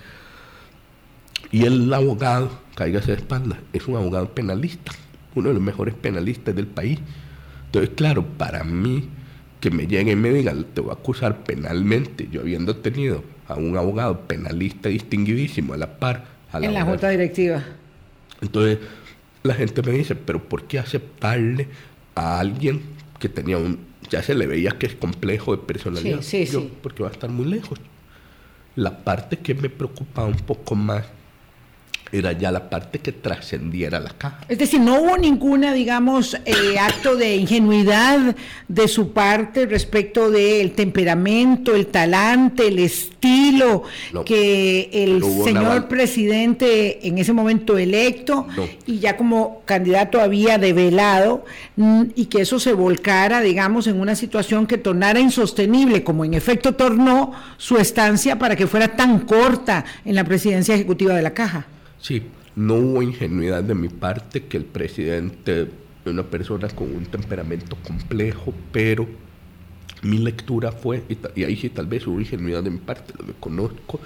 Y 1.51 1.63
el 1.63 1.93
abogado, 1.93 2.51
cáigase 2.76 3.11
de 3.11 3.18
espalda, 3.18 3.59
es 3.72 3.88
un 3.88 3.95
abogado 3.95 4.34
penalista, 4.34 4.91
uno 5.34 5.49
de 5.49 5.53
los 5.53 5.63
mejores 5.63 5.93
penalistas 5.93 6.55
del 6.55 6.68
país. 6.68 6.99
Entonces, 7.68 7.91
claro, 7.95 8.26
para 8.38 8.63
mí, 8.63 9.07
que 9.61 9.72
me 9.72 9.88
lleguen 9.88 10.20
y 10.20 10.22
me 10.22 10.30
digan, 10.32 10.66
te 10.74 10.82
voy 10.82 10.91
a 10.91 10.93
acusar 10.93 11.43
penalmente, 11.43 12.28
yo 12.32 12.41
habiendo 12.41 12.76
tenido 12.76 13.24
a 13.48 13.56
un 13.56 13.78
abogado 13.78 14.22
penalista 14.22 14.89
distinguidísimo 14.89 15.74
a 15.74 15.78
la 15.78 16.00
par. 16.00 16.26
en 16.54 16.74
la 16.74 16.84
junta 16.84 17.10
directiva. 17.10 17.64
Entonces, 18.41 18.80
la 19.43 19.54
gente 19.54 19.82
me 19.82 19.91
dice, 19.91 20.16
pero 20.16 20.43
¿por 20.43 20.64
qué 20.64 20.80
aceptarle 20.80 21.68
a 22.16 22.39
alguien 22.39 22.82
que 23.20 23.30
tenía 23.30 23.58
un, 23.58 23.80
ya 24.10 24.22
se 24.24 24.36
le 24.36 24.48
veía 24.48 24.72
que 24.72 24.88
es 24.88 24.96
complejo 24.96 25.56
de 25.56 25.64
personalidad? 25.64 26.22
Sí, 26.22 26.46
sí, 26.46 26.72
Porque 26.82 27.04
va 27.04 27.10
a 27.10 27.12
estar 27.12 27.30
muy 27.30 27.46
lejos. 27.46 27.80
La 28.76 29.04
parte 29.04 29.38
que 29.38 29.54
me 29.54 29.70
preocupaba 29.70 30.28
un 30.28 30.36
poco 30.36 30.76
más 30.76 31.06
era 32.12 32.32
ya 32.34 32.51
la 32.51 32.70
parte 32.70 32.99
que 32.99 33.12
trascendiera 33.12 33.99
la 33.99 34.12
caja. 34.12 34.41
Es 34.47 34.58
decir, 34.58 34.80
no 34.80 35.01
hubo 35.01 35.18
ninguna, 35.18 35.74
digamos, 35.74 36.38
eh, 36.45 36.80
acto 36.80 37.16
de 37.16 37.36
ingenuidad 37.36 38.36
de 38.68 38.88
su 38.88 39.12
parte 39.12 39.66
respecto 39.66 40.30
del 40.30 40.72
temperamento, 40.72 41.76
el 41.76 41.88
talante, 41.88 42.68
el 42.68 42.80
estilo 42.80 43.84
que 44.26 44.89
el 44.91 45.24
señor 45.43 45.88
presidente 45.88 47.08
en 47.08 47.18
ese 47.18 47.34
momento 47.34 47.78
electo 47.78 48.47
y 48.86 48.99
ya 48.99 49.18
como 49.18 49.62
candidato 49.66 50.22
había 50.22 50.58
develado 50.58 51.45
mm, 51.76 52.03
y 52.16 52.26
que 52.26 52.41
eso 52.41 52.60
se 52.60 52.74
volcara, 52.74 53.41
digamos, 53.41 53.88
en 53.88 53.99
una 53.99 54.16
situación 54.16 54.68
que 54.68 54.78
tornara 54.78 55.20
insostenible, 55.20 56.03
como 56.03 56.26
en 56.26 56.34
efecto 56.34 56.76
tornó 56.76 57.34
su 57.58 57.78
estancia 57.78 58.38
para 58.38 58.56
que 58.56 58.68
fuera 58.68 58.95
tan 58.95 59.20
corta 59.20 59.86
en 60.03 60.16
la 60.16 60.24
presidencia 60.24 60.76
ejecutiva 60.76 61.14
de 61.14 61.22
la 61.22 61.34
caja. 61.34 61.66
Sí, 62.06 62.22
no 62.56 62.76
hubo 62.76 63.01
ingenuidad 63.01 63.64
de 63.64 63.74
mi 63.74 63.89
parte 63.89 64.43
que 64.43 64.58
el 64.58 64.66
presidente 64.66 65.64
es 65.64 65.68
una 66.06 66.22
persona 66.22 66.68
con 66.68 66.95
un 66.95 67.08
temperamento 67.08 67.76
complejo, 67.78 68.53
pero 68.72 69.08
mi 70.03 70.20
lectura 70.20 70.72
fue, 70.72 71.01
y, 71.10 71.43
ahí 71.43 71.56
sí 71.56 71.70
tal 71.70 71.88
vez 71.88 72.06
hubo 72.06 72.20
ingenuidad 72.20 72.62
de 72.62 72.70
mi 72.70 72.78
parte, 72.78 73.12
lo 73.18 73.26
reconozco, 73.26 73.99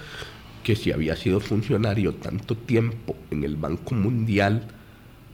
que 0.64 0.78
si 0.78 0.94
había 0.94 1.18
sido 1.18 1.42
funcionario 1.42 2.14
tanto 2.14 2.56
tiempo 2.56 3.18
en 3.32 3.44
el 3.44 3.58
Banco 3.58 3.96
Mundial, 3.96 4.64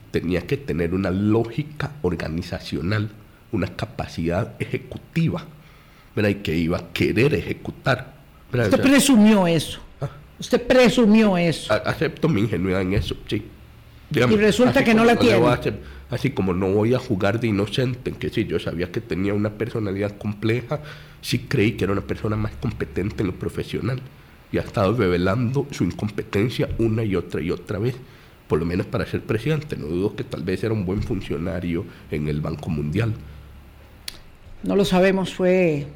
tenía 0.09 0.47
que 0.47 0.57
tener 0.57 0.95
una 0.95 1.11
lógica 1.11 1.91
organizacional, 2.01 3.11
una 3.51 3.75
capacidad 3.75 4.55
ejecutiva, 4.59 5.45
¿verdad? 6.15 6.31
y 6.31 6.35
que 6.41 6.57
iba 6.57 6.79
a 6.79 6.87
querer 6.93 7.35
ejecutar. 7.35 8.15
Usted 8.51 8.81
presumió 8.81 9.45
eso. 9.45 9.84
Usted 10.39 10.61
presumió 10.61 11.37
eso. 11.37 11.73
acepto 11.73 12.27
mi 12.27 12.41
ingenuidad 12.41 12.81
en 12.81 12.93
eso, 12.93 13.15
sí. 13.27 13.43
y 14.11 14.19
resulta 14.19 14.83
que 14.83 14.93
no 14.93 15.05
la 15.05 15.15
tiene. 15.15 15.41
así 16.09 16.31
como 16.31 16.53
no 16.53 16.71
voy 16.71 16.93
a 16.93 16.99
jugar 16.99 17.39
de 17.39 17.47
inocente, 17.47 18.09
en 18.09 18.15
que 18.17 18.29
sí, 18.29 18.45
yo 18.45 18.59
sabía 18.59 18.91
que 18.91 19.01
tenía 19.01 19.33
una 19.33 19.51
personalidad 19.51 20.17
compleja, 20.17 20.81
sí 21.21 21.39
creí 21.39 21.73
que 21.73 21.85
era 21.85 21.93
una 21.93 22.01
persona 22.01 22.35
más 22.35 22.51
competente 22.59 23.23
en 23.23 23.27
lo 23.27 23.33
profesional 23.33 24.01
y 24.51 24.57
ha 24.57 24.61
estado 24.61 24.95
revelando 24.95 25.67
su 25.71 25.83
incompetencia 25.83 26.69
una 26.77 27.03
y 27.03 27.15
otra 27.15 27.41
y 27.41 27.51
otra 27.51 27.79
vez, 27.79 27.95
por 28.47 28.59
lo 28.59 28.65
menos 28.65 28.85
para 28.85 29.05
ser 29.05 29.21
presidente. 29.21 29.75
No 29.75 29.87
dudo 29.87 30.15
que 30.15 30.23
tal 30.23 30.43
vez 30.43 30.63
era 30.63 30.73
un 30.73 30.85
buen 30.85 31.01
funcionario 31.01 31.85
en 32.11 32.27
el 32.27 32.41
Banco 32.41 32.69
Mundial. 32.69 33.13
No 34.63 34.75
lo 34.75 34.85
sabemos, 34.85 35.33
fue 35.33 35.87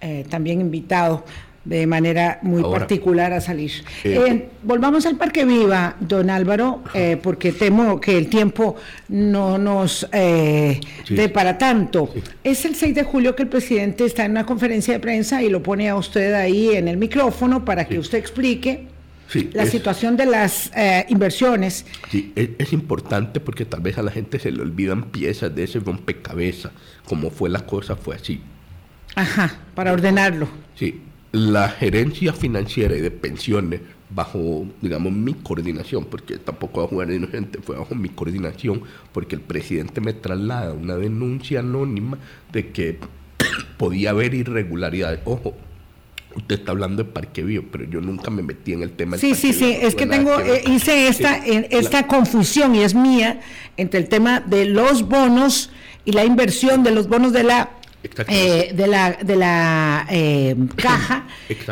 eh, 0.00 0.24
también 0.28 0.60
invitado 0.60 1.24
de 1.64 1.86
manera 1.86 2.38
muy 2.42 2.62
particular 2.62 3.32
a 3.32 3.40
salir. 3.40 3.72
Eh, 4.04 4.18
eh, 4.26 4.48
volvamos 4.62 5.04
al 5.06 5.16
Parque 5.16 5.44
Viva, 5.44 5.96
don 6.00 6.30
Álvaro, 6.30 6.82
eh, 6.94 7.18
porque 7.22 7.52
temo 7.52 8.00
que 8.00 8.16
el 8.16 8.28
tiempo 8.28 8.76
no 9.08 9.58
nos 9.58 10.06
dé 10.10 11.30
para 11.32 11.58
tanto. 11.58 12.12
Es 12.42 12.64
el 12.64 12.74
6 12.74 12.94
de 12.94 13.02
julio 13.02 13.36
que 13.36 13.42
el 13.42 13.48
presidente 13.48 14.04
está 14.04 14.24
en 14.24 14.32
una 14.32 14.46
conferencia 14.46 14.94
de 14.94 15.00
prensa 15.00 15.42
y 15.42 15.50
lo 15.50 15.62
pone 15.62 15.88
a 15.88 15.96
usted 15.96 16.32
ahí 16.34 16.70
en 16.74 16.88
el 16.88 16.96
micrófono 16.96 17.64
para 17.64 17.86
que 17.86 17.98
usted 17.98 18.18
explique. 18.18 18.86
la 19.52 19.66
situación 19.66 20.16
de 20.16 20.24
las 20.24 20.72
inversiones. 21.08 21.84
Sí, 22.10 22.32
es, 22.34 22.48
es, 22.58 22.72
importante 22.72 23.40
porque 23.40 23.66
tal 23.66 23.82
vez 23.82 23.98
a 23.98 24.02
la 24.02 24.10
gente 24.10 24.38
se 24.38 24.50
le 24.50 24.62
olvidan 24.62 25.10
piezas 25.10 25.54
de 25.54 25.64
ese 25.64 25.80
rompecabezas, 25.80 26.72
como 27.04 27.28
fue 27.30 27.50
la 27.50 27.66
cosa, 27.66 27.94
fue 27.94 28.16
así. 28.16 28.40
Ajá, 29.14 29.58
para 29.74 29.92
ordenarlo. 29.92 30.48
Sí, 30.76 31.02
la 31.32 31.68
gerencia 31.68 32.32
financiera 32.32 32.96
y 32.96 33.00
de 33.00 33.10
pensiones 33.10 33.80
bajo, 34.10 34.66
digamos, 34.80 35.12
mi 35.12 35.34
coordinación, 35.34 36.06
porque 36.06 36.38
tampoco 36.38 36.80
va 36.80 36.86
a 36.86 36.88
jugar 36.88 37.08
de 37.08 37.16
inocente, 37.16 37.60
fue 37.62 37.76
bajo 37.76 37.94
mi 37.94 38.08
coordinación, 38.08 38.82
porque 39.12 39.34
el 39.34 39.42
presidente 39.42 40.00
me 40.00 40.14
traslada 40.14 40.72
una 40.72 40.96
denuncia 40.96 41.60
anónima 41.60 42.18
de 42.50 42.70
que 42.70 42.98
podía 43.76 44.10
haber 44.10 44.32
irregularidades. 44.34 45.20
Ojo, 45.24 45.54
usted 46.34 46.60
está 46.60 46.72
hablando 46.72 47.04
de 47.04 47.10
Parque 47.10 47.42
Bio, 47.42 47.64
pero 47.70 47.84
yo 47.84 48.00
nunca 48.00 48.30
me 48.30 48.42
metí 48.42 48.72
en 48.72 48.82
el 48.82 48.92
tema. 48.92 49.18
Sí, 49.18 49.34
sí, 49.34 49.52
sí, 49.52 49.76
es 49.80 49.94
que 49.94 50.06
tengo, 50.06 50.40
eh, 50.40 50.62
hice 50.66 51.08
esta, 51.08 51.36
esta 51.36 52.06
confusión 52.06 52.74
y 52.74 52.80
es 52.80 52.94
mía 52.94 53.40
entre 53.76 54.00
el 54.00 54.08
tema 54.08 54.40
de 54.40 54.64
los 54.64 55.06
bonos 55.06 55.70
y 56.06 56.12
la 56.12 56.24
inversión 56.24 56.82
de 56.82 56.92
los 56.92 57.08
bonos 57.08 57.34
de 57.34 57.42
la 57.42 57.77
eh, 58.02 58.72
de 58.74 58.86
la, 58.86 59.12
de 59.12 59.36
la 59.36 60.06
eh, 60.08 60.54
caja 60.76 61.26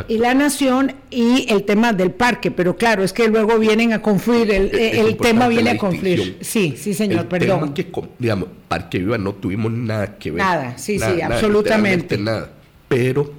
y 0.09 0.19
la 0.19 0.35
nación 0.35 0.93
y 1.11 1.47
el 1.49 1.65
tema 1.65 1.93
del 1.93 2.11
parque, 2.11 2.51
pero 2.51 2.77
claro, 2.77 3.05
es 3.05 3.13
que 3.13 3.29
luego 3.29 3.59
vienen 3.59 3.93
a 3.93 4.03
confluir, 4.03 4.51
el, 4.51 4.75
el 4.75 5.17
tema 5.17 5.47
viene 5.49 5.71
a 5.71 5.79
confluir. 5.79 6.39
Sí, 6.41 6.75
sí, 6.77 6.95
señor, 6.95 7.27
perdón. 7.27 7.75
que, 7.75 7.87
digamos, 8.19 8.49
Parque 8.69 8.99
Viva 8.99 9.19
no 9.19 9.35
tuvimos 9.35 9.71
nada 9.71 10.19
que 10.19 10.33
ver. 10.33 10.43
Nada, 10.43 10.79
sí, 10.79 10.99
sí, 10.99 11.21
absolutamente. 11.21 12.19
Nada. 12.19 12.51
Pero 12.89 13.33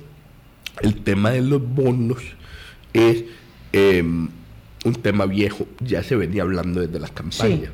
el 0.82 1.04
tema 1.04 1.32
de 1.32 1.42
los 1.42 1.62
bonos 1.62 2.22
es 2.94 3.24
em, 3.74 4.30
un 4.86 4.96
tema 4.96 5.26
viejo, 5.26 5.68
ya 5.80 6.04
se 6.04 6.16
venía 6.16 6.44
hablando 6.44 6.82
desde 6.82 7.00
las 7.00 7.12
campañas. 7.12 7.72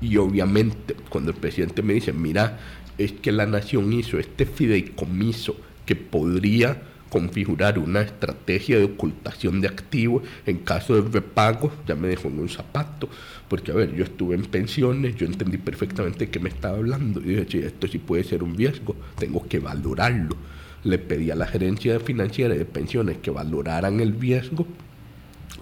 Y 0.00 0.16
obviamente, 0.16 0.96
cuando 1.10 1.30
el 1.30 1.36
presidente 1.36 1.82
me 1.82 1.92
dice, 1.92 2.12
mira, 2.12 2.58
es 3.04 3.12
que 3.12 3.32
la 3.32 3.46
nación 3.46 3.92
hizo 3.92 4.18
este 4.18 4.44
fideicomiso 4.44 5.56
que 5.86 5.96
podría 5.96 6.82
configurar 7.08 7.78
una 7.78 8.02
estrategia 8.02 8.78
de 8.78 8.84
ocultación 8.84 9.60
de 9.60 9.68
activos 9.68 10.22
en 10.46 10.58
caso 10.58 10.94
de 10.94 11.10
repago, 11.10 11.72
ya 11.86 11.96
me 11.96 12.08
dejó 12.08 12.28
en 12.28 12.38
un 12.38 12.48
zapato, 12.48 13.08
porque 13.48 13.72
a 13.72 13.74
ver, 13.74 13.94
yo 13.96 14.04
estuve 14.04 14.36
en 14.36 14.44
pensiones, 14.44 15.16
yo 15.16 15.26
entendí 15.26 15.56
perfectamente 15.56 16.26
de 16.26 16.30
qué 16.30 16.38
me 16.38 16.50
estaba 16.50 16.76
hablando, 16.76 17.20
y 17.20 17.34
dije, 17.34 17.66
esto 17.66 17.88
sí 17.88 17.98
puede 17.98 18.22
ser 18.22 18.42
un 18.42 18.54
riesgo, 18.54 18.94
tengo 19.18 19.46
que 19.48 19.58
valorarlo. 19.58 20.36
Le 20.84 20.98
pedí 20.98 21.30
a 21.30 21.34
la 21.34 21.46
gerencia 21.46 21.98
financiera 22.00 22.54
de 22.54 22.64
pensiones 22.64 23.18
que 23.18 23.30
valoraran 23.30 24.00
el 24.00 24.18
riesgo, 24.20 24.66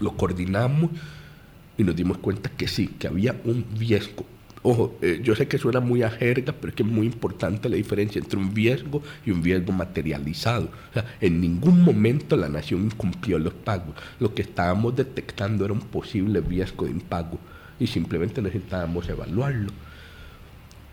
lo 0.00 0.16
coordinamos 0.16 0.90
y 1.78 1.84
nos 1.84 1.96
dimos 1.96 2.18
cuenta 2.18 2.50
que 2.50 2.68
sí, 2.68 2.88
que 2.98 3.06
había 3.06 3.34
un 3.44 3.64
riesgo 3.78 4.26
Ojo, 4.62 4.96
eh, 5.02 5.20
yo 5.22 5.36
sé 5.36 5.46
que 5.46 5.58
suena 5.58 5.80
muy 5.80 6.02
a 6.02 6.10
jerga, 6.10 6.52
pero 6.52 6.68
es 6.68 6.74
que 6.74 6.82
es 6.82 6.88
muy 6.88 7.06
importante 7.06 7.68
la 7.68 7.76
diferencia 7.76 8.20
entre 8.20 8.38
un 8.38 8.54
riesgo 8.54 9.02
y 9.24 9.30
un 9.30 9.42
riesgo 9.42 9.72
materializado. 9.72 10.70
O 10.90 10.92
sea, 10.92 11.04
en 11.20 11.40
ningún 11.40 11.82
momento 11.82 12.36
la 12.36 12.48
nación 12.48 12.86
incumplió 12.86 13.38
los 13.38 13.54
pagos. 13.54 13.94
Lo 14.18 14.34
que 14.34 14.42
estábamos 14.42 14.96
detectando 14.96 15.64
era 15.64 15.72
un 15.72 15.80
posible 15.80 16.40
riesgo 16.40 16.86
de 16.86 16.92
impago 16.92 17.38
y 17.78 17.86
simplemente 17.86 18.42
necesitábamos 18.42 19.08
evaluarlo. 19.08 19.70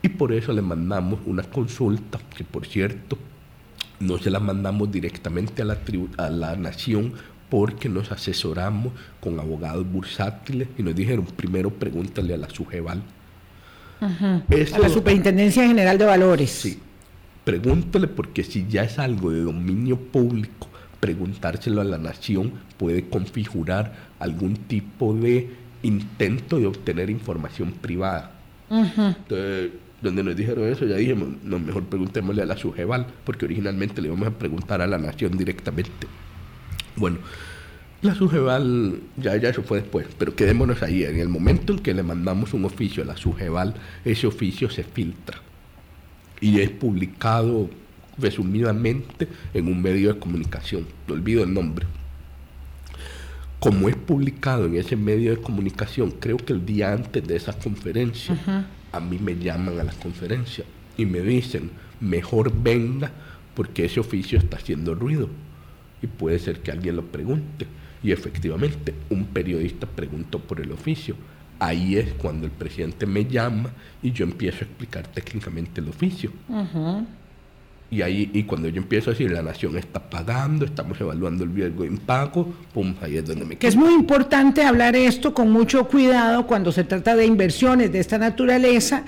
Y 0.02 0.08
por 0.10 0.32
eso 0.32 0.52
le 0.52 0.62
mandamos 0.62 1.18
una 1.26 1.42
consulta, 1.42 2.20
que 2.36 2.44
por 2.44 2.66
cierto, 2.66 3.18
no 3.98 4.18
se 4.18 4.30
la 4.30 4.38
mandamos 4.38 4.92
directamente 4.92 5.62
a 5.62 5.64
la, 5.64 5.78
a 6.18 6.30
la 6.30 6.54
nación 6.54 7.14
porque 7.50 7.88
nos 7.88 8.12
asesoramos 8.12 8.92
con 9.20 9.38
abogados 9.40 9.90
bursátiles 9.90 10.68
y 10.78 10.82
nos 10.82 10.94
dijeron, 10.94 11.26
primero 11.26 11.70
pregúntale 11.70 12.34
a 12.34 12.36
la 12.36 12.48
A 14.00 14.78
la 14.78 14.88
Superintendencia 14.88 15.66
General 15.66 15.96
de 15.98 16.04
Valores. 16.04 16.50
Sí, 16.50 16.78
pregúntale 17.44 18.08
porque 18.08 18.44
si 18.44 18.66
ya 18.68 18.82
es 18.82 18.98
algo 18.98 19.30
de 19.30 19.40
dominio 19.40 19.96
público, 19.96 20.68
preguntárselo 21.00 21.80
a 21.80 21.84
la 21.84 21.98
nación 21.98 22.52
puede 22.76 23.08
configurar 23.08 23.94
algún 24.18 24.56
tipo 24.56 25.14
de 25.14 25.50
intento 25.82 26.58
de 26.58 26.66
obtener 26.66 27.10
información 27.10 27.72
privada. 27.72 28.32
Entonces, 28.70 29.70
donde 30.02 30.22
nos 30.22 30.36
dijeron 30.36 30.68
eso, 30.68 30.84
ya 30.84 30.96
dijimos, 30.96 31.28
no, 31.42 31.58
mejor 31.58 31.84
preguntémosle 31.84 32.42
a 32.42 32.46
la 32.46 32.56
SUGEVAL, 32.56 33.06
porque 33.24 33.44
originalmente 33.44 34.00
le 34.02 34.08
íbamos 34.08 34.28
a 34.28 34.30
preguntar 34.32 34.82
a 34.82 34.86
la 34.86 34.98
nación 34.98 35.36
directamente. 35.36 36.06
Bueno, 36.96 37.18
la 38.02 38.14
SUGEVAL, 38.14 39.00
ya, 39.16 39.36
ya 39.36 39.48
eso 39.48 39.62
fue 39.62 39.80
después, 39.80 40.06
pero 40.18 40.34
quedémonos 40.36 40.82
ahí. 40.82 41.04
En 41.04 41.18
el 41.18 41.28
momento 41.28 41.72
en 41.72 41.78
que 41.78 41.94
le 41.94 42.02
mandamos 42.02 42.52
un 42.54 42.64
oficio 42.64 43.02
a 43.02 43.06
la 43.06 43.16
SUGEVAL, 43.16 43.74
ese 44.04 44.26
oficio 44.26 44.68
se 44.70 44.84
filtra 44.84 45.40
y 46.40 46.60
es 46.60 46.70
publicado 46.70 47.70
resumidamente 48.18 49.28
en 49.54 49.68
un 49.68 49.80
medio 49.80 50.12
de 50.12 50.18
comunicación. 50.18 50.86
No 51.08 51.14
olvido 51.14 51.44
el 51.44 51.52
nombre. 51.52 51.86
Como 53.58 53.88
es 53.88 53.96
publicado 53.96 54.66
en 54.66 54.76
ese 54.76 54.96
medio 54.96 55.30
de 55.30 55.40
comunicación, 55.40 56.10
creo 56.10 56.36
que 56.36 56.52
el 56.52 56.66
día 56.66 56.92
antes 56.92 57.26
de 57.26 57.36
esa 57.36 57.54
conferencia, 57.54 58.36
a 58.92 59.00
mí 59.00 59.18
me 59.18 59.36
llaman 59.36 59.80
a 59.80 59.84
la 59.84 59.92
conferencia 59.92 60.64
y 60.96 61.06
me 61.06 61.20
dicen, 61.20 61.70
mejor 62.00 62.52
venga 62.54 63.10
porque 63.54 63.86
ese 63.86 64.00
oficio 64.00 64.38
está 64.38 64.58
haciendo 64.58 64.94
ruido 64.94 65.30
y 66.02 66.06
puede 66.06 66.38
ser 66.38 66.60
que 66.60 66.70
alguien 66.70 66.96
lo 66.96 67.06
pregunte. 67.06 67.66
Y 68.06 68.12
efectivamente, 68.12 68.94
un 69.10 69.24
periodista 69.24 69.84
preguntó 69.84 70.38
por 70.38 70.60
el 70.60 70.70
oficio. 70.70 71.16
Ahí 71.58 71.96
es 71.96 72.12
cuando 72.12 72.46
el 72.46 72.52
presidente 72.52 73.04
me 73.04 73.24
llama 73.24 73.70
y 74.00 74.12
yo 74.12 74.24
empiezo 74.24 74.58
a 74.58 74.68
explicar 74.68 75.08
técnicamente 75.08 75.80
el 75.80 75.88
oficio. 75.88 76.30
Y 77.90 78.02
ahí, 78.02 78.30
y 78.32 78.44
cuando 78.44 78.68
yo 78.68 78.80
empiezo 78.80 79.10
a 79.10 79.12
decir, 79.12 79.32
la 79.32 79.42
nación 79.42 79.76
está 79.76 79.98
pagando, 79.98 80.64
estamos 80.64 81.00
evaluando 81.00 81.42
el 81.42 81.52
riesgo 81.52 81.82
de 81.82 81.88
impago, 81.88 82.54
pum, 82.72 82.94
ahí 83.02 83.16
es 83.16 83.26
donde 83.26 83.44
me 83.44 83.56
Que 83.56 83.66
es 83.66 83.74
muy 83.74 83.92
importante 83.92 84.62
hablar 84.62 84.94
esto 84.94 85.34
con 85.34 85.50
mucho 85.50 85.88
cuidado 85.88 86.46
cuando 86.46 86.70
se 86.70 86.84
trata 86.84 87.16
de 87.16 87.26
inversiones 87.26 87.90
de 87.90 87.98
esta 87.98 88.18
naturaleza, 88.18 89.04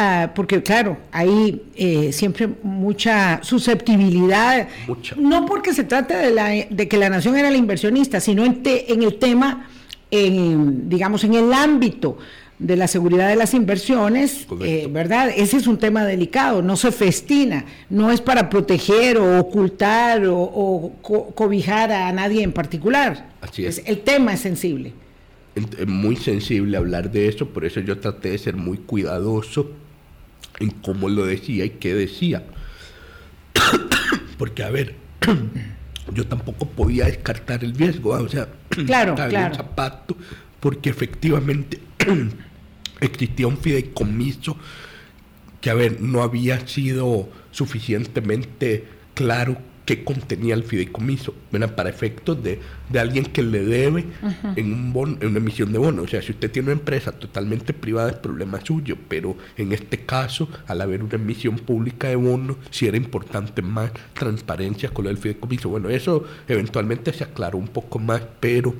Ah, 0.00 0.30
porque 0.32 0.62
claro, 0.62 0.96
hay 1.10 1.60
eh, 1.74 2.12
siempre 2.12 2.48
mucha 2.62 3.40
susceptibilidad, 3.42 4.68
no 5.16 5.44
porque 5.44 5.74
se 5.74 5.82
trate 5.82 6.14
de, 6.14 6.68
de, 6.70 6.88
que 6.88 6.96
la 6.96 7.10
nación 7.10 7.36
era 7.36 7.50
la 7.50 7.56
inversionista, 7.56 8.20
sino 8.20 8.44
en, 8.44 8.62
en 8.64 9.02
el 9.02 9.18
tema, 9.18 9.68
en, 10.12 10.88
digamos, 10.88 11.24
en 11.24 11.34
el 11.34 11.52
ámbito 11.52 12.16
de 12.60 12.76
la 12.76 12.86
seguridad 12.86 13.28
de 13.28 13.34
las 13.34 13.54
inversiones, 13.54 14.46
eh, 14.60 14.86
¿verdad? 14.88 15.32
Ese 15.36 15.56
es 15.56 15.66
un 15.66 15.78
tema 15.78 16.04
delicado, 16.04 16.62
no 16.62 16.76
se 16.76 16.92
festina, 16.92 17.64
no 17.90 18.12
es 18.12 18.20
para 18.20 18.48
proteger 18.48 19.18
o 19.18 19.40
ocultar 19.40 20.22
o, 20.28 20.92
cobijar 21.34 21.90
a 21.90 22.12
nadie 22.12 22.44
en 22.44 22.52
particular. 22.52 23.30
Así 23.40 23.66
es. 23.66 23.82
El 23.84 24.02
tema 24.02 24.34
es 24.34 24.40
sensible. 24.40 24.92
Es 25.56 25.88
muy 25.88 26.14
sensible 26.14 26.76
hablar 26.76 27.10
de 27.10 27.26
eso, 27.26 27.48
por 27.48 27.64
eso 27.64 27.80
yo 27.80 27.98
traté 27.98 28.30
de 28.30 28.38
ser 28.38 28.54
muy 28.54 28.78
cuidadoso 28.78 29.72
en 30.60 30.70
cómo 30.70 31.08
lo 31.08 31.24
decía 31.24 31.64
y 31.64 31.70
qué 31.70 31.94
decía. 31.94 32.44
Porque, 34.38 34.62
a 34.62 34.70
ver, 34.70 34.94
yo 36.14 36.26
tampoco 36.26 36.68
podía 36.68 37.06
descartar 37.06 37.64
el 37.64 37.74
riesgo, 37.74 38.10
o 38.10 38.28
sea, 38.28 38.48
claro, 38.86 39.14
claro. 39.14 39.54
zapato, 39.54 40.16
porque 40.60 40.90
efectivamente 40.90 41.80
existía 43.00 43.46
un 43.46 43.58
fideicomiso 43.58 44.56
que, 45.60 45.70
a 45.70 45.74
ver, 45.74 46.00
no 46.00 46.22
había 46.22 46.66
sido 46.66 47.28
suficientemente 47.50 48.86
claro 49.14 49.56
qué 49.88 50.04
contenía 50.04 50.54
el 50.54 50.64
fideicomiso, 50.64 51.32
para 51.74 51.88
efectos 51.88 52.36
de, 52.42 52.60
alguien 52.94 53.24
que 53.24 53.42
le 53.42 53.64
debe 53.64 54.04
en, 54.54 54.94
un 54.94 55.18
en 55.22 55.28
una 55.28 55.38
emisión 55.38 55.72
de 55.72 55.78
bono. 55.78 56.02
O 56.02 56.06
sea, 56.06 56.20
si 56.20 56.32
usted 56.32 56.50
tiene 56.50 56.66
una 56.66 56.78
empresa 56.78 57.10
totalmente 57.10 57.72
privada 57.72 58.10
es 58.10 58.16
problema 58.16 58.62
suyo, 58.62 58.98
pero 59.08 59.34
en 59.56 59.72
este 59.72 60.00
caso, 60.00 60.46
al 60.66 60.82
haber 60.82 61.02
una 61.02 61.14
emisión 61.14 61.56
pública 61.56 62.06
de 62.08 62.16
bonos, 62.16 62.58
sí 62.70 62.86
era 62.86 62.98
importante 62.98 63.62
más 63.62 63.90
transparencia 64.12 64.90
con 64.90 65.04
lo 65.04 65.08
del 65.08 65.16
fideicomiso. 65.16 65.70
Bueno, 65.70 65.88
eso 65.88 66.22
eventualmente 66.46 67.10
se 67.14 67.24
aclaró 67.24 67.56
un 67.56 67.68
poco 67.68 67.98
más, 67.98 68.20
pero 68.40 68.74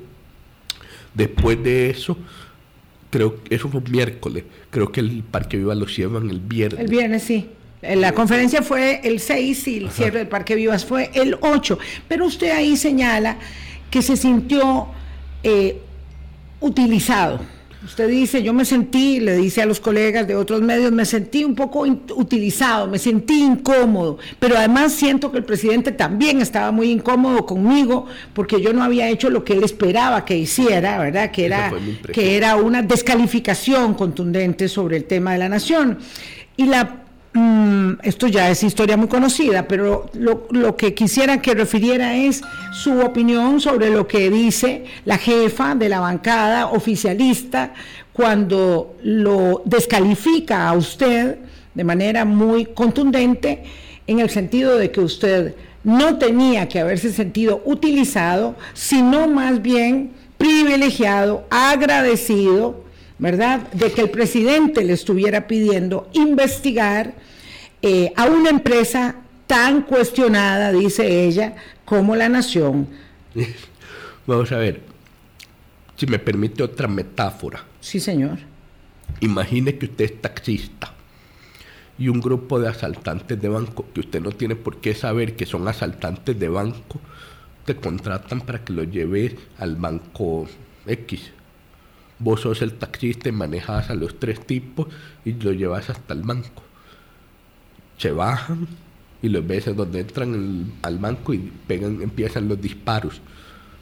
después 1.15 1.63
de 1.63 1.89
eso, 1.89 2.19
creo 3.09 3.43
que 3.43 3.55
eso 3.55 3.67
fue 3.67 3.81
miércoles, 3.89 4.43
creo 4.69 4.91
que 4.91 4.99
el 4.99 5.23
Parque 5.23 5.57
Viva 5.57 5.73
lo 5.73 5.87
llevan 5.87 6.29
el 6.29 6.39
viernes. 6.39 6.79
El 6.79 6.87
viernes, 6.87 7.23
sí. 7.23 7.49
La 7.81 8.11
conferencia 8.11 8.61
fue 8.61 8.99
el 9.03 9.19
6 9.19 9.67
y 9.69 9.77
el 9.77 9.91
cierre 9.91 10.19
del 10.19 10.27
Parque 10.27 10.55
Vivas 10.55 10.83
fue 10.85 11.11
el 11.13 11.37
8. 11.39 11.79
Pero 12.07 12.25
usted 12.25 12.51
ahí 12.51 12.75
señala 12.75 13.37
que 13.89 14.01
se 14.01 14.17
sintió 14.17 14.87
eh, 15.43 15.81
utilizado. 16.59 17.39
Usted 17.81 18.09
dice, 18.09 18.43
yo 18.43 18.53
me 18.53 18.65
sentí, 18.65 19.21
le 19.21 19.37
dice 19.37 19.61
a 19.61 19.65
los 19.65 19.79
colegas 19.79 20.27
de 20.27 20.35
otros 20.35 20.61
medios, 20.61 20.91
me 20.91 21.05
sentí 21.05 21.45
un 21.45 21.55
poco 21.55 21.85
utilizado, 22.15 22.87
me 22.87 22.99
sentí 22.99 23.41
incómodo, 23.41 24.17
pero 24.37 24.57
además 24.57 24.91
siento 24.91 25.31
que 25.31 25.37
el 25.37 25.45
presidente 25.45 25.93
también 25.93 26.41
estaba 26.41 26.73
muy 26.73 26.91
incómodo 26.91 27.45
conmigo 27.45 28.05
porque 28.33 28.61
yo 28.61 28.73
no 28.73 28.83
había 28.83 29.07
hecho 29.07 29.29
lo 29.29 29.45
que 29.45 29.53
él 29.53 29.63
esperaba 29.63 30.25
que 30.25 30.37
hiciera, 30.37 30.99
¿verdad? 30.99 31.31
Que 31.31 31.45
era, 31.45 31.71
que 32.11 32.35
era 32.35 32.57
una 32.57 32.81
descalificación 32.81 33.93
contundente 33.93 34.67
sobre 34.67 34.97
el 34.97 35.05
tema 35.05 35.31
de 35.31 35.37
la 35.37 35.47
nación. 35.47 35.99
Y 36.57 36.65
la 36.65 37.05
Mm, 37.33 37.99
esto 38.01 38.27
ya 38.27 38.49
es 38.49 38.63
historia 38.63 38.97
muy 38.97 39.07
conocida, 39.07 39.67
pero 39.67 40.09
lo, 40.13 40.75
que 40.75 40.95
quisiera 40.95 41.41
que 41.41 41.53
refiriera 41.53 42.15
es 42.17 42.41
su 42.73 42.99
opinión 43.01 43.61
sobre 43.61 43.91
lo 43.91 44.07
que 44.07 44.31
dice 44.31 44.85
la 45.05 45.19
jefa 45.19 45.75
de 45.75 45.89
la 45.89 45.99
bancada 45.99 46.67
oficialista 46.67 47.73
cuando 48.13 48.95
lo 49.03 49.61
descalifica 49.65 50.67
a 50.67 50.73
usted 50.73 51.37
de 51.75 51.83
manera 51.83 52.25
muy 52.25 52.65
contundente 52.65 53.63
en 54.07 54.19
el 54.19 54.31
sentido 54.31 54.77
de 54.77 54.89
que 54.89 55.01
usted 55.01 55.55
no 55.83 56.17
tenía 56.17 56.67
que 56.67 56.79
haberse 56.79 57.13
sentido 57.13 57.61
utilizado, 57.63 58.55
sino 58.73 59.27
más 59.27 59.61
bien 59.61 60.11
privilegiado, 60.39 61.45
agradecido, 61.51 62.83
¿verdad?, 63.19 63.71
de 63.73 63.91
que 63.91 64.01
el 64.01 64.09
presidente 64.09 64.83
le 64.83 64.93
estuviera 64.93 65.45
pidiendo 65.47 66.09
investigar 66.13 67.13
eh, 67.81 68.11
a 68.15 68.25
una 68.25 68.49
empresa 68.49 69.15
tan 69.45 69.83
cuestionada, 69.83 70.71
dice 70.71 71.25
ella, 71.25 71.55
como 71.85 72.15
la 72.15 72.29
nación. 72.29 72.87
Vamos 74.27 74.51
a 74.51 74.57
ver, 74.57 74.81
si 75.95 76.07
me 76.07 76.17
permite 76.17 76.63
otra 76.63 76.87
metáfora. 76.87 77.63
Sí, 77.81 77.99
señor. 77.99 78.39
Imagine 79.21 79.77
que 79.77 79.85
usted 79.85 80.05
es 80.05 80.21
taxista 80.21 80.93
y 81.97 82.07
un 82.07 82.21
grupo 82.21 82.59
de 82.59 82.69
asaltantes 82.69 83.41
de 83.41 83.49
banco, 83.49 83.85
que 83.93 83.99
usted 83.99 84.21
no 84.21 84.31
tiene 84.31 84.55
por 84.55 84.77
qué 84.77 84.95
saber 84.95 85.35
que 85.35 85.45
son 85.45 85.67
asaltantes 85.67 86.39
de 86.39 86.47
banco, 86.47 87.01
te 87.65 87.75
contratan 87.75 88.41
para 88.41 88.63
que 88.63 88.71
lo 88.71 88.83
lleves 88.83 89.35
al 89.57 89.75
banco 89.75 90.47
X 90.85 91.33
Vos 92.19 92.41
sos 92.41 92.61
el 92.61 92.73
taxista 92.73 93.29
y 93.29 93.31
manejas 93.31 93.89
a 93.89 93.95
los 93.95 94.19
tres 94.19 94.45
tipos 94.45 94.87
y 95.23 95.33
lo 95.33 95.53
llevas 95.53 95.89
hasta 95.89 96.13
el 96.13 96.21
banco. 96.23 96.63
Se 97.97 98.11
bajan 98.11 98.67
y 99.21 99.29
los 99.29 99.45
ves 99.45 99.65
donde 99.75 100.01
entran 100.01 100.71
al 100.81 100.97
banco 100.97 101.33
y 101.33 101.51
pegan, 101.67 102.01
empiezan 102.01 102.47
los 102.47 102.61
disparos. 102.61 103.21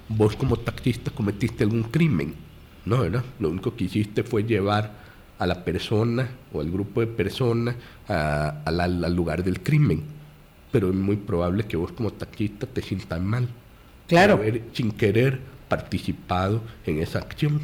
Vos 0.09 0.35
como 0.35 0.57
taxista 0.57 1.11
cometiste 1.11 1.63
algún 1.63 1.83
crimen, 1.83 2.33
¿no? 2.85 2.99
¿verdad? 2.99 3.23
Lo 3.39 3.49
único 3.49 3.75
que 3.75 3.85
hiciste 3.85 4.23
fue 4.23 4.43
llevar 4.43 5.07
a 5.39 5.45
la 5.45 5.63
persona 5.63 6.29
o 6.53 6.61
al 6.61 6.71
grupo 6.71 7.01
de 7.01 7.07
personas 7.07 7.75
al 8.07 9.15
lugar 9.15 9.43
del 9.43 9.61
crimen. 9.61 10.03
Pero 10.71 10.89
es 10.89 10.95
muy 10.95 11.15
probable 11.15 11.63
que 11.63 11.77
vos 11.77 11.91
como 11.91 12.11
taxista 12.11 12.67
te 12.67 12.81
sientas 12.81 13.21
mal. 13.21 13.47
Claro. 14.07 14.35
Haber, 14.35 14.63
sin 14.73 14.91
querer 14.91 15.39
participado 15.69 16.61
en 16.85 16.99
esa 16.99 17.19
acción. 17.19 17.61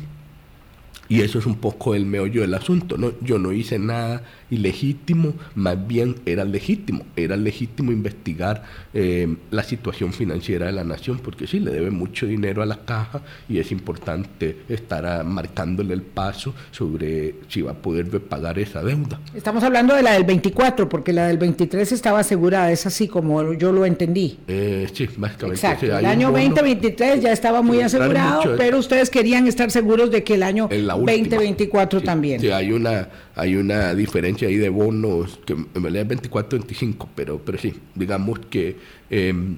Y 1.09 1.21
eso 1.21 1.39
es 1.39 1.45
un 1.45 1.55
poco 1.55 1.95
el 1.95 2.05
meollo 2.05 2.41
del 2.41 2.53
asunto. 2.53 2.97
¿no? 2.97 3.13
Yo 3.21 3.37
no 3.37 3.51
hice 3.51 3.79
nada 3.79 4.23
ilegítimo, 4.49 5.33
más 5.55 5.87
bien 5.87 6.15
era 6.25 6.45
legítimo. 6.45 7.03
Era 7.15 7.35
legítimo 7.35 7.91
investigar 7.91 8.63
eh, 8.93 9.35
la 9.51 9.63
situación 9.63 10.13
financiera 10.13 10.67
de 10.67 10.71
la 10.71 10.83
nación, 10.83 11.19
porque 11.19 11.47
sí, 11.47 11.59
le 11.59 11.71
debe 11.71 11.91
mucho 11.91 12.25
dinero 12.25 12.61
a 12.61 12.65
la 12.65 12.77
caja 12.77 13.21
y 13.49 13.59
es 13.59 13.71
importante 13.71 14.57
estar 14.69 15.25
marcándole 15.25 15.93
el 15.93 16.01
paso 16.01 16.53
sobre 16.71 17.35
si 17.47 17.61
va 17.61 17.71
a 17.71 17.75
poder 17.75 18.09
pagar 18.21 18.59
esa 18.59 18.83
deuda. 18.83 19.19
Estamos 19.33 19.63
hablando 19.63 19.95
de 19.95 20.03
la 20.03 20.13
del 20.13 20.23
24, 20.23 20.87
porque 20.87 21.13
la 21.13 21.27
del 21.27 21.37
23 21.37 21.91
estaba 21.91 22.19
asegurada, 22.19 22.71
es 22.71 22.85
así 22.85 23.07
como 23.07 23.53
yo 23.53 23.71
lo 23.71 23.85
entendí. 23.85 24.39
Eh, 24.47 24.87
sí, 24.93 25.07
básicamente. 25.17 25.65
Exacto. 25.65 25.85
el 25.97 26.05
año 26.05 26.31
2023 26.31 27.21
ya 27.21 27.31
estaba 27.31 27.61
muy 27.61 27.81
asegurado, 27.81 28.55
pero 28.57 28.77
ustedes 28.77 29.09
querían 29.09 29.47
estar 29.47 29.71
seguros 29.71 30.11
de 30.11 30.23
que 30.23 30.35
el 30.35 30.43
año 30.43 30.69
2024 30.95 32.01
también. 32.01 32.39
Sí, 32.39 32.49
hay 32.49 32.71
una, 32.71 33.09
hay 33.35 33.55
una 33.55 33.93
diferencia 33.93 34.47
ahí 34.47 34.55
de 34.55 34.69
bonos, 34.69 35.39
que 35.45 35.53
en 35.53 35.67
realidad 35.81 36.11
es 36.11 36.21
24-25, 36.21 37.07
pero, 37.15 37.39
pero 37.43 37.57
sí, 37.57 37.73
digamos 37.95 38.39
que 38.49 38.77
em, 39.09 39.57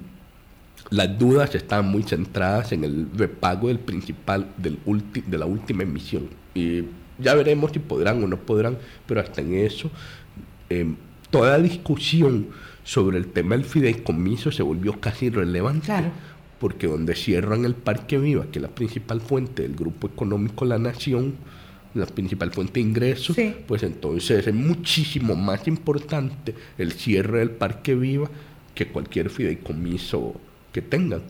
las 0.90 1.18
dudas 1.18 1.54
están 1.54 1.88
muy 1.88 2.02
centradas 2.02 2.72
en 2.72 2.84
el 2.84 3.08
repago 3.14 3.68
del 3.68 3.78
principal 3.78 4.48
del 4.56 4.78
de 5.26 5.38
la 5.38 5.46
última 5.46 5.82
emisión. 5.82 6.28
Y 6.54 6.84
ya 7.18 7.34
veremos 7.34 7.72
si 7.72 7.78
podrán 7.78 8.22
o 8.22 8.26
no 8.26 8.36
podrán, 8.38 8.78
pero 9.06 9.20
hasta 9.20 9.40
en 9.40 9.54
eso, 9.54 9.90
em, 10.68 10.96
toda 11.30 11.58
discusión 11.58 12.48
sobre 12.84 13.18
el 13.18 13.26
tema 13.26 13.56
del 13.56 13.64
fideicomiso 13.64 14.52
se 14.52 14.62
volvió 14.62 15.00
casi 15.00 15.26
irrelevante. 15.26 15.92
Porque 16.58 16.86
donde 16.86 17.14
cierran 17.14 17.64
el 17.64 17.74
Parque 17.74 18.18
Viva, 18.18 18.46
que 18.50 18.58
es 18.58 18.62
la 18.62 18.68
principal 18.68 19.20
fuente 19.20 19.62
del 19.62 19.74
grupo 19.74 20.06
económico 20.06 20.64
La 20.64 20.78
Nación, 20.78 21.34
la 21.94 22.06
principal 22.06 22.50
fuente 22.52 22.74
de 22.74 22.80
ingresos, 22.80 23.36
pues 23.66 23.82
entonces 23.82 24.46
es 24.46 24.54
muchísimo 24.54 25.34
más 25.34 25.66
importante 25.66 26.54
el 26.78 26.92
cierre 26.92 27.40
del 27.40 27.50
Parque 27.50 27.94
Viva 27.94 28.30
que 28.74 28.88
cualquier 28.88 29.30
fideicomiso 29.30 30.34
que 30.72 30.82
tengan. 30.82 31.22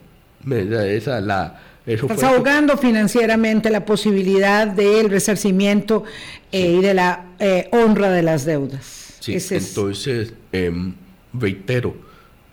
Esa, 0.49 1.19
la, 1.19 1.61
Estás 1.87 2.23
ahogando 2.23 2.77
financieramente 2.77 3.69
la 3.69 3.85
posibilidad 3.85 4.67
del 4.67 5.09
resarcimiento 5.09 6.03
eh, 6.51 6.73
y 6.79 6.81
de 6.81 6.93
la 6.93 7.27
eh, 7.39 7.69
honra 7.71 8.11
de 8.11 8.23
las 8.23 8.43
deudas. 8.43 9.15
Sí, 9.21 9.37
entonces, 9.51 10.33
em, 10.51 10.93
reitero, 11.33 11.95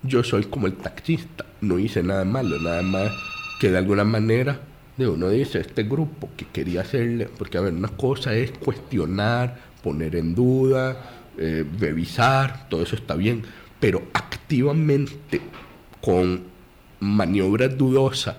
yo 0.07 0.23
soy 0.23 0.45
como 0.45 0.67
el 0.67 0.73
taxista, 0.73 1.45
no 1.61 1.79
hice 1.79 2.03
nada 2.03 2.25
malo, 2.25 2.59
nada 2.59 2.81
más 2.81 3.11
que 3.59 3.71
de 3.71 3.77
alguna 3.77 4.03
manera 4.03 4.59
de 4.97 5.07
uno 5.07 5.29
dice, 5.29 5.59
este 5.59 5.83
grupo 5.83 6.29
que 6.37 6.45
quería 6.45 6.81
hacerle, 6.81 7.27
porque 7.37 7.57
a 7.57 7.61
ver, 7.61 7.73
una 7.73 7.89
cosa 7.89 8.33
es 8.33 8.51
cuestionar, 8.51 9.57
poner 9.83 10.15
en 10.15 10.33
duda, 10.33 11.31
eh, 11.37 11.65
revisar, 11.79 12.69
todo 12.69 12.83
eso 12.83 12.95
está 12.95 13.15
bien, 13.15 13.43
pero 13.79 14.03
activamente 14.13 15.41
con 16.01 16.43
maniobras 16.99 17.77
dudosas, 17.77 18.37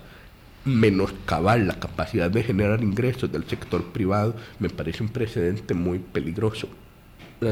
menoscabar 0.64 1.60
la 1.60 1.78
capacidad 1.78 2.30
de 2.30 2.42
generar 2.42 2.82
ingresos 2.82 3.30
del 3.30 3.44
sector 3.44 3.84
privado, 3.84 4.34
me 4.58 4.70
parece 4.70 5.02
un 5.02 5.10
precedente 5.10 5.74
muy 5.74 5.98
peligroso. 5.98 6.68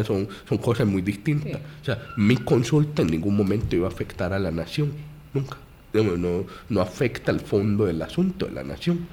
Son, 0.07 0.27
son 0.49 0.59
cosas 0.59 0.87
muy 0.87 1.03
distintas. 1.03 1.61
O 1.83 1.85
sea, 1.85 1.99
mi 2.17 2.37
consulta 2.37 3.03
en 3.03 3.09
ningún 3.09 3.37
momento 3.37 3.77
iba 3.77 3.87
a 3.87 3.91
afectar 3.91 4.33
a 4.33 4.39
la 4.39 4.51
nación, 4.51 4.93
nunca 5.33 5.59
no, 6.03 6.45
no 6.69 6.81
afecta 6.81 7.31
al 7.31 7.41
fondo 7.41 7.87
del 7.87 8.03
asunto 8.03 8.47
de 8.47 8.53
la 8.53 8.65
nación. 8.65 9.07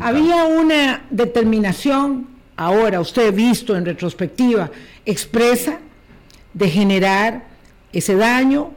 Había 0.00 0.44
una 0.44 1.04
determinación, 1.10 2.28
ahora 2.56 3.00
usted 3.00 3.34
visto 3.34 3.76
en 3.76 3.84
retrospectiva, 3.84 4.70
expresa 5.04 5.78
de 6.54 6.68
generar 6.70 7.44
ese 7.92 8.14
daño 8.16 8.70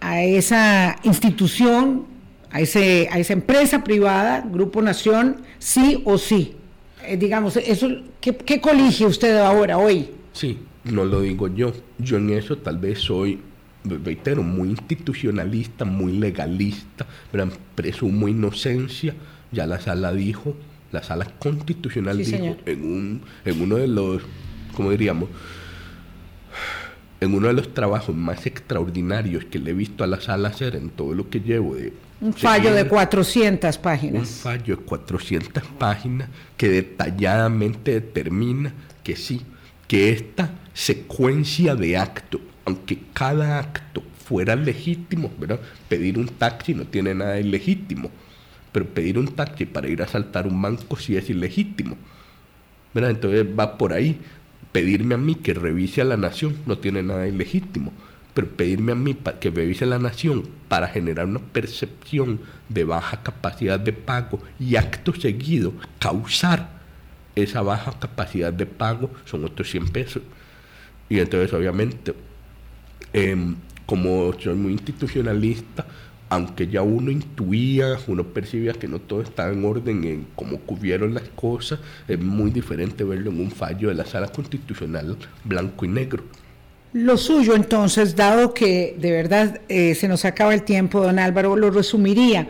a 0.00 0.22
esa 0.22 0.96
institución, 1.02 2.06
a, 2.50 2.60
ese, 2.60 3.08
a 3.10 3.18
esa 3.18 3.32
empresa 3.32 3.82
privada, 3.82 4.44
Grupo 4.46 4.80
Nación, 4.80 5.42
sí 5.58 6.02
o 6.04 6.16
sí. 6.16 6.54
Eh, 7.04 7.16
digamos, 7.16 7.56
eso, 7.56 7.88
¿qué, 8.20 8.34
¿qué 8.36 8.60
colige 8.60 9.04
usted 9.04 9.36
ahora, 9.36 9.78
hoy? 9.78 10.10
Sí, 10.32 10.58
no 10.90 11.04
lo 11.04 11.20
digo 11.20 11.48
yo. 11.48 11.72
Yo 11.98 12.16
en 12.16 12.30
eso 12.30 12.58
tal 12.58 12.78
vez 12.78 13.00
soy 13.00 13.40
reitero, 13.94 14.42
muy 14.42 14.70
institucionalista, 14.70 15.84
muy 15.84 16.12
legalista, 16.12 17.06
pero 17.30 17.48
presumo 17.74 18.28
inocencia, 18.28 19.14
ya 19.52 19.66
la 19.66 19.80
sala 19.80 20.12
dijo, 20.12 20.56
la 20.92 21.02
sala 21.02 21.26
constitucional 21.38 22.18
dijo 22.18 22.56
en, 22.66 22.84
un, 22.84 23.22
en 23.44 23.60
uno 23.60 23.76
de 23.76 23.88
los, 23.88 24.22
¿cómo 24.74 24.90
diríamos? 24.90 25.28
En 27.20 27.34
uno 27.34 27.46
de 27.46 27.54
los 27.54 27.72
trabajos 27.72 28.14
más 28.14 28.46
extraordinarios 28.46 29.44
que 29.46 29.58
le 29.58 29.70
he 29.70 29.74
visto 29.74 30.04
a 30.04 30.06
la 30.06 30.20
sala 30.20 30.48
hacer 30.48 30.76
en 30.76 30.90
todo 30.90 31.14
lo 31.14 31.30
que 31.30 31.40
llevo 31.40 31.74
de... 31.74 31.92
Un 32.20 32.32
fallo 32.32 32.74
de 32.74 32.86
400 32.86 33.78
páginas. 33.78 34.22
Un 34.22 34.26
fallo 34.26 34.76
de 34.76 34.82
400 34.82 35.62
páginas 35.78 36.28
que 36.56 36.68
detalladamente 36.68 37.92
determina 37.92 38.72
que 39.02 39.16
sí, 39.16 39.42
que 39.86 40.10
esta 40.10 40.50
secuencia 40.76 41.74
de 41.74 41.96
actos 41.96 42.42
aunque 42.66 42.98
cada 43.14 43.60
acto 43.60 44.02
fuera 44.24 44.56
legítimo, 44.56 45.32
¿verdad? 45.38 45.60
Pedir 45.88 46.18
un 46.18 46.26
taxi 46.26 46.74
no 46.74 46.84
tiene 46.84 47.14
nada 47.14 47.34
de 47.34 47.40
ilegítimo, 47.40 48.10
pero 48.72 48.84
pedir 48.84 49.18
un 49.18 49.28
taxi 49.28 49.64
para 49.64 49.88
ir 49.88 50.02
a 50.02 50.08
saltar 50.08 50.46
un 50.46 50.60
banco 50.60 50.96
sí 50.96 51.16
es 51.16 51.30
ilegítimo. 51.30 51.96
¿verdad? 52.92 53.10
Entonces 53.12 53.46
va 53.58 53.78
por 53.78 53.92
ahí. 53.92 54.18
Pedirme 54.72 55.14
a 55.14 55.18
mí 55.18 55.36
que 55.36 55.54
revise 55.54 56.02
a 56.02 56.04
la 56.04 56.16
nación 56.16 56.56
no 56.66 56.76
tiene 56.76 57.02
nada 57.02 57.26
ilegítimo, 57.26 57.92
pero 58.34 58.48
pedirme 58.48 58.92
a 58.92 58.96
mí 58.96 59.16
que 59.40 59.50
revise 59.50 59.84
a 59.84 59.88
la 59.88 59.98
nación 59.98 60.42
para 60.68 60.88
generar 60.88 61.26
una 61.26 61.38
percepción 61.38 62.40
de 62.68 62.84
baja 62.84 63.22
capacidad 63.22 63.80
de 63.80 63.92
pago 63.92 64.42
y 64.58 64.76
acto 64.76 65.14
seguido 65.14 65.72
causar 65.98 66.76
esa 67.36 67.62
baja 67.62 67.92
capacidad 67.98 68.52
de 68.52 68.66
pago 68.66 69.10
son 69.24 69.44
otros 69.44 69.70
100 69.70 69.88
pesos. 69.88 70.22
Y 71.08 71.18
entonces 71.20 71.52
obviamente 71.52 72.14
Em, 73.16 73.56
como 73.86 74.30
soy 74.38 74.54
muy 74.56 74.72
institucionalista, 74.72 75.86
aunque 76.28 76.66
ya 76.66 76.82
uno 76.82 77.10
intuía, 77.10 77.96
uno 78.08 78.24
percibía 78.24 78.74
que 78.74 78.88
no 78.88 78.98
todo 78.98 79.22
estaba 79.22 79.50
en 79.50 79.64
orden 79.64 80.04
en 80.04 80.26
cómo 80.34 80.58
cubrieron 80.58 81.14
las 81.14 81.22
cosas, 81.30 81.78
es 82.08 82.20
muy 82.20 82.50
diferente 82.50 83.04
verlo 83.04 83.30
en 83.30 83.40
un 83.40 83.50
fallo 83.50 83.88
de 83.88 83.94
la 83.94 84.04
sala 84.04 84.28
constitucional 84.28 85.16
blanco 85.44 85.86
y 85.86 85.88
negro. 85.88 86.24
Lo 86.92 87.16
suyo 87.16 87.54
entonces, 87.54 88.16
dado 88.16 88.52
que 88.52 88.94
de 88.98 89.12
verdad 89.12 89.62
eh, 89.70 89.94
se 89.94 90.08
nos 90.08 90.26
acaba 90.26 90.52
el 90.52 90.62
tiempo, 90.62 91.00
don 91.00 91.18
Álvaro, 91.18 91.56
lo 91.56 91.70
resumiría 91.70 92.48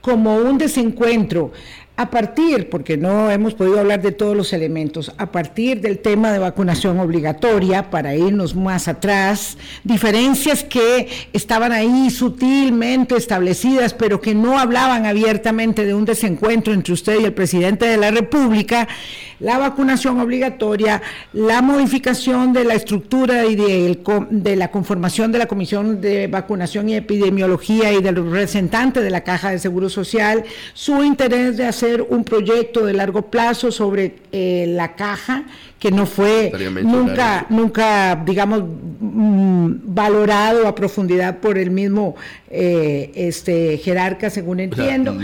como 0.00 0.36
un 0.36 0.58
desencuentro 0.58 1.50
a 1.96 2.10
partir, 2.10 2.70
porque 2.70 2.96
no 2.96 3.30
hemos 3.30 3.54
podido 3.54 3.78
hablar 3.78 4.02
de 4.02 4.10
todos 4.10 4.36
los 4.36 4.52
elementos, 4.52 5.12
a 5.16 5.30
partir 5.30 5.80
del 5.80 6.00
tema 6.00 6.32
de 6.32 6.40
vacunación 6.40 6.98
obligatoria, 6.98 7.88
para 7.90 8.16
irnos 8.16 8.56
más 8.56 8.88
atrás, 8.88 9.56
diferencias 9.84 10.64
que 10.64 11.08
estaban 11.32 11.70
ahí 11.70 12.10
sutilmente 12.10 13.16
establecidas, 13.16 13.94
pero 13.94 14.20
que 14.20 14.34
no 14.34 14.58
hablaban 14.58 15.06
abiertamente 15.06 15.84
de 15.84 15.94
un 15.94 16.04
desencuentro 16.04 16.72
entre 16.72 16.94
usted 16.94 17.20
y 17.20 17.24
el 17.26 17.32
presidente 17.32 17.86
de 17.86 17.96
la 17.96 18.10
República, 18.10 18.88
la 19.44 19.58
vacunación 19.58 20.18
obligatoria, 20.20 21.02
la 21.34 21.60
modificación 21.60 22.54
de 22.54 22.64
la 22.64 22.74
estructura 22.74 23.44
y 23.44 23.54
de, 23.54 23.98
de 24.30 24.56
la 24.56 24.70
conformación 24.70 25.32
de 25.32 25.38
la 25.38 25.46
Comisión 25.46 26.00
de 26.00 26.28
Vacunación 26.28 26.88
y 26.88 26.96
Epidemiología 26.96 27.92
y 27.92 28.02
del 28.02 28.16
representante 28.16 29.02
de 29.02 29.10
la 29.10 29.20
Caja 29.22 29.50
de 29.50 29.58
Seguro 29.58 29.90
Social, 29.90 30.44
su 30.72 31.04
interés 31.04 31.58
de 31.58 31.66
hacer 31.66 32.00
un 32.08 32.24
proyecto 32.24 32.86
de 32.86 32.94
largo 32.94 33.22
plazo 33.30 33.70
sobre 33.70 34.16
eh, 34.32 34.64
la 34.68 34.94
caja 34.96 35.44
que 35.84 35.90
no 35.90 36.06
fue 36.06 36.50
nunca, 36.82 37.44
nunca, 37.50 38.16
digamos, 38.24 38.64
mm, 39.00 39.72
valorado 39.84 40.66
a 40.66 40.74
profundidad 40.74 41.40
por 41.40 41.58
el 41.58 41.70
mismo 41.70 42.16
eh, 42.48 43.12
este 43.14 43.76
jerarca, 43.76 44.30
según 44.30 44.60
entiendo. 44.60 45.14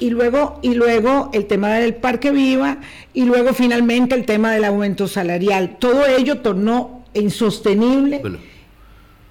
Y, 0.00 0.10
luego, 0.10 0.58
y 0.62 0.74
luego 0.74 1.30
el 1.32 1.46
tema 1.46 1.74
del 1.74 1.94
Parque 1.94 2.32
Viva, 2.32 2.78
y 3.14 3.24
luego 3.28 3.54
finalmente 3.54 4.14
el 4.14 4.24
tema 4.24 4.52
del 4.52 4.64
aumento 4.64 5.06
salarial. 5.06 5.76
Todo 5.78 6.06
ello 6.06 6.38
tornó 6.38 7.04
insostenible 7.14 8.22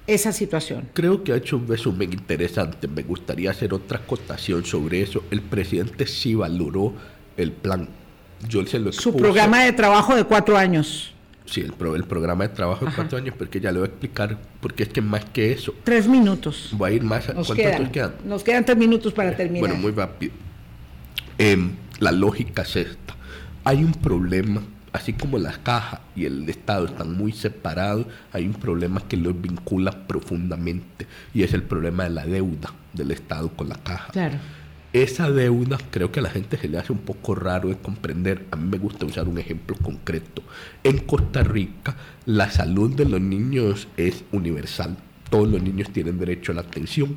esa 0.06 0.32
situación. 0.32 0.88
Creo 0.94 1.22
que 1.22 1.32
ha 1.32 1.36
hecho 1.36 1.56
un 1.56 1.68
resumen 1.68 2.12
interesante. 2.12 2.88
Me 2.88 3.02
gustaría 3.02 3.50
hacer 3.50 3.74
otra 3.74 3.98
acotación 3.98 4.64
sobre 4.64 5.02
eso. 5.02 5.24
El 5.30 5.42
presidente 5.42 6.06
sí 6.06 6.34
valoró 6.34 6.94
el 7.36 7.52
plan. 7.52 7.88
Yo 8.48 8.64
se 8.66 8.78
lo 8.78 8.92
Su 8.92 9.14
programa 9.16 9.64
de 9.64 9.72
trabajo 9.72 10.16
de 10.16 10.24
cuatro 10.24 10.56
años. 10.56 11.12
Sí, 11.44 11.60
el, 11.60 11.74
el 11.94 12.04
programa 12.04 12.46
de 12.46 12.54
trabajo 12.54 12.84
de 12.84 12.92
cuatro 12.94 13.18
años, 13.18 13.34
porque 13.36 13.58
ya 13.58 13.72
le 13.72 13.78
voy 13.78 13.88
a 13.88 13.90
explicar, 13.90 14.38
porque 14.60 14.82
es 14.82 14.90
que 14.90 15.00
más 15.00 15.24
que 15.24 15.52
eso. 15.52 15.74
Tres 15.82 16.06
minutos. 16.06 16.70
Voy 16.72 16.90
a 16.90 16.94
ir 16.94 17.02
más. 17.02 17.34
Nos 17.34 17.50
quedan, 17.52 17.90
quedan? 17.90 18.14
Nos 18.24 18.42
quedan 18.42 18.64
tres 18.64 18.76
minutos 18.76 19.12
para 19.12 19.34
terminar. 19.34 19.60
Bueno, 19.60 19.76
muy 19.76 19.92
rápido. 19.92 20.32
Em, 21.38 21.72
la 22.00 22.12
lógica 22.12 22.62
es 22.62 22.76
esta 22.76 23.17
hay 23.64 23.84
un 23.84 23.92
problema, 23.92 24.62
así 24.92 25.12
como 25.12 25.38
las 25.38 25.58
cajas 25.58 26.00
y 26.16 26.24
el 26.24 26.48
Estado 26.48 26.86
están 26.86 27.16
muy 27.16 27.32
separados, 27.32 28.06
hay 28.32 28.46
un 28.46 28.54
problema 28.54 29.00
que 29.08 29.16
los 29.16 29.40
vincula 29.40 30.06
profundamente 30.06 31.06
y 31.34 31.42
es 31.42 31.52
el 31.52 31.62
problema 31.62 32.04
de 32.04 32.10
la 32.10 32.26
deuda 32.26 32.72
del 32.92 33.10
Estado 33.10 33.48
con 33.50 33.68
la 33.68 33.76
caja. 33.76 34.12
Claro. 34.12 34.38
Esa 34.94 35.30
deuda 35.30 35.76
creo 35.90 36.10
que 36.10 36.20
a 36.20 36.22
la 36.22 36.30
gente 36.30 36.56
se 36.56 36.66
le 36.66 36.78
hace 36.78 36.92
un 36.92 37.00
poco 37.00 37.34
raro 37.34 37.68
de 37.68 37.76
comprender. 37.76 38.46
A 38.50 38.56
mí 38.56 38.68
me 38.70 38.78
gusta 38.78 39.04
usar 39.04 39.28
un 39.28 39.36
ejemplo 39.36 39.76
concreto. 39.76 40.42
En 40.82 40.98
Costa 41.00 41.42
Rica 41.42 41.94
la 42.24 42.50
salud 42.50 42.94
de 42.94 43.04
los 43.04 43.20
niños 43.20 43.86
es 43.98 44.24
universal. 44.32 44.96
Todos 45.28 45.48
los 45.48 45.62
niños 45.62 45.90
tienen 45.90 46.18
derecho 46.18 46.52
a 46.52 46.54
la 46.54 46.62
atención. 46.62 47.16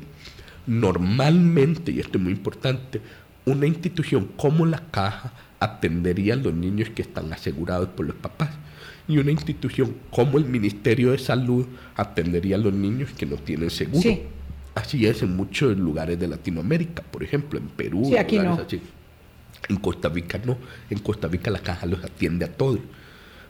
Normalmente, 0.66 1.92
y 1.92 2.00
esto 2.00 2.18
es 2.18 2.24
muy 2.24 2.32
importante, 2.34 3.00
una 3.44 3.66
institución 3.66 4.28
como 4.36 4.66
la 4.66 4.78
caja 4.90 5.32
atendería 5.60 6.34
a 6.34 6.36
los 6.36 6.54
niños 6.54 6.90
que 6.90 7.02
están 7.02 7.32
asegurados 7.32 7.88
por 7.90 8.06
los 8.06 8.16
papás. 8.16 8.50
Y 9.08 9.18
una 9.18 9.30
institución 9.32 9.96
como 10.10 10.38
el 10.38 10.44
Ministerio 10.44 11.10
de 11.10 11.18
Salud 11.18 11.66
atendería 11.96 12.56
a 12.56 12.58
los 12.58 12.72
niños 12.72 13.10
que 13.16 13.26
no 13.26 13.36
tienen 13.36 13.70
seguro. 13.70 14.02
Sí. 14.02 14.22
Así 14.74 15.06
es 15.06 15.22
en 15.22 15.36
muchos 15.36 15.76
lugares 15.76 16.18
de 16.18 16.28
Latinoamérica, 16.28 17.02
por 17.02 17.22
ejemplo, 17.22 17.58
en 17.58 17.66
Perú, 17.68 18.04
Sí, 18.06 18.16
aquí 18.16 18.38
no. 18.38 18.54
así. 18.54 18.80
En 19.68 19.76
Costa 19.76 20.08
Rica 20.08 20.40
no. 20.44 20.56
En 20.88 20.98
Costa 21.00 21.28
Rica 21.28 21.50
la 21.50 21.58
caja 21.58 21.86
los 21.86 22.02
atiende 22.02 22.44
a 22.44 22.52
todos. 22.52 22.80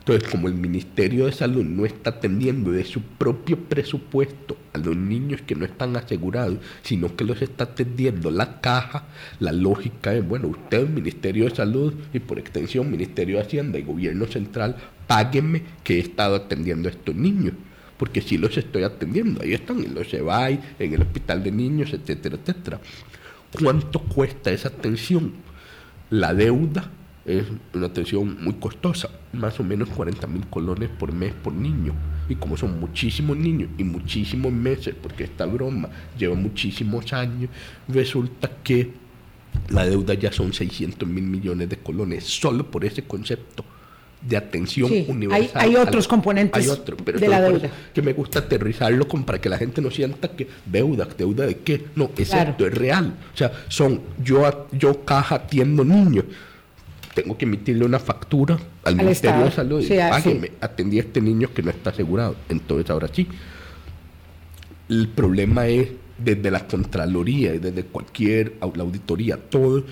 Entonces, 0.03 0.28
como 0.28 0.48
el 0.48 0.55
Ministerio 0.55 1.26
de 1.26 1.32
Salud 1.32 1.62
no 1.64 1.86
está 1.86 2.11
atendiendo 2.11 2.72
de 2.72 2.84
su 2.84 3.03
propio 3.03 3.57
presupuesto 3.57 4.57
a 4.72 4.78
los 4.78 4.96
niños 4.96 5.42
que 5.42 5.55
no 5.55 5.64
están 5.64 5.94
asegurados, 5.96 6.59
sino 6.82 7.14
que 7.14 7.22
los 7.22 7.40
está 7.40 7.64
atendiendo 7.64 8.32
la 8.32 8.61
caja, 8.61 9.05
la 9.38 9.53
lógica 9.53 10.12
es, 10.12 10.26
bueno, 10.26 10.48
usted, 10.48 10.88
Ministerio 10.88 11.44
de 11.44 11.55
Salud 11.55 11.94
y 12.12 12.18
por 12.18 12.40
extensión 12.40 12.90
Ministerio 12.90 13.36
de 13.36 13.42
Hacienda 13.42 13.78
y 13.78 13.82
Gobierno 13.82 14.26
Central, 14.26 14.74
páguenme 15.07 15.62
que 15.84 15.98
he 15.98 16.00
estado 16.00 16.34
atendiendo 16.34 16.88
a 16.88 16.92
estos 16.92 17.14
niños. 17.14 17.55
Porque 17.96 18.22
sí 18.22 18.38
los 18.38 18.57
estoy 18.57 18.82
atendiendo, 18.82 19.40
ahí 19.40 19.53
están 19.53 19.84
en 19.84 19.94
los 19.94 20.09
CEBAI, 20.09 20.59
en 20.80 20.94
el 20.94 21.03
hospital 21.03 21.44
de 21.44 21.53
niños, 21.53 21.92
etcétera, 21.92 22.38
etcétera. 22.42 22.80
¿Cuánto 23.62 24.00
cuesta 24.00 24.50
esa 24.50 24.66
atención? 24.66 25.34
La 26.11 26.34
deuda 26.34 26.90
es 27.24 27.44
una 27.74 27.86
atención 27.86 28.36
muy 28.42 28.54
costosa, 28.54 29.08
más 29.32 29.58
o 29.60 29.62
menos 29.64 29.88
40 29.90 30.26
mil 30.26 30.46
colones 30.48 30.88
por 30.90 31.12
mes 31.12 31.32
por 31.32 31.52
niño. 31.52 31.92
Y 32.28 32.34
como 32.36 32.56
son 32.56 32.80
muchísimos 32.80 33.36
niños 33.36 33.68
y 33.78 33.84
muchísimos 33.84 34.52
meses, 34.52 34.94
porque 35.00 35.24
esta 35.24 35.46
broma 35.46 35.88
lleva 36.18 36.34
muchísimos 36.34 37.12
años, 37.12 37.50
resulta 37.88 38.50
que 38.62 38.92
la 39.68 39.84
deuda 39.86 40.14
ya 40.14 40.32
son 40.32 40.52
600 40.52 41.08
mil 41.08 41.24
millones 41.24 41.68
de 41.68 41.76
colones, 41.78 42.24
solo 42.24 42.70
por 42.70 42.84
ese 42.84 43.02
concepto 43.04 43.64
de 44.20 44.36
atención 44.36 44.88
Sí, 44.88 45.04
universal. 45.08 45.50
hay- 45.54 45.70
hay 45.70 45.76
otros 45.76 46.06
componentes 46.06 46.62
Hay 46.62 46.68
otro, 46.70 46.96
pero 47.04 47.18
de 47.18 47.26
la 47.28 47.40
deuda. 47.40 47.68
que 47.92 48.02
me 48.02 48.12
gusta 48.12 48.38
aterrizarlo 48.38 49.06
para 49.08 49.40
que 49.40 49.48
la 49.48 49.58
gente 49.58 49.82
no 49.82 49.90
sienta 49.90 50.28
que 50.28 50.46
deuda, 50.64 51.08
deuda 51.18 51.44
de 51.44 51.58
qué, 51.58 51.86
no, 51.96 52.04
es 52.16 52.28
Claro. 52.28 52.44
cierto, 52.56 52.66
es 52.68 52.74
real. 52.74 53.14
O 53.34 53.36
sea, 53.36 53.50
son, 53.68 54.00
yo, 54.22 54.68
yo 54.72 55.04
caja 55.04 55.34
atiendo 55.34 55.84
niños, 55.84 56.24
tengo 57.14 57.36
que 57.36 57.44
emitirle 57.44 57.84
una 57.84 57.98
factura 57.98 58.54
al, 58.54 58.62
Al 58.84 58.96
Ministerio 58.96 59.44
de. 59.44 59.50
Salud 59.50 59.80
y 59.80 59.86
Sí, 59.86 59.98
ah, 59.98 60.10
págueme, 60.10 60.48
sí. 60.48 60.54
atendí 60.60 60.98
a 60.98 61.02
este 61.02 61.20
niño 61.20 61.48
que 61.54 61.62
no 61.62 61.70
está 61.70 61.90
asegurado. 61.90 62.36
Entonces 62.48 62.90
ahora 62.90 63.08
sí. 63.08 63.26
El 64.88 65.08
problema 65.08 65.66
es 65.68 65.88
desde 66.18 66.50
la 66.50 66.66
Contraloría 66.66 67.54
y 67.54 67.58
desde 67.58 67.84
cualquier 67.84 68.54
la 68.60 68.82
auditoría, 68.82 69.36
todos 69.36 69.84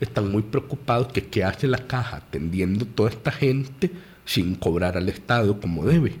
están 0.00 0.30
muy 0.30 0.42
preocupados 0.42 1.08
que 1.12 1.26
qué 1.26 1.44
hace 1.44 1.66
la 1.66 1.78
caja 1.78 2.18
atendiendo 2.18 2.86
toda 2.86 3.10
esta 3.10 3.30
gente 3.30 3.90
sin 4.24 4.54
cobrar 4.54 4.96
al 4.96 5.08
Estado 5.08 5.60
como 5.60 5.84
debe. 5.84 6.14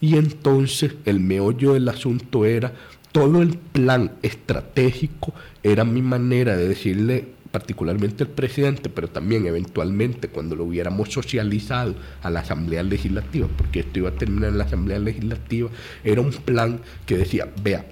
Y 0.00 0.16
entonces 0.16 0.94
el 1.04 1.20
meollo 1.20 1.74
del 1.74 1.88
asunto 1.88 2.44
era, 2.44 2.72
todo 3.12 3.42
el 3.42 3.58
plan 3.58 4.12
estratégico 4.22 5.34
era 5.62 5.84
mi 5.84 6.02
manera 6.02 6.56
de 6.56 6.68
decirle 6.68 7.26
particularmente 7.52 8.24
al 8.24 8.30
presidente, 8.30 8.88
pero 8.88 9.08
también 9.08 9.46
eventualmente 9.46 10.28
cuando 10.28 10.56
lo 10.56 10.64
hubiéramos 10.64 11.10
socializado 11.12 11.94
a 12.22 12.30
la 12.30 12.40
Asamblea 12.40 12.82
Legislativa, 12.82 13.46
porque 13.56 13.80
esto 13.80 14.00
iba 14.00 14.08
a 14.08 14.14
terminar 14.14 14.50
en 14.50 14.58
la 14.58 14.64
Asamblea 14.64 14.98
Legislativa, 14.98 15.68
era 16.02 16.20
un 16.22 16.32
plan 16.32 16.80
que 17.06 17.18
decía, 17.18 17.48
vea, 17.62 17.84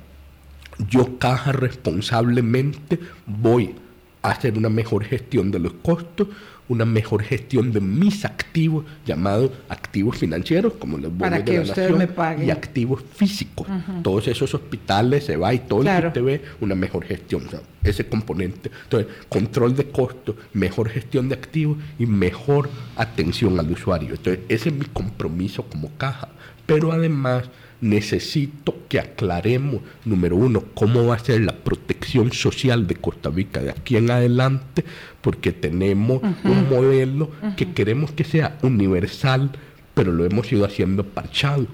yo 0.88 1.18
caja 1.18 1.52
responsablemente 1.52 2.98
voy 3.26 3.74
a 4.22 4.30
hacer 4.30 4.56
una 4.56 4.70
mejor 4.70 5.04
gestión 5.04 5.50
de 5.50 5.58
los 5.58 5.74
costos, 5.74 6.28
una 6.71 6.85
mejor 6.87 7.23
gestión 7.23 7.73
de 7.73 7.81
mis 7.81 8.25
activos, 8.25 8.85
llamados 9.05 9.51
activos 9.68 10.16
financieros, 10.16 10.73
como 10.75 10.97
los 10.97 11.11
bonos 11.11 11.21
Para 11.21 11.39
de 11.39 11.45
que 11.45 11.55
la 11.57 11.62
ustedes 11.62 11.91
nación, 11.91 11.99
me 11.99 12.07
paguen. 12.07 12.47
y 12.49 12.51
activos 12.51 13.03
físicos. 13.14 13.66
Todos 14.03 14.27
esos 14.29 14.55
hospitales 14.55 15.25
se 15.25 15.37
va 15.37 15.53
y 15.53 15.59
todo 15.59 15.81
Claro. 15.81 16.07
lo 16.09 16.12
que 16.14 16.21
usted 16.21 16.41
ve, 16.43 16.49
una 16.61 16.75
mejor 16.75 17.05
gestión, 17.05 17.47
o 17.47 17.51
sea, 17.51 17.61
ese 17.83 18.07
componente. 18.07 18.71
Entonces, 18.85 19.12
control 19.29 19.75
de 19.77 19.91
costos, 19.91 20.37
mejor 20.53 20.89
gestión 20.89 21.29
de 21.29 21.35
activos 21.35 21.77
y 21.99 22.07
mejor 22.07 22.71
atención 22.97 23.59
al 23.59 23.71
usuario. 23.71 24.11
Entonces, 24.11 24.41
ese 24.49 24.68
es 24.71 24.75
mi 24.75 24.87
compromiso 24.87 25.64
como 25.64 25.91
caja. 25.99 26.29
Pero 26.66 26.93
además 26.93 27.45
necesito 27.81 28.76
que 28.89 28.99
aclaremos, 28.99 29.81
número 30.05 30.37
uno, 30.37 30.64
cómo 30.74 31.07
va 31.07 31.14
a 31.14 31.18
ser 31.18 31.41
la 31.41 31.55
protección 31.55 32.33
social 32.33 32.87
de 32.87 32.97
Costa 32.97 33.31
Rica 33.31 33.61
de 33.61 33.70
aquí 33.70 33.97
en 33.97 34.11
adelante, 34.11 34.85
porque 35.20 35.53
tenemos 35.53 36.22
un 36.45 36.68
modelo 36.68 37.31
que 37.57 37.72
queremos 37.72 38.12
que 38.12 38.24
sea 38.24 38.59
universal, 38.62 39.51
pero 39.95 40.12
lo 40.12 40.24
hemos 40.24 40.51
ido 40.53 40.64
haciendo 40.64 41.05
parchado. 41.05 41.66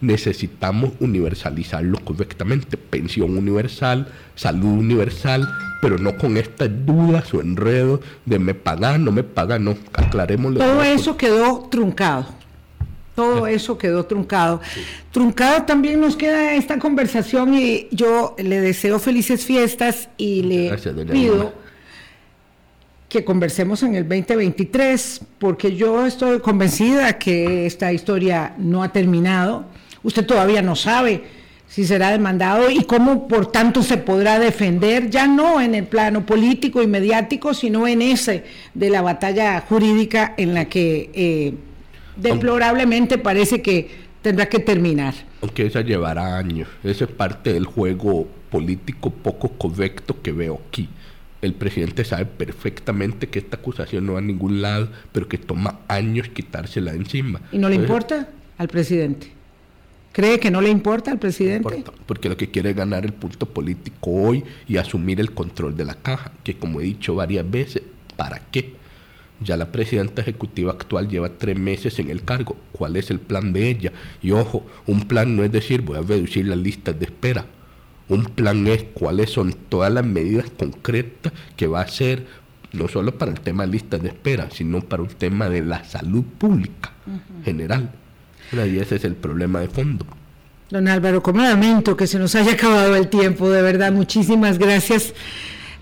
Necesitamos 0.00 0.92
universalizarlo 0.98 1.98
correctamente, 1.98 2.78
pensión 2.78 3.36
universal, 3.36 4.08
salud 4.34 4.78
universal, 4.78 5.46
pero 5.82 5.98
no 5.98 6.16
con 6.16 6.38
estas 6.38 6.70
dudas 6.86 7.34
o 7.34 7.42
enredos 7.42 8.00
de 8.24 8.38
me 8.38 8.54
paga, 8.54 8.96
no 8.96 9.12
me 9.12 9.24
paga, 9.24 9.58
no, 9.58 9.76
aclaremos 9.92 10.54
Todo 10.54 10.82
eso 10.82 11.18
quedó 11.18 11.68
truncado. 11.70 12.39
Todo 13.14 13.46
eso 13.46 13.76
quedó 13.76 14.04
truncado. 14.06 14.60
Truncado 15.10 15.64
también 15.64 16.00
nos 16.00 16.16
queda 16.16 16.54
esta 16.54 16.78
conversación 16.78 17.54
y 17.54 17.88
yo 17.90 18.34
le 18.38 18.60
deseo 18.60 18.98
felices 18.98 19.44
fiestas 19.44 20.08
y 20.16 20.42
le 20.42 20.68
Gracias, 20.68 20.94
pido 21.10 21.52
que 23.10 23.24
conversemos 23.24 23.82
en 23.82 23.96
el 23.96 24.08
2023 24.08 25.20
porque 25.38 25.74
yo 25.74 26.06
estoy 26.06 26.38
convencida 26.38 27.18
que 27.18 27.66
esta 27.66 27.92
historia 27.92 28.54
no 28.56 28.84
ha 28.84 28.92
terminado. 28.92 29.64
Usted 30.04 30.24
todavía 30.24 30.62
no 30.62 30.76
sabe 30.76 31.24
si 31.66 31.84
será 31.84 32.10
demandado 32.10 32.70
y 32.70 32.84
cómo 32.84 33.28
por 33.28 33.50
tanto 33.50 33.82
se 33.82 33.96
podrá 33.96 34.38
defender, 34.38 35.10
ya 35.10 35.26
no 35.26 35.60
en 35.60 35.74
el 35.74 35.86
plano 35.86 36.26
político 36.26 36.82
y 36.82 36.86
mediático, 36.86 37.52
sino 37.52 37.86
en 37.86 38.02
ese 38.02 38.44
de 38.74 38.90
la 38.90 39.02
batalla 39.02 39.60
jurídica 39.68 40.34
en 40.36 40.54
la 40.54 40.64
que 40.66 41.10
eh, 41.12 41.54
deplorablemente 42.16 43.18
parece 43.18 43.62
que 43.62 43.90
tendrá 44.22 44.46
que 44.48 44.58
terminar. 44.58 45.14
aunque 45.42 45.66
esa 45.66 45.80
llevará 45.80 46.36
años. 46.36 46.68
Ese 46.84 47.04
es 47.04 47.10
parte 47.10 47.52
del 47.52 47.64
juego 47.64 48.28
político 48.50 49.10
poco 49.10 49.48
correcto 49.50 50.20
que 50.22 50.32
veo 50.32 50.60
aquí. 50.68 50.88
El 51.40 51.54
presidente 51.54 52.04
sabe 52.04 52.26
perfectamente 52.26 53.28
que 53.28 53.38
esta 53.38 53.56
acusación 53.56 54.04
no 54.04 54.12
va 54.14 54.18
a 54.18 54.22
ningún 54.22 54.60
lado, 54.60 54.88
pero 55.12 55.26
que 55.26 55.38
toma 55.38 55.80
años 55.88 56.28
quitársela 56.28 56.92
de 56.92 56.98
encima. 56.98 57.40
¿Y 57.50 57.56
no 57.58 57.68
le 57.70 57.76
Entonces, 57.76 57.78
importa 57.78 58.28
al 58.58 58.68
presidente? 58.68 59.32
¿Cree 60.12 60.38
que 60.38 60.50
no 60.50 60.60
le 60.60 60.68
importa 60.68 61.12
al 61.12 61.16
no 61.16 61.20
presidente? 61.20 61.76
importa, 61.76 62.02
porque 62.04 62.28
lo 62.28 62.36
que 62.36 62.50
quiere 62.50 62.70
es 62.70 62.76
ganar 62.76 63.06
el 63.06 63.14
punto 63.14 63.46
político 63.46 64.10
hoy 64.10 64.44
y 64.68 64.76
asumir 64.76 65.18
el 65.20 65.30
control 65.32 65.74
de 65.76 65.84
la 65.86 65.94
caja, 65.94 66.32
que 66.44 66.56
como 66.56 66.80
he 66.80 66.84
dicho 66.84 67.14
varias 67.14 67.48
veces, 67.50 67.82
¿para 68.16 68.40
qué? 68.50 68.74
Ya 69.42 69.56
la 69.56 69.72
presidenta 69.72 70.20
ejecutiva 70.20 70.72
actual 70.72 71.08
lleva 71.08 71.30
tres 71.30 71.58
meses 71.58 71.98
en 71.98 72.10
el 72.10 72.24
cargo. 72.24 72.56
¿Cuál 72.72 72.96
es 72.96 73.10
el 73.10 73.20
plan 73.20 73.52
de 73.52 73.70
ella? 73.70 73.92
Y 74.22 74.32
ojo, 74.32 74.66
un 74.86 75.08
plan 75.08 75.34
no 75.34 75.44
es 75.44 75.50
decir 75.50 75.80
voy 75.80 75.96
a 75.96 76.02
reducir 76.02 76.46
las 76.46 76.58
listas 76.58 76.98
de 76.98 77.06
espera. 77.06 77.46
Un 78.08 78.24
plan 78.24 78.66
es 78.66 78.84
cuáles 78.92 79.30
son 79.30 79.52
todas 79.52 79.92
las 79.92 80.04
medidas 80.04 80.50
concretas 80.50 81.32
que 81.56 81.66
va 81.66 81.80
a 81.80 81.84
hacer, 81.84 82.26
no 82.72 82.88
solo 82.88 83.16
para 83.16 83.32
el 83.32 83.40
tema 83.40 83.64
de 83.64 83.72
listas 83.72 84.02
de 84.02 84.08
espera, 84.08 84.48
sino 84.50 84.80
para 84.80 85.02
un 85.02 85.08
tema 85.08 85.48
de 85.48 85.62
la 85.62 85.84
salud 85.84 86.24
pública 86.24 86.92
general. 87.44 87.92
Y 88.52 88.78
ese 88.78 88.96
es 88.96 89.04
el 89.04 89.14
problema 89.14 89.60
de 89.60 89.68
fondo. 89.68 90.04
Don 90.70 90.86
Álvaro, 90.86 91.22
como 91.22 91.42
lamento 91.42 91.96
que 91.96 92.06
se 92.06 92.18
nos 92.18 92.34
haya 92.34 92.52
acabado 92.52 92.94
el 92.94 93.08
tiempo, 93.08 93.48
de 93.48 93.62
verdad, 93.62 93.92
muchísimas 93.92 94.58
gracias. 94.58 95.14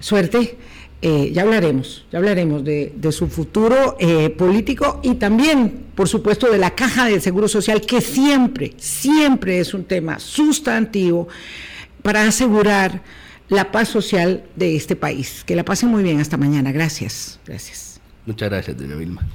Suerte. 0.00 0.56
Eh, 1.01 1.30
ya 1.32 1.42
hablaremos, 1.42 2.05
ya 2.11 2.18
hablaremos 2.18 2.64
de, 2.64 2.92
su 3.12 3.28
futuro 3.28 3.96
eh, 4.01 4.30
político 4.30 5.01
y 5.05 5.14
también, 5.14 5.86
por 5.94 6.09
supuesto, 6.09 6.51
de 6.51 6.59
la 6.59 6.74
caja 6.74 7.07
del 7.07 7.20
Seguro 7.22 7.46
Social, 7.46 7.82
que 7.82 8.01
siempre, 8.01 8.72
siempre 8.78 9.61
es 9.61 9.74
un 9.74 9.84
tema 9.84 10.18
sustantivo 10.18 11.28
para 12.03 12.24
asegurar 12.24 13.03
la 13.49 13.70
paz 13.70 13.88
social 13.88 14.44
de 14.57 14.74
este 14.74 14.96
país. 14.96 15.44
Que 15.46 15.55
la 15.55 15.64
pasen 15.64 15.88
muy 15.88 16.03
bien 16.03 16.20
hasta 16.20 16.36
mañana. 16.36 16.72
Gracias. 16.72 17.38
Gracias. 17.46 18.01
Muchas 18.26 18.51
gracias, 18.51 18.76
doña 18.76 18.96
Vilma. 18.96 19.26